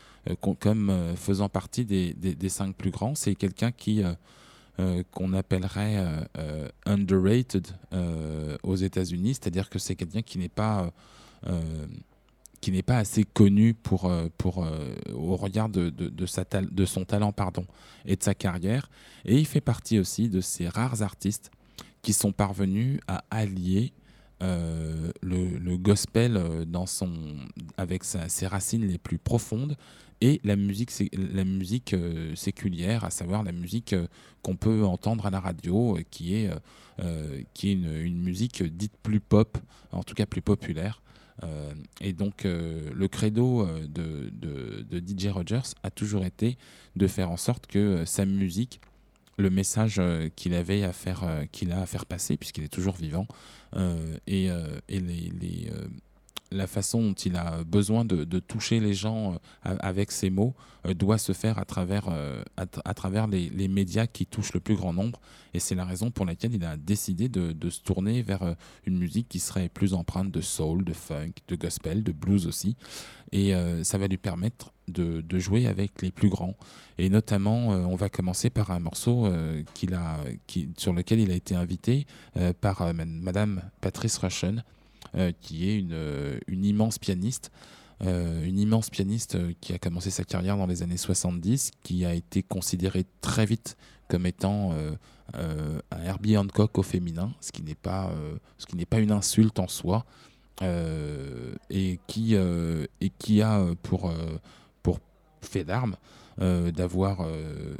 com- 0.40 0.56
comme 0.58 1.14
faisant 1.14 1.48
partie 1.48 1.84
des, 1.84 2.48
cinq 2.48 2.74
plus 2.74 2.90
grands. 2.90 3.14
C'est 3.14 3.36
quelqu'un 3.36 3.70
qui 3.70 4.02
qu'on 5.12 5.32
appellerait 5.34 6.04
underrated 6.84 7.68
aux 8.64 8.74
États-Unis, 8.74 9.34
c'est-à-dire 9.34 9.70
que 9.70 9.78
c'est 9.78 9.94
quelqu'un 9.94 10.22
qui 10.22 10.38
n'est 10.38 10.48
pas 10.48 10.90
qui 12.64 12.72
n'est 12.72 12.82
pas 12.82 12.96
assez 12.96 13.24
connu 13.24 13.74
pour, 13.74 14.06
euh, 14.06 14.28
pour, 14.38 14.64
euh, 14.64 14.94
au 15.12 15.36
regard 15.36 15.68
de, 15.68 15.90
de, 15.90 16.24
sa 16.24 16.44
de 16.44 16.84
son 16.86 17.04
talent 17.04 17.30
pardon, 17.30 17.66
et 18.06 18.16
de 18.16 18.22
sa 18.22 18.34
carrière. 18.34 18.88
Et 19.26 19.36
il 19.36 19.44
fait 19.44 19.60
partie 19.60 19.98
aussi 19.98 20.30
de 20.30 20.40
ces 20.40 20.68
rares 20.68 21.02
artistes 21.02 21.50
qui 22.00 22.14
sont 22.14 22.32
parvenus 22.32 23.00
à 23.06 23.22
allier 23.30 23.92
euh, 24.42 25.10
le, 25.20 25.58
le 25.58 25.76
gospel 25.76 26.38
euh, 26.38 26.64
dans 26.64 26.86
son, 26.86 27.36
avec 27.76 28.02
ses 28.02 28.46
racines 28.46 28.86
les 28.86 28.96
plus 28.96 29.18
profondes 29.18 29.76
et 30.22 30.40
la 30.42 30.56
musique, 30.56 30.90
la 31.12 31.44
musique 31.44 31.92
euh, 31.92 32.34
séculière, 32.34 33.04
à 33.04 33.10
savoir 33.10 33.42
la 33.42 33.52
musique 33.52 33.92
euh, 33.92 34.06
qu'on 34.42 34.56
peut 34.56 34.84
entendre 34.84 35.26
à 35.26 35.30
la 35.30 35.38
radio, 35.38 35.98
euh, 35.98 36.02
qui 36.10 36.34
est, 36.34 36.48
euh, 36.48 36.54
euh, 37.00 37.42
qui 37.52 37.70
est 37.70 37.72
une 37.74 38.22
musique 38.22 38.62
dite 38.62 38.94
plus 39.02 39.20
pop, 39.20 39.58
en 39.92 40.02
tout 40.02 40.14
cas 40.14 40.24
plus 40.24 40.40
populaire. 40.40 41.02
Euh, 41.42 41.72
et 42.00 42.12
donc 42.12 42.44
euh, 42.44 42.90
le 42.94 43.08
credo 43.08 43.62
euh, 43.62 43.86
de, 43.88 44.30
de, 44.30 44.98
DJ 45.00 45.26
Rogers 45.26 45.74
a 45.82 45.90
toujours 45.90 46.24
été 46.24 46.56
de 46.94 47.06
faire 47.06 47.30
en 47.30 47.36
sorte 47.36 47.66
que 47.66 48.04
sa 48.04 48.24
musique, 48.24 48.80
le 49.36 49.50
message 49.50 50.00
qu'il 50.36 50.54
avait 50.54 50.84
à 50.84 50.92
faire, 50.92 51.24
qu'il 51.50 51.72
a 51.72 51.80
à 51.80 51.86
faire 51.86 52.06
passer, 52.06 52.36
puisqu'il 52.36 52.62
est 52.62 52.72
toujours 52.72 52.94
vivant, 52.94 53.26
et, 54.28 54.46
et 54.88 55.00
les, 55.00 55.72
la 56.54 56.66
façon 56.66 57.02
dont 57.02 57.12
il 57.12 57.36
a 57.36 57.64
besoin 57.64 58.04
de, 58.04 58.24
toucher 58.38 58.80
les 58.80 58.94
gens 58.94 59.34
euh, 59.66 59.76
avec 59.80 60.12
ses 60.12 60.30
mots 60.30 60.54
euh, 60.86 60.94
doit 60.94 61.18
se 61.18 61.32
faire 61.32 61.58
à 61.58 61.64
travers, 61.64 62.08
euh, 62.08 62.42
à, 62.56 62.66
tra- 62.66 62.82
à 62.84 62.94
travers 62.94 63.26
les, 63.26 63.68
médias 63.68 64.06
qui 64.06 64.26
touchent 64.26 64.52
le 64.52 64.60
plus 64.60 64.76
grand 64.76 64.92
nombre. 64.92 65.20
Et 65.52 65.60
c'est 65.60 65.74
la 65.74 65.84
raison 65.84 66.10
pour 66.10 66.26
laquelle 66.26 66.54
il 66.54 66.64
a 66.64 66.76
décidé 66.76 67.28
de, 67.28 67.70
se 67.70 67.80
tourner 67.80 68.22
vers 68.22 68.56
une 68.86 68.98
musique 68.98 69.28
qui 69.28 69.38
serait 69.38 69.68
plus 69.68 69.94
empreinte 69.94 70.30
de 70.30 70.40
soul, 70.40 70.84
de 70.84 70.92
funk, 70.92 71.32
de 71.48 71.56
gospel, 71.56 72.02
de 72.02 72.12
blues 72.12 72.46
aussi. 72.46 72.76
Et 73.32 73.52
ça 73.82 73.98
va 73.98 74.08
lui 74.08 74.16
permettre 74.16 74.72
de, 74.88 75.38
jouer 75.38 75.66
avec 75.66 76.02
les 76.02 76.10
plus 76.10 76.28
grands. 76.28 76.56
Et 76.98 77.08
notamment, 77.08 77.68
on 77.68 77.94
va 77.94 78.08
commencer 78.08 78.50
par 78.50 78.72
un 78.72 78.80
morceau 78.80 79.26
a, 79.26 80.16
qui, 80.46 80.68
sur 80.76 80.92
lequel 80.92 81.20
il 81.20 81.30
a 81.30 81.34
été 81.34 81.54
invité 81.54 82.06
par 82.60 82.92
ma- 82.92 83.04
Madame 83.04 83.62
Patrice 83.80 84.18
Rushen, 84.18 84.64
qui 85.40 85.68
est 85.68 85.78
une, 85.78 85.92
euh, 85.92 86.38
immense 86.48 86.98
pianiste. 86.98 87.50
euh, 88.04 88.44
une 88.44 88.58
immense 88.58 88.90
pianiste 88.90 89.36
euh, 89.36 89.52
qui 89.60 89.72
a 89.72 89.78
commencé 89.78 90.10
sa 90.10 90.24
carrière 90.24 90.56
dans 90.56 90.66
les 90.66 90.82
années 90.82 90.96
70, 90.96 91.70
qui 91.82 92.04
a 92.04 92.12
été 92.14 92.42
considérée 92.42 93.04
très 93.20 93.46
vite 93.46 93.76
comme 94.08 94.26
étant 94.26 94.72
euh, 94.72 94.92
euh, 95.36 95.80
un 95.90 96.02
Herbie 96.02 96.36
Hancock 96.36 96.76
au 96.78 96.82
féminin, 96.82 97.32
ce 97.40 97.52
qui 97.52 97.62
n'est 97.62 97.74
pas, 97.76 98.10
euh, 98.10 98.36
pas 98.90 98.98
une 98.98 99.12
insulte 99.12 99.58
en 99.58 99.68
soi, 99.68 100.04
euh, 100.62 101.54
et, 101.70 101.98
qui, 102.06 102.34
euh, 102.34 102.86
et 103.00 103.10
qui 103.10 103.42
a 103.42 103.60
euh, 103.60 103.74
pour, 103.82 104.10
euh, 104.10 104.38
pour 104.82 105.00
fait 105.40 105.64
d'armes 105.64 105.96
euh, 106.40 106.70
d'avoir 106.70 107.20
euh, 107.22 107.76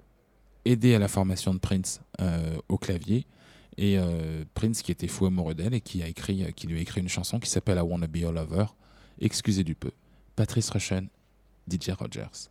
aidé 0.65 0.95
à 0.95 0.99
la 0.99 1.09
formation 1.09 1.53
de 1.55 1.59
Prince 1.59 2.01
euh, 2.21 2.57
au 2.69 2.79
clavier. 2.79 3.27
Et 3.77 3.99
euh, 3.99 4.45
Prince 4.55 4.83
qui 4.83 4.93
était 4.93 5.09
fou 5.09 5.27
amoureux 5.27 5.55
d'elle 5.55 5.75
et 5.75 5.79
écrit, 5.79 6.53
qui 6.55 6.67
lui 6.67 6.79
a 6.79 6.81
écrit 6.81 7.01
une 7.01 7.09
chanson 7.09 7.41
qui 7.41 7.51
s'appelle 7.51 7.79
I 7.79 7.81
Wanna 7.81 8.07
Be 8.07 8.25
All 8.25 8.39
Over. 8.39 8.67
Excusez 9.21 9.65
du 9.65 9.75
peu. 9.75 9.91
Patrice 10.37 10.71
Rushen, 10.71 11.09
DJ 11.69 11.91
Rogers. 11.91 12.51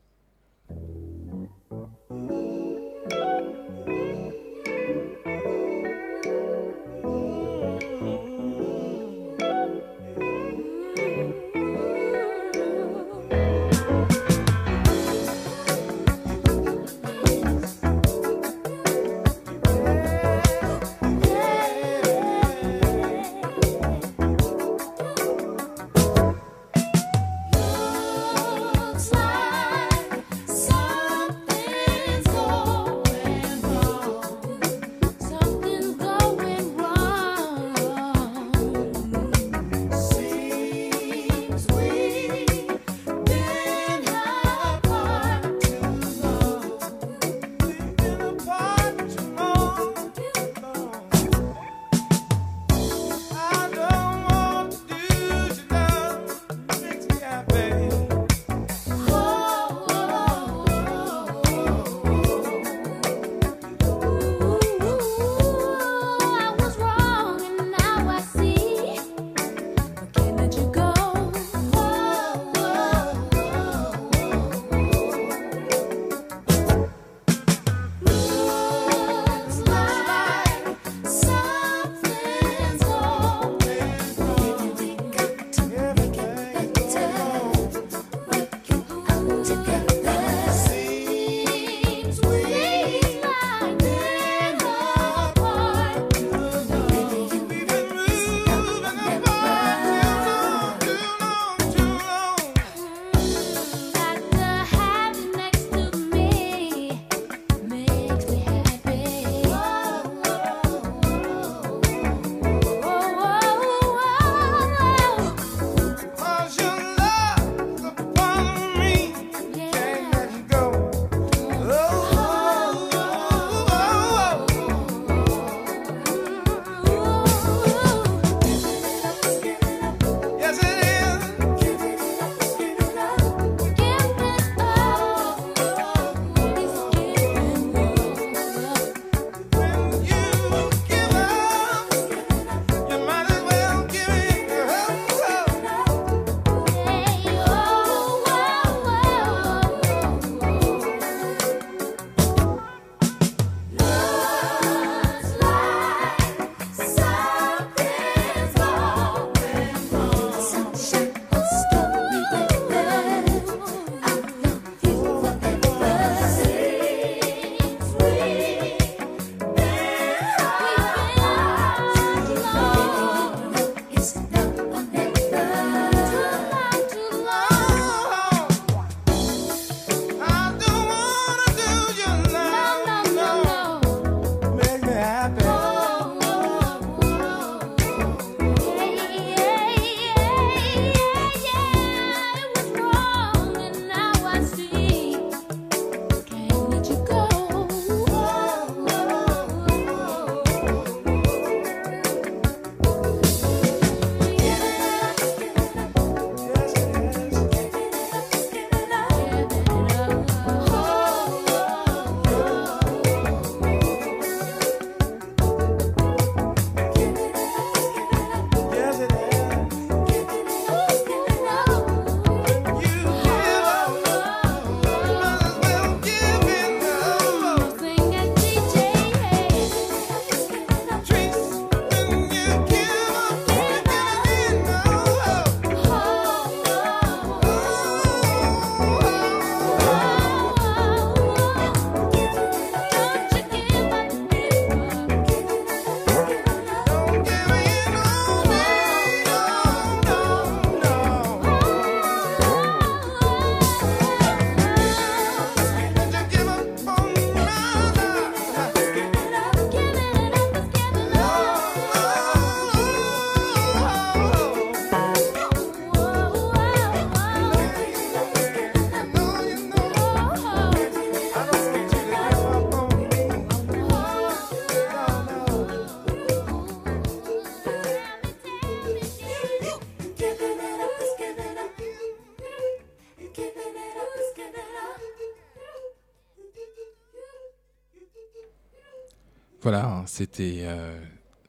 C'était 290.13 290.59
euh, 290.61 290.95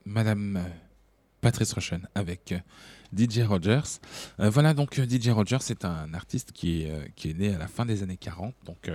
Madame 0.07 0.57
euh, 0.57 0.69
Patrice 1.43 1.75
Rushen 1.75 2.09
avec 2.15 2.53
euh, 2.53 2.59
DJ 3.15 3.41
Rogers. 3.41 4.01
Voilà, 4.39 4.73
donc 4.73 4.99
DJ 4.99 5.29
Rogers, 5.29 5.59
c'est 5.61 5.85
un 5.85 6.15
artiste 6.15 6.53
qui 6.53 6.85
est, 6.85 7.39
né 7.39 7.55
à 7.55 7.59
la 7.59 7.69
fin 7.69 7.85
des 7.85 8.03
années 8.03 8.17
40, 8.17 8.55
donc 8.65 8.91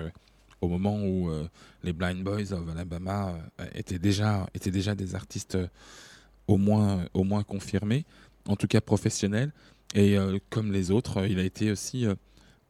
au 0.60 0.68
moment 0.68 1.02
où 1.02 1.32
les 1.84 1.94
Blind 1.94 2.22
Boys 2.22 2.52
of 2.52 2.68
Alabama 2.70 3.38
étaient, 3.76 4.00
déjà, 4.00 4.46
étaient 4.54 4.72
déjà 4.72 4.94
des 4.94 5.16
artistes 5.16 5.58
au, 6.48 6.58
moins, 6.58 7.06
au 7.14 7.24
moins 7.24 7.44
confirmés, 7.44 8.04
en 8.46 8.58
tout 8.58 8.68
cas 8.68 8.82
professionnels. 8.82 9.54
Et 9.96 10.18
comme 10.50 10.74
les 10.74 10.92
autres, 10.92 11.26
il 11.26 11.40
a 11.40 11.44
été 11.44 11.72
aussi 11.72 12.06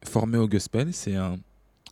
formé 0.04 0.38
au 0.38 0.46
gospel. 0.46 0.94
C'est 0.94 1.16
un 1.16 1.40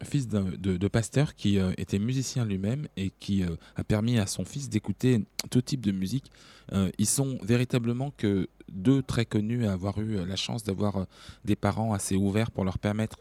fils 0.05 0.29
de, 0.29 0.77
de 0.77 0.89
pasteur 0.89 1.35
qui 1.35 1.59
euh, 1.59 1.73
était 1.77 1.99
musicien 1.99 2.45
lui-même 2.45 2.87
et 2.97 3.11
qui 3.19 3.43
euh, 3.43 3.57
a 3.77 3.85
permis 3.85 4.19
à 4.19 4.27
son 4.27 4.45
fils 4.45 4.69
d'écouter 4.69 5.25
tout 5.51 5.63
type 5.63 5.81
de 5.81 5.93
musique. 5.93 6.31
Euh, 6.73 6.91
ils 6.99 7.07
sont 7.07 7.39
véritablement 7.43 8.13
que 8.17 8.49
deux 8.71 9.03
très 9.03 9.25
connus 9.25 9.67
à 9.67 9.73
avoir 9.73 9.99
eu 10.01 10.25
la 10.25 10.37
chance 10.37 10.63
d'avoir 10.63 11.07
des 11.45 11.57
parents 11.57 11.95
assez 11.95 12.15
ouverts 12.17 12.51
pour 12.51 12.65
leur 12.65 12.79
permettre 12.79 13.17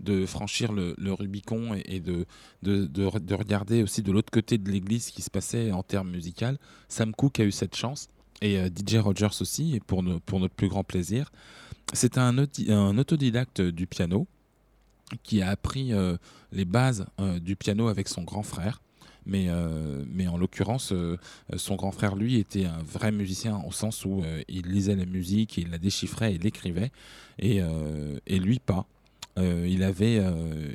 de 0.00 0.26
franchir 0.26 0.72
le, 0.72 0.94
Rubicon 1.12 1.74
et, 1.84 2.00
de, 2.00 2.26
de, 2.62 2.86
de 2.86 3.04
re- 3.04 3.24
de 3.24 3.34
regarder 3.34 3.82
aussi 3.82 4.02
de 4.02 4.10
l'autre 4.12 4.30
côté 4.30 4.58
de 4.58 4.70
l'église 4.70 5.06
ce 5.06 5.12
qui 5.12 5.22
se 5.22 5.30
passait 5.30 5.70
en 5.72 5.82
termes 5.82 6.10
musicaux. 6.10 6.56
Sam 6.88 7.14
Cooke 7.14 7.40
a 7.40 7.44
eu 7.44 7.52
cette 7.52 7.76
chance 7.76 8.08
et 8.42 8.56
DJ 8.68 8.96
Rogers 8.96 9.40
aussi, 9.40 9.74
et 9.74 9.80
pour, 9.80 10.04
pour 10.24 10.38
notre 10.40 10.54
plus 10.54 10.68
grand 10.68 10.84
plaisir. 10.84 11.30
C'est 11.92 12.18
un, 12.18 12.36
un 12.68 12.98
autodidacte 12.98 13.60
du 13.60 13.86
piano 13.86 14.28
qui 15.22 15.42
a 15.42 15.50
appris 15.50 15.92
euh, 15.92 16.16
les 16.52 16.64
bases 16.64 17.06
euh, 17.20 17.38
du 17.38 17.56
piano 17.56 17.88
avec 17.88 18.08
son 18.08 18.22
grand 18.22 18.42
frère. 18.42 18.82
Mais, 19.26 19.46
euh, 19.48 20.04
mais 20.10 20.26
en 20.26 20.38
l'occurrence, 20.38 20.94
son 21.54 21.76
grand 21.76 21.92
frère, 21.92 22.16
lui, 22.16 22.36
était 22.36 22.64
un 22.64 22.82
vrai 22.82 23.12
musicien 23.12 23.62
au 23.66 23.72
sens 23.72 24.06
où 24.06 24.22
il 24.48 24.66
lisait 24.68 24.96
la 24.96 25.04
musique, 25.04 25.58
il 25.58 25.68
la 25.68 25.76
déchiffrait 25.76 26.34
et 26.34 26.38
l'écrivait, 26.38 26.90
et, 27.38 27.60
et 28.26 28.38
lui 28.38 28.58
pas. 28.58 28.86
Il, 29.36 29.82
avait, 29.82 30.18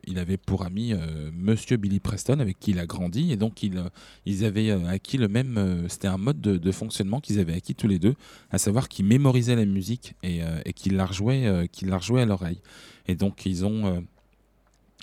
il 0.06 0.20
avait 0.20 0.38
pour 0.38 0.66
ami 0.66 0.94
Monsieur 1.34 1.78
Billy 1.78 2.00
Preston, 2.00 2.40
avec 2.42 2.60
qui 2.60 2.72
il 2.72 2.80
a 2.80 2.86
grandi, 2.86 3.32
et 3.32 3.38
donc 3.38 3.64
il, 3.64 3.84
ils 4.28 4.46
avaient 4.46 4.70
acquis 4.70 5.18
le 5.18 5.30
même. 5.30 5.88
C'était 5.90 6.08
un 6.08 6.20
mode 6.20 6.40
de, 6.40 6.72
fonctionnement 6.72 7.22
qu'ils 7.22 7.40
avaient 7.40 7.56
acquis 7.56 7.74
tous 7.74 7.88
les 7.88 7.98
deux, 7.98 8.14
à 8.52 8.60
savoir 8.60 8.88
qu'ils 8.88 9.06
mémorisaient 9.06 9.56
la 9.56 9.66
musique 9.66 10.14
et, 10.22 10.42
et 10.64 10.74
qu'ils 10.74 10.96
la 10.96 11.08
rejouaient, 11.08 11.68
qu'ils 11.72 11.88
la 11.88 11.98
rejouaient 11.98 12.22
à 12.22 12.26
l'oreille. 12.28 12.62
Et 13.08 13.16
donc 13.16 13.48
ils 13.48 13.66
ont, 13.66 14.06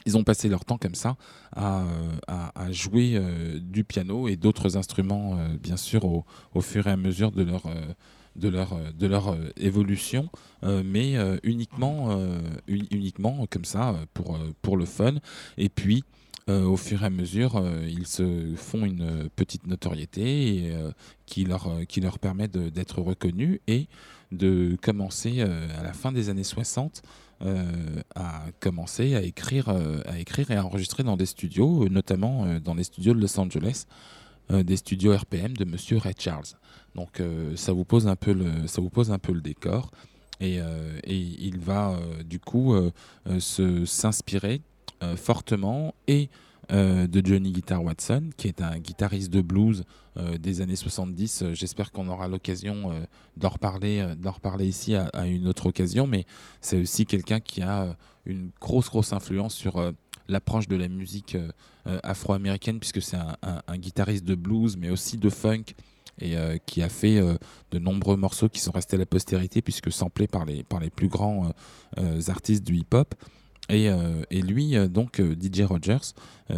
ils 0.07 0.16
ont 0.16 0.24
passé 0.24 0.48
leur 0.48 0.64
temps 0.64 0.78
comme 0.78 0.94
ça 0.94 1.16
à, 1.55 1.82
euh, 2.30 2.72
jouer 2.72 3.12
euh, 3.14 3.59
du 3.61 3.84
piano 3.84 4.28
et 4.28 4.36
d'autres 4.36 4.76
instruments, 4.76 5.36
euh, 5.38 5.57
bien 5.62 5.76
sûr, 5.76 6.05
au, 6.05 6.61
fur 6.61 6.86
et 6.86 6.90
à 6.90 6.96
mesure 6.96 7.32
de 7.32 7.42
leur, 7.42 7.62
de 8.36 8.48
leur, 8.48 8.78
de 8.92 9.07
leur 9.07 9.36
évolution, 9.57 10.28
mais 10.62 11.16
uniquement, 11.42 12.11
uni- 12.68 12.88
uniquement 12.90 13.46
comme 13.51 13.64
ça, 13.64 13.94
pour, 14.14 14.38
pour 14.62 14.76
le 14.76 14.84
fun. 14.84 15.14
Et 15.57 15.68
puis, 15.68 16.05
au 16.48 16.76
fur 16.76 17.03
et 17.03 17.07
à 17.07 17.11
mesure, 17.11 17.62
ils 17.88 18.07
se 18.07 18.55
font 18.57 18.84
une 18.84 19.28
petite 19.36 19.66
notoriété 19.66 20.72
qui, 21.26 21.44
leur, 21.44 21.70
qui 21.88 22.01
leur 22.01 22.18
permet 22.18 22.48
d'être 22.48 23.01
reconnus 23.01 23.61
et 23.66 23.88
de 24.32 24.76
commencer 24.82 25.40
à 25.40 25.82
la 25.82 25.92
fin 25.92 26.12
des 26.12 26.28
années 26.28 26.44
60 26.44 27.03
euh, 27.43 28.03
à 28.14 28.45
commencer 28.61 29.14
à 29.14 29.22
écrire, 29.22 29.68
euh, 29.68 30.03
à 30.07 30.18
écrire 30.18 30.51
et 30.51 30.57
à 30.57 30.64
enregistrer 30.64 31.03
dans 31.03 31.16
des 31.16 31.26
studios, 31.26 31.84
euh, 31.84 31.88
notamment 31.88 32.45
euh, 32.45 32.61
dans 32.61 32.74
les 32.74 32.84
studios 32.84 33.14
de 33.14 33.20
Los 33.20 33.38
Angeles, 33.38 33.86
des 34.51 34.76
studios 34.76 35.16
RPM 35.16 35.57
de 35.57 35.64
Monsieur 35.64 35.99
Ray 35.99 36.14
Charles. 36.18 36.57
Donc 36.97 37.22
ça 37.55 37.72
vous 37.72 37.84
pose 37.84 38.09
un 38.09 38.16
peu 38.16 38.32
le, 38.32 38.66
ça 38.66 38.80
vous 38.80 38.91
pose 38.91 39.12
un 39.12 39.20
peu 39.20 39.32
le 39.32 39.41
décor. 39.41 39.93
Et, 40.41 40.57
et 40.57 41.16
il 41.16 41.61
va 41.61 41.97
du 42.24 42.41
coup 42.41 42.74
se 43.38 43.84
s'inspirer 43.84 44.61
fortement 45.14 45.95
et 46.09 46.30
de 46.68 47.24
Johnny 47.24 47.53
Guitar 47.53 47.84
Watson, 47.84 48.30
qui 48.36 48.49
est 48.49 48.61
un 48.61 48.76
guitariste 48.80 49.30
de 49.30 49.41
blues 49.41 49.84
des 50.16 50.61
années 50.61 50.76
70. 50.76 51.42
Euh, 51.42 51.54
J'espère 51.54 51.92
qu'on 51.92 52.08
aura 52.08 52.28
l'occasion 52.28 52.92
euh, 52.92 53.00
d'en 53.36 53.50
reparler, 53.50 54.00
euh, 54.00 54.30
reparler 54.30 54.66
ici 54.66 54.94
à, 54.94 55.26
une 55.26 55.46
autre 55.48 55.66
occasion, 55.66 56.06
mais 56.06 56.26
c'est 56.61 56.80
aussi 56.80 57.06
quelqu'un 57.06 57.40
qui 57.40 57.62
a 57.62 57.82
euh, 57.82 57.92
une 58.26 58.50
grosse, 58.61 58.88
grosse 58.88 59.12
influence 59.12 59.54
sur 59.54 59.76
euh, 59.76 59.92
l'approche 60.30 60.68
de 60.68 60.76
la 60.76 60.88
musique 60.88 61.34
euh, 61.34 61.50
euh, 61.86 61.98
afro-américaine, 62.02 62.78
puisque 62.78 63.02
c'est 63.02 63.16
un, 63.16 63.76
guitariste 63.76 64.24
de 64.24 64.34
blues, 64.34 64.76
mais 64.76 64.90
aussi 64.90 65.16
de 65.16 65.30
funk, 65.30 65.64
et 66.20 66.36
euh, 66.36 66.58
qui 66.66 66.82
a 66.82 66.88
fait 66.88 67.18
euh, 67.18 67.36
de 67.70 67.78
nombreux 67.78 68.16
morceaux 68.16 68.48
qui 68.48 68.61
sont 68.61 68.72
restés 68.72 68.96
à 68.96 68.98
la 68.98 69.06
postérité, 69.06 69.62
puisque 69.62 69.90
samplés 69.90 70.28
par 70.28 70.44
les, 70.44 70.62
par 70.62 70.80
les 70.80 70.90
plus 70.90 71.08
grands 71.08 71.46
euh, 71.46 71.50
euh, 71.98 72.20
artistes 72.28 72.64
du 72.64 72.76
hip-hop. 72.76 73.14
Et, 73.70 73.88
euh, 73.88 74.22
et 74.30 74.42
lui, 74.42 74.76
euh, 74.76 74.88
donc 74.88 75.20
euh, 75.20 75.34
DJ 75.34 75.62
Rogers, 75.62 76.14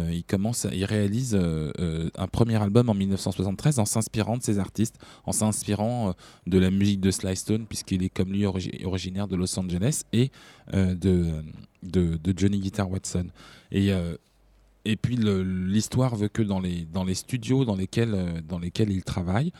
il 0.09 0.23
commence, 0.23 0.65
il 0.73 0.85
réalise 0.85 1.35
un 1.35 2.27
premier 2.27 2.59
album 2.59 2.89
en 2.89 2.95
1973 2.95 3.77
en 3.77 3.85
s'inspirant 3.85 4.37
de 4.37 4.41
ces 4.41 4.57
artistes, 4.57 4.97
en 5.27 5.31
s'inspirant 5.31 6.15
de 6.47 6.57
la 6.57 6.71
musique 6.71 6.99
de 6.99 7.11
Sly 7.11 7.35
Stone, 7.35 7.67
puisqu'il 7.67 8.01
est 8.01 8.09
comme 8.09 8.31
lui 8.31 8.41
origi- 8.41 8.83
originaire 8.85 9.27
de 9.27 9.35
Los 9.35 9.59
Angeles, 9.59 10.01
et 10.11 10.31
de, 10.73 11.43
Johnny 12.35 12.59
Guitar 12.59 12.89
Watson. 12.89 13.27
Et, 13.71 13.93
puis 14.99 15.15
l'histoire 15.15 16.15
veut 16.15 16.27
que 16.27 16.41
dans 16.41 16.59
les, 16.59 16.87
dans 16.91 17.03
les 17.03 17.13
studios 17.13 17.63
dans 17.63 17.75
lesquels, 17.75 18.41
dans 18.49 18.57
lesquels 18.57 18.89
il 18.89 19.03
travaille, 19.03 19.51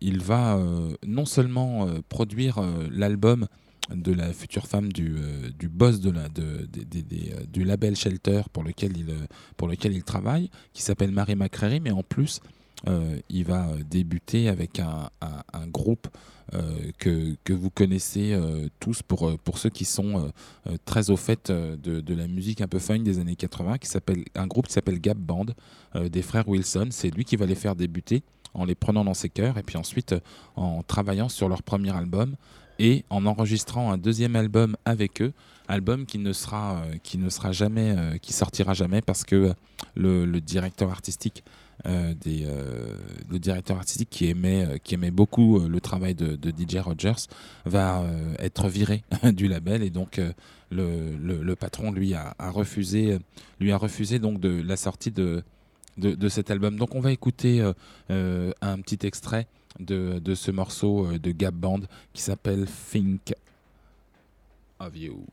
il 0.00 0.22
va 0.22 0.56
non 1.04 1.24
seulement 1.24 1.88
produire 2.08 2.60
l'album 2.92 3.48
de 3.90 4.12
la 4.12 4.32
future 4.32 4.66
femme 4.66 4.92
du, 4.92 5.16
euh, 5.16 5.50
du 5.58 5.68
boss 5.68 6.00
de 6.00 6.10
la, 6.10 6.28
de, 6.28 6.42
euh, 6.42 7.44
du 7.52 7.64
label 7.64 7.96
Shelter 7.96 8.42
pour 8.52 8.62
lequel 8.62 8.96
il, 8.96 9.10
euh, 9.10 9.26
pour 9.56 9.68
lequel 9.68 9.92
il 9.92 10.04
travaille, 10.04 10.50
qui 10.72 10.82
s'appelle 10.82 11.10
Mary 11.10 11.34
McCreary, 11.34 11.80
mais 11.80 11.90
en 11.90 12.02
plus, 12.02 12.40
il 13.28 13.44
va 13.44 13.68
débuter 13.88 14.48
avec 14.48 14.80
un, 14.80 15.08
un- 15.20 15.66
groupe 15.68 16.08
que, 16.98 17.36
que 17.44 17.52
vous 17.52 17.70
connaissez 17.70 18.36
tous 18.80 19.02
pour, 19.02 19.38
pour 19.38 19.58
ceux 19.58 19.70
qui 19.70 19.84
sont 19.84 20.32
très 20.84 21.10
au 21.10 21.16
fait 21.16 21.52
de, 21.52 21.76
de 22.00 22.14
la 22.14 22.26
musique 22.26 22.60
un 22.60 22.66
peu 22.66 22.80
fun 22.80 22.98
des 22.98 23.20
années 23.20 23.36
80, 23.36 23.78
qui 23.78 23.86
s'appelle 23.88 24.24
un 24.34 24.48
groupe 24.48 24.66
qui 24.66 24.72
s'appelle 24.72 24.98
Gap 25.00 25.16
Band 25.16 25.46
des 25.94 26.22
frères 26.22 26.48
Wilson. 26.48 26.88
C'est 26.90 27.10
lui 27.14 27.24
qui 27.24 27.36
va 27.36 27.46
les 27.46 27.54
faire 27.54 27.76
débuter 27.76 28.24
en 28.52 28.64
les 28.64 28.74
prenant 28.74 29.04
dans 29.04 29.14
ses 29.14 29.28
cœurs 29.28 29.58
et 29.58 29.62
puis 29.62 29.76
ensuite 29.76 30.16
en 30.56 30.82
travaillant 30.82 31.28
sur 31.28 31.48
leur 31.48 31.62
premier 31.62 31.94
album 31.94 32.34
et 32.82 33.04
en 33.10 33.26
enregistrant 33.26 33.92
un 33.92 33.96
deuxième 33.96 34.34
album 34.34 34.76
avec 34.84 35.22
eux, 35.22 35.32
album 35.68 36.04
qui 36.04 36.18
ne 36.18 36.32
sera 36.32 36.82
euh, 36.82 36.96
qui 37.04 37.16
ne 37.16 37.30
sera 37.30 37.52
jamais 37.52 37.94
euh, 37.96 38.18
qui 38.18 38.32
sortira 38.32 38.74
jamais 38.74 39.00
parce 39.00 39.22
que 39.22 39.36
euh, 39.36 40.26
le, 40.26 40.40
directeur 40.40 40.90
artistique 40.90 41.44
le 41.84 43.38
directeur 43.38 43.76
artistique 43.76 44.10
qui 44.10 44.28
aimait 44.28 44.80
qui 44.82 44.94
aimait 44.94 45.12
beaucoup 45.12 45.60
le 45.60 45.80
travail 45.80 46.14
de, 46.16 46.36
DJ 46.50 46.76
Rogers 46.76 47.28
va 47.64 48.04
être 48.38 48.68
viré 48.68 49.04
du 49.32 49.46
label 49.48 49.82
et 49.82 49.90
donc 49.90 50.20
le, 50.70 51.54
patron 51.54 51.92
lui 51.92 52.14
a, 52.14 52.34
refusé 52.38 53.18
lui 53.60 53.72
a 53.72 53.76
refusé 53.76 54.18
donc 54.18 54.38
de 54.40 54.62
la 54.62 54.76
sortie 54.76 55.10
de 55.10 55.42
de, 55.98 56.28
cet 56.28 56.50
album. 56.50 56.76
Donc 56.76 56.94
on 56.94 57.00
va 57.00 57.10
écouter 57.12 57.60
un 58.08 58.80
petit 58.80 59.04
extrait 59.04 59.46
de, 59.78 60.34
ce 60.34 60.50
morceau 60.50 61.06
euh, 61.06 61.18
de 61.18 61.30
Gap 61.30 61.54
Band 61.54 61.80
qui 62.12 62.22
s'appelle 62.22 62.66
Think 62.90 63.34
of 64.78 64.96
You. 64.96 65.24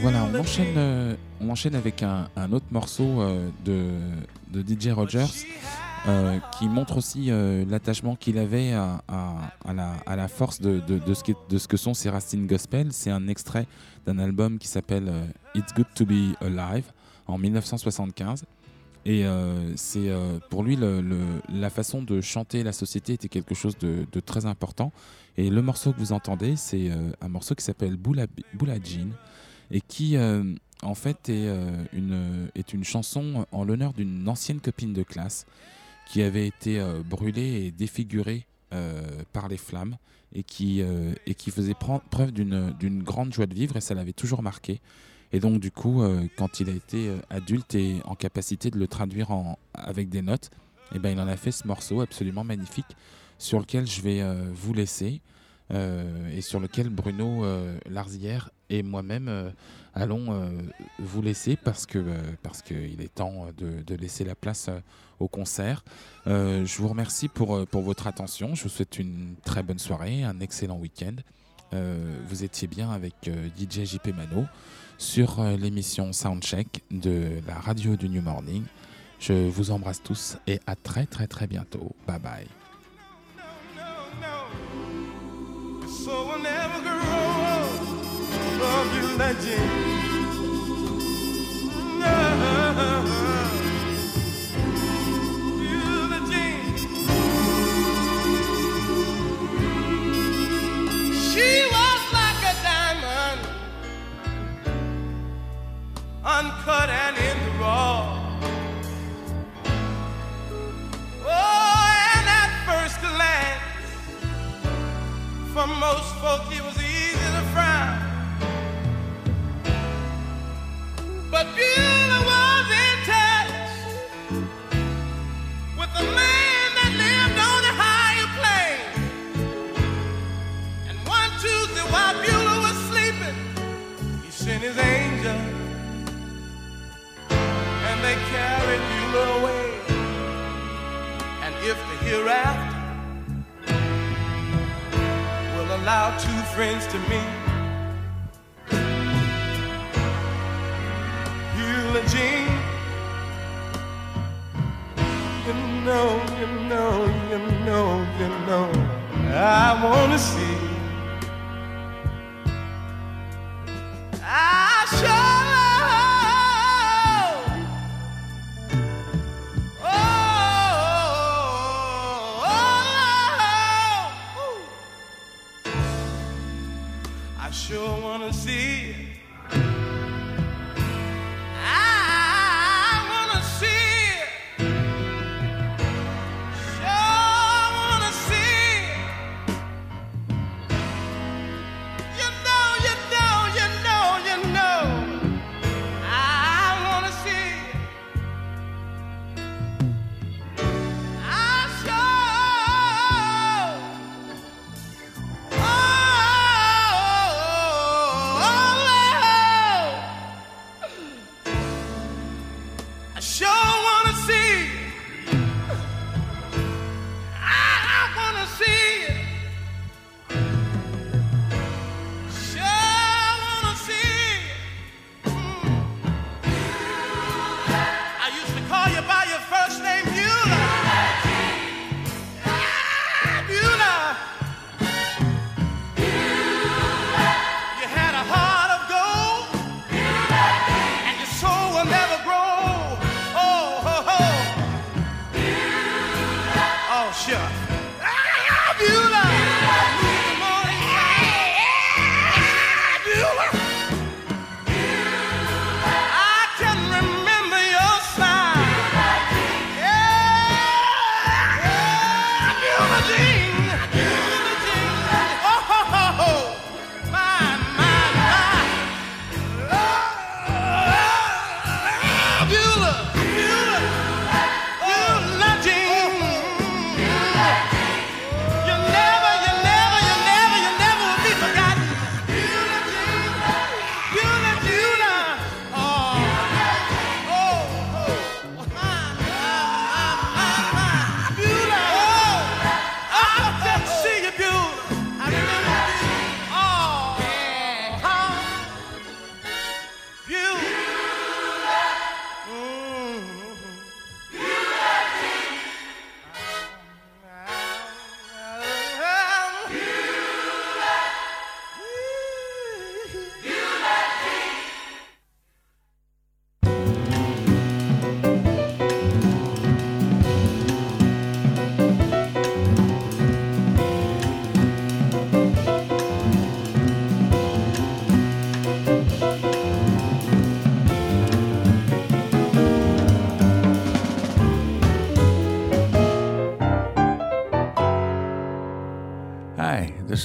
Voilà, 0.00 0.24
on 0.24 0.30
enchaîne, 0.40 0.74
euh, 0.76 1.14
on 1.40 1.50
enchaîne 1.50 1.74
avec 1.74 2.02
un, 2.02 2.28
un 2.36 2.52
autre 2.52 2.66
morceau 2.70 3.20
euh, 3.22 3.48
de, 3.64 3.92
de 4.50 4.62
DJ 4.62 4.88
Rogers 4.88 5.26
euh, 6.08 6.38
qui 6.58 6.68
montre 6.68 6.96
aussi 6.96 7.30
l'attachement 7.68 8.16
qu'il 8.16 8.38
avait 8.38 8.72
à, 8.72 9.02
à- 9.08 9.52
à 9.64 9.72
la, 9.72 9.92
à 10.06 10.16
la 10.16 10.28
force 10.28 10.60
de, 10.60 10.80
de- 10.80 10.98
de 10.98 11.14
ce 11.14 11.22
qui- 11.22 11.34
de 11.48 11.58
ce 11.58 11.68
que 11.68 11.76
sont 11.76 11.94
ses 11.94 12.10
racines 12.10 12.46
gospel. 12.46 12.88
C'est 12.92 13.10
un 13.10 13.28
extrait 13.28 13.66
d'un 14.06 14.18
album 14.18 14.58
qui 14.58 14.68
s'appelle 14.68 15.12
It's 15.54 15.72
Good 15.74 15.86
to 15.94 16.04
Be 16.06 16.34
Alive 16.40 16.84
en 17.28 17.38
1975. 17.38 18.44
Et 19.06 19.24
euh, 19.24 19.76
c'est 19.76 20.08
euh, 20.08 20.40
pour 20.50 20.64
lui 20.64 20.76
la 21.48 21.70
façon 21.70 22.02
de 22.02 22.20
chanter 22.20 22.64
la 22.64 22.72
société 22.72 23.12
était 23.12 23.28
quelque 23.28 23.54
chose 23.54 23.78
de, 23.78 24.04
très 24.20 24.46
important. 24.46 24.92
Et 25.36 25.48
le 25.48 25.62
morceau 25.62 25.92
que 25.92 25.98
vous 26.00 26.12
entendez, 26.12 26.56
c'est 26.56 26.90
euh, 26.90 27.12
un 27.20 27.28
morceau 27.28 27.54
qui 27.54 27.62
s'appelle 27.62 27.96
Boula, 27.96 28.26
Jean 28.82 29.10
et 29.70 29.80
qui 29.80 30.16
en 30.82 30.94
fait 30.94 31.28
est, 31.28 31.48
une, 31.92 32.48
est 32.54 32.72
une 32.72 32.84
chanson 32.84 33.46
en 33.52 33.64
l'honneur 33.64 33.92
d'une 33.92 34.28
ancienne 34.28 34.60
copine 34.60 34.92
de 34.92 35.02
classe 35.02 35.46
qui 36.08 36.22
avait 36.22 36.46
été 36.46 36.80
brûlée 37.04 37.66
et 37.66 37.70
défigurée 37.72 38.46
par 39.32 39.48
les 39.48 39.56
flammes 39.56 39.96
et 40.32 40.44
qui, 40.44 40.82
et 41.26 41.34
qui 41.34 41.50
faisait 41.50 41.74
preuve 41.74 42.30
d'une 42.30 43.02
grande 43.02 43.32
joie 43.32 43.46
de 43.46 43.54
vivre 43.54 43.76
et 43.76 43.80
ça 43.80 43.94
l'avait 43.94 44.12
toujours 44.12 44.42
marqué. 44.42 44.80
Et 45.32 45.40
donc 45.40 45.60
du 45.60 45.70
coup, 45.70 46.02
euh, 46.02 46.26
quand 46.36 46.60
il 46.60 46.68
a 46.68 46.72
été 46.72 47.08
euh, 47.08 47.18
adulte 47.30 47.74
et 47.74 48.00
en 48.04 48.14
capacité 48.14 48.70
de 48.70 48.78
le 48.78 48.86
traduire 48.86 49.28
avec 49.74 50.08
des 50.08 50.22
notes, 50.22 50.50
eh 50.94 50.98
ben, 50.98 51.10
il 51.10 51.20
en 51.20 51.28
a 51.28 51.36
fait 51.36 51.50
ce 51.50 51.66
morceau 51.66 52.00
absolument 52.00 52.44
magnifique 52.44 52.96
sur 53.38 53.58
lequel 53.58 53.86
je 53.86 54.00
vais 54.00 54.22
euh, 54.22 54.50
vous 54.52 54.72
laisser 54.72 55.20
et 56.32 56.42
sur 56.42 56.60
lequel 56.60 56.90
Bruno 56.90 57.44
euh, 57.44 57.76
Larzière 57.90 58.50
et 58.70 58.84
moi-même 58.84 59.52
allons 59.94 60.48
vous 61.00 61.22
laisser 61.22 61.56
parce 61.56 61.86
que 61.86 62.04
parce 62.44 62.62
qu'il 62.62 63.02
est 63.02 63.12
temps 63.12 63.48
de, 63.58 63.94
laisser 63.96 64.22
la 64.22 64.36
place 64.36 64.70
au 65.18 65.26
concert. 65.26 65.84
Je 66.24 66.78
vous 66.78 66.86
remercie 66.86 67.26
pour, 67.26 67.66
pour 67.66 67.82
votre 67.82 68.06
attention. 68.06 68.54
Je 68.54 68.62
vous 68.62 68.68
souhaite 68.68 69.00
une 69.00 69.34
très 69.44 69.64
bonne 69.64 69.80
soirée, 69.80 70.22
un 70.22 70.38
excellent 70.38 70.78
week-end. 70.78 71.16
Vous 72.28 72.44
étiez 72.44 72.68
bien 72.68 72.92
avec 72.92 73.28
DJ 73.58 73.86
JP 73.86 74.14
Mano 74.16 74.46
sur 74.98 75.40
euh, 75.40 75.56
l'émission 75.56 76.12
Soundcheck 76.12 76.82
de 76.90 77.40
la 77.46 77.54
radio 77.54 77.96
du 77.96 78.08
New 78.08 78.22
Morning. 78.22 78.64
Je 79.18 79.48
vous 79.48 79.70
embrasse 79.70 80.02
tous 80.02 80.36
et 80.46 80.60
à 80.66 80.76
très 80.76 81.06
très 81.06 81.26
très 81.26 81.46
bientôt. 81.46 81.94
Bye 82.06 82.18
bye. 82.18 82.46
Uncut 106.38 106.90
and 106.90 107.16
in 107.16 107.36
the 107.46 107.58
raw. 107.58 108.15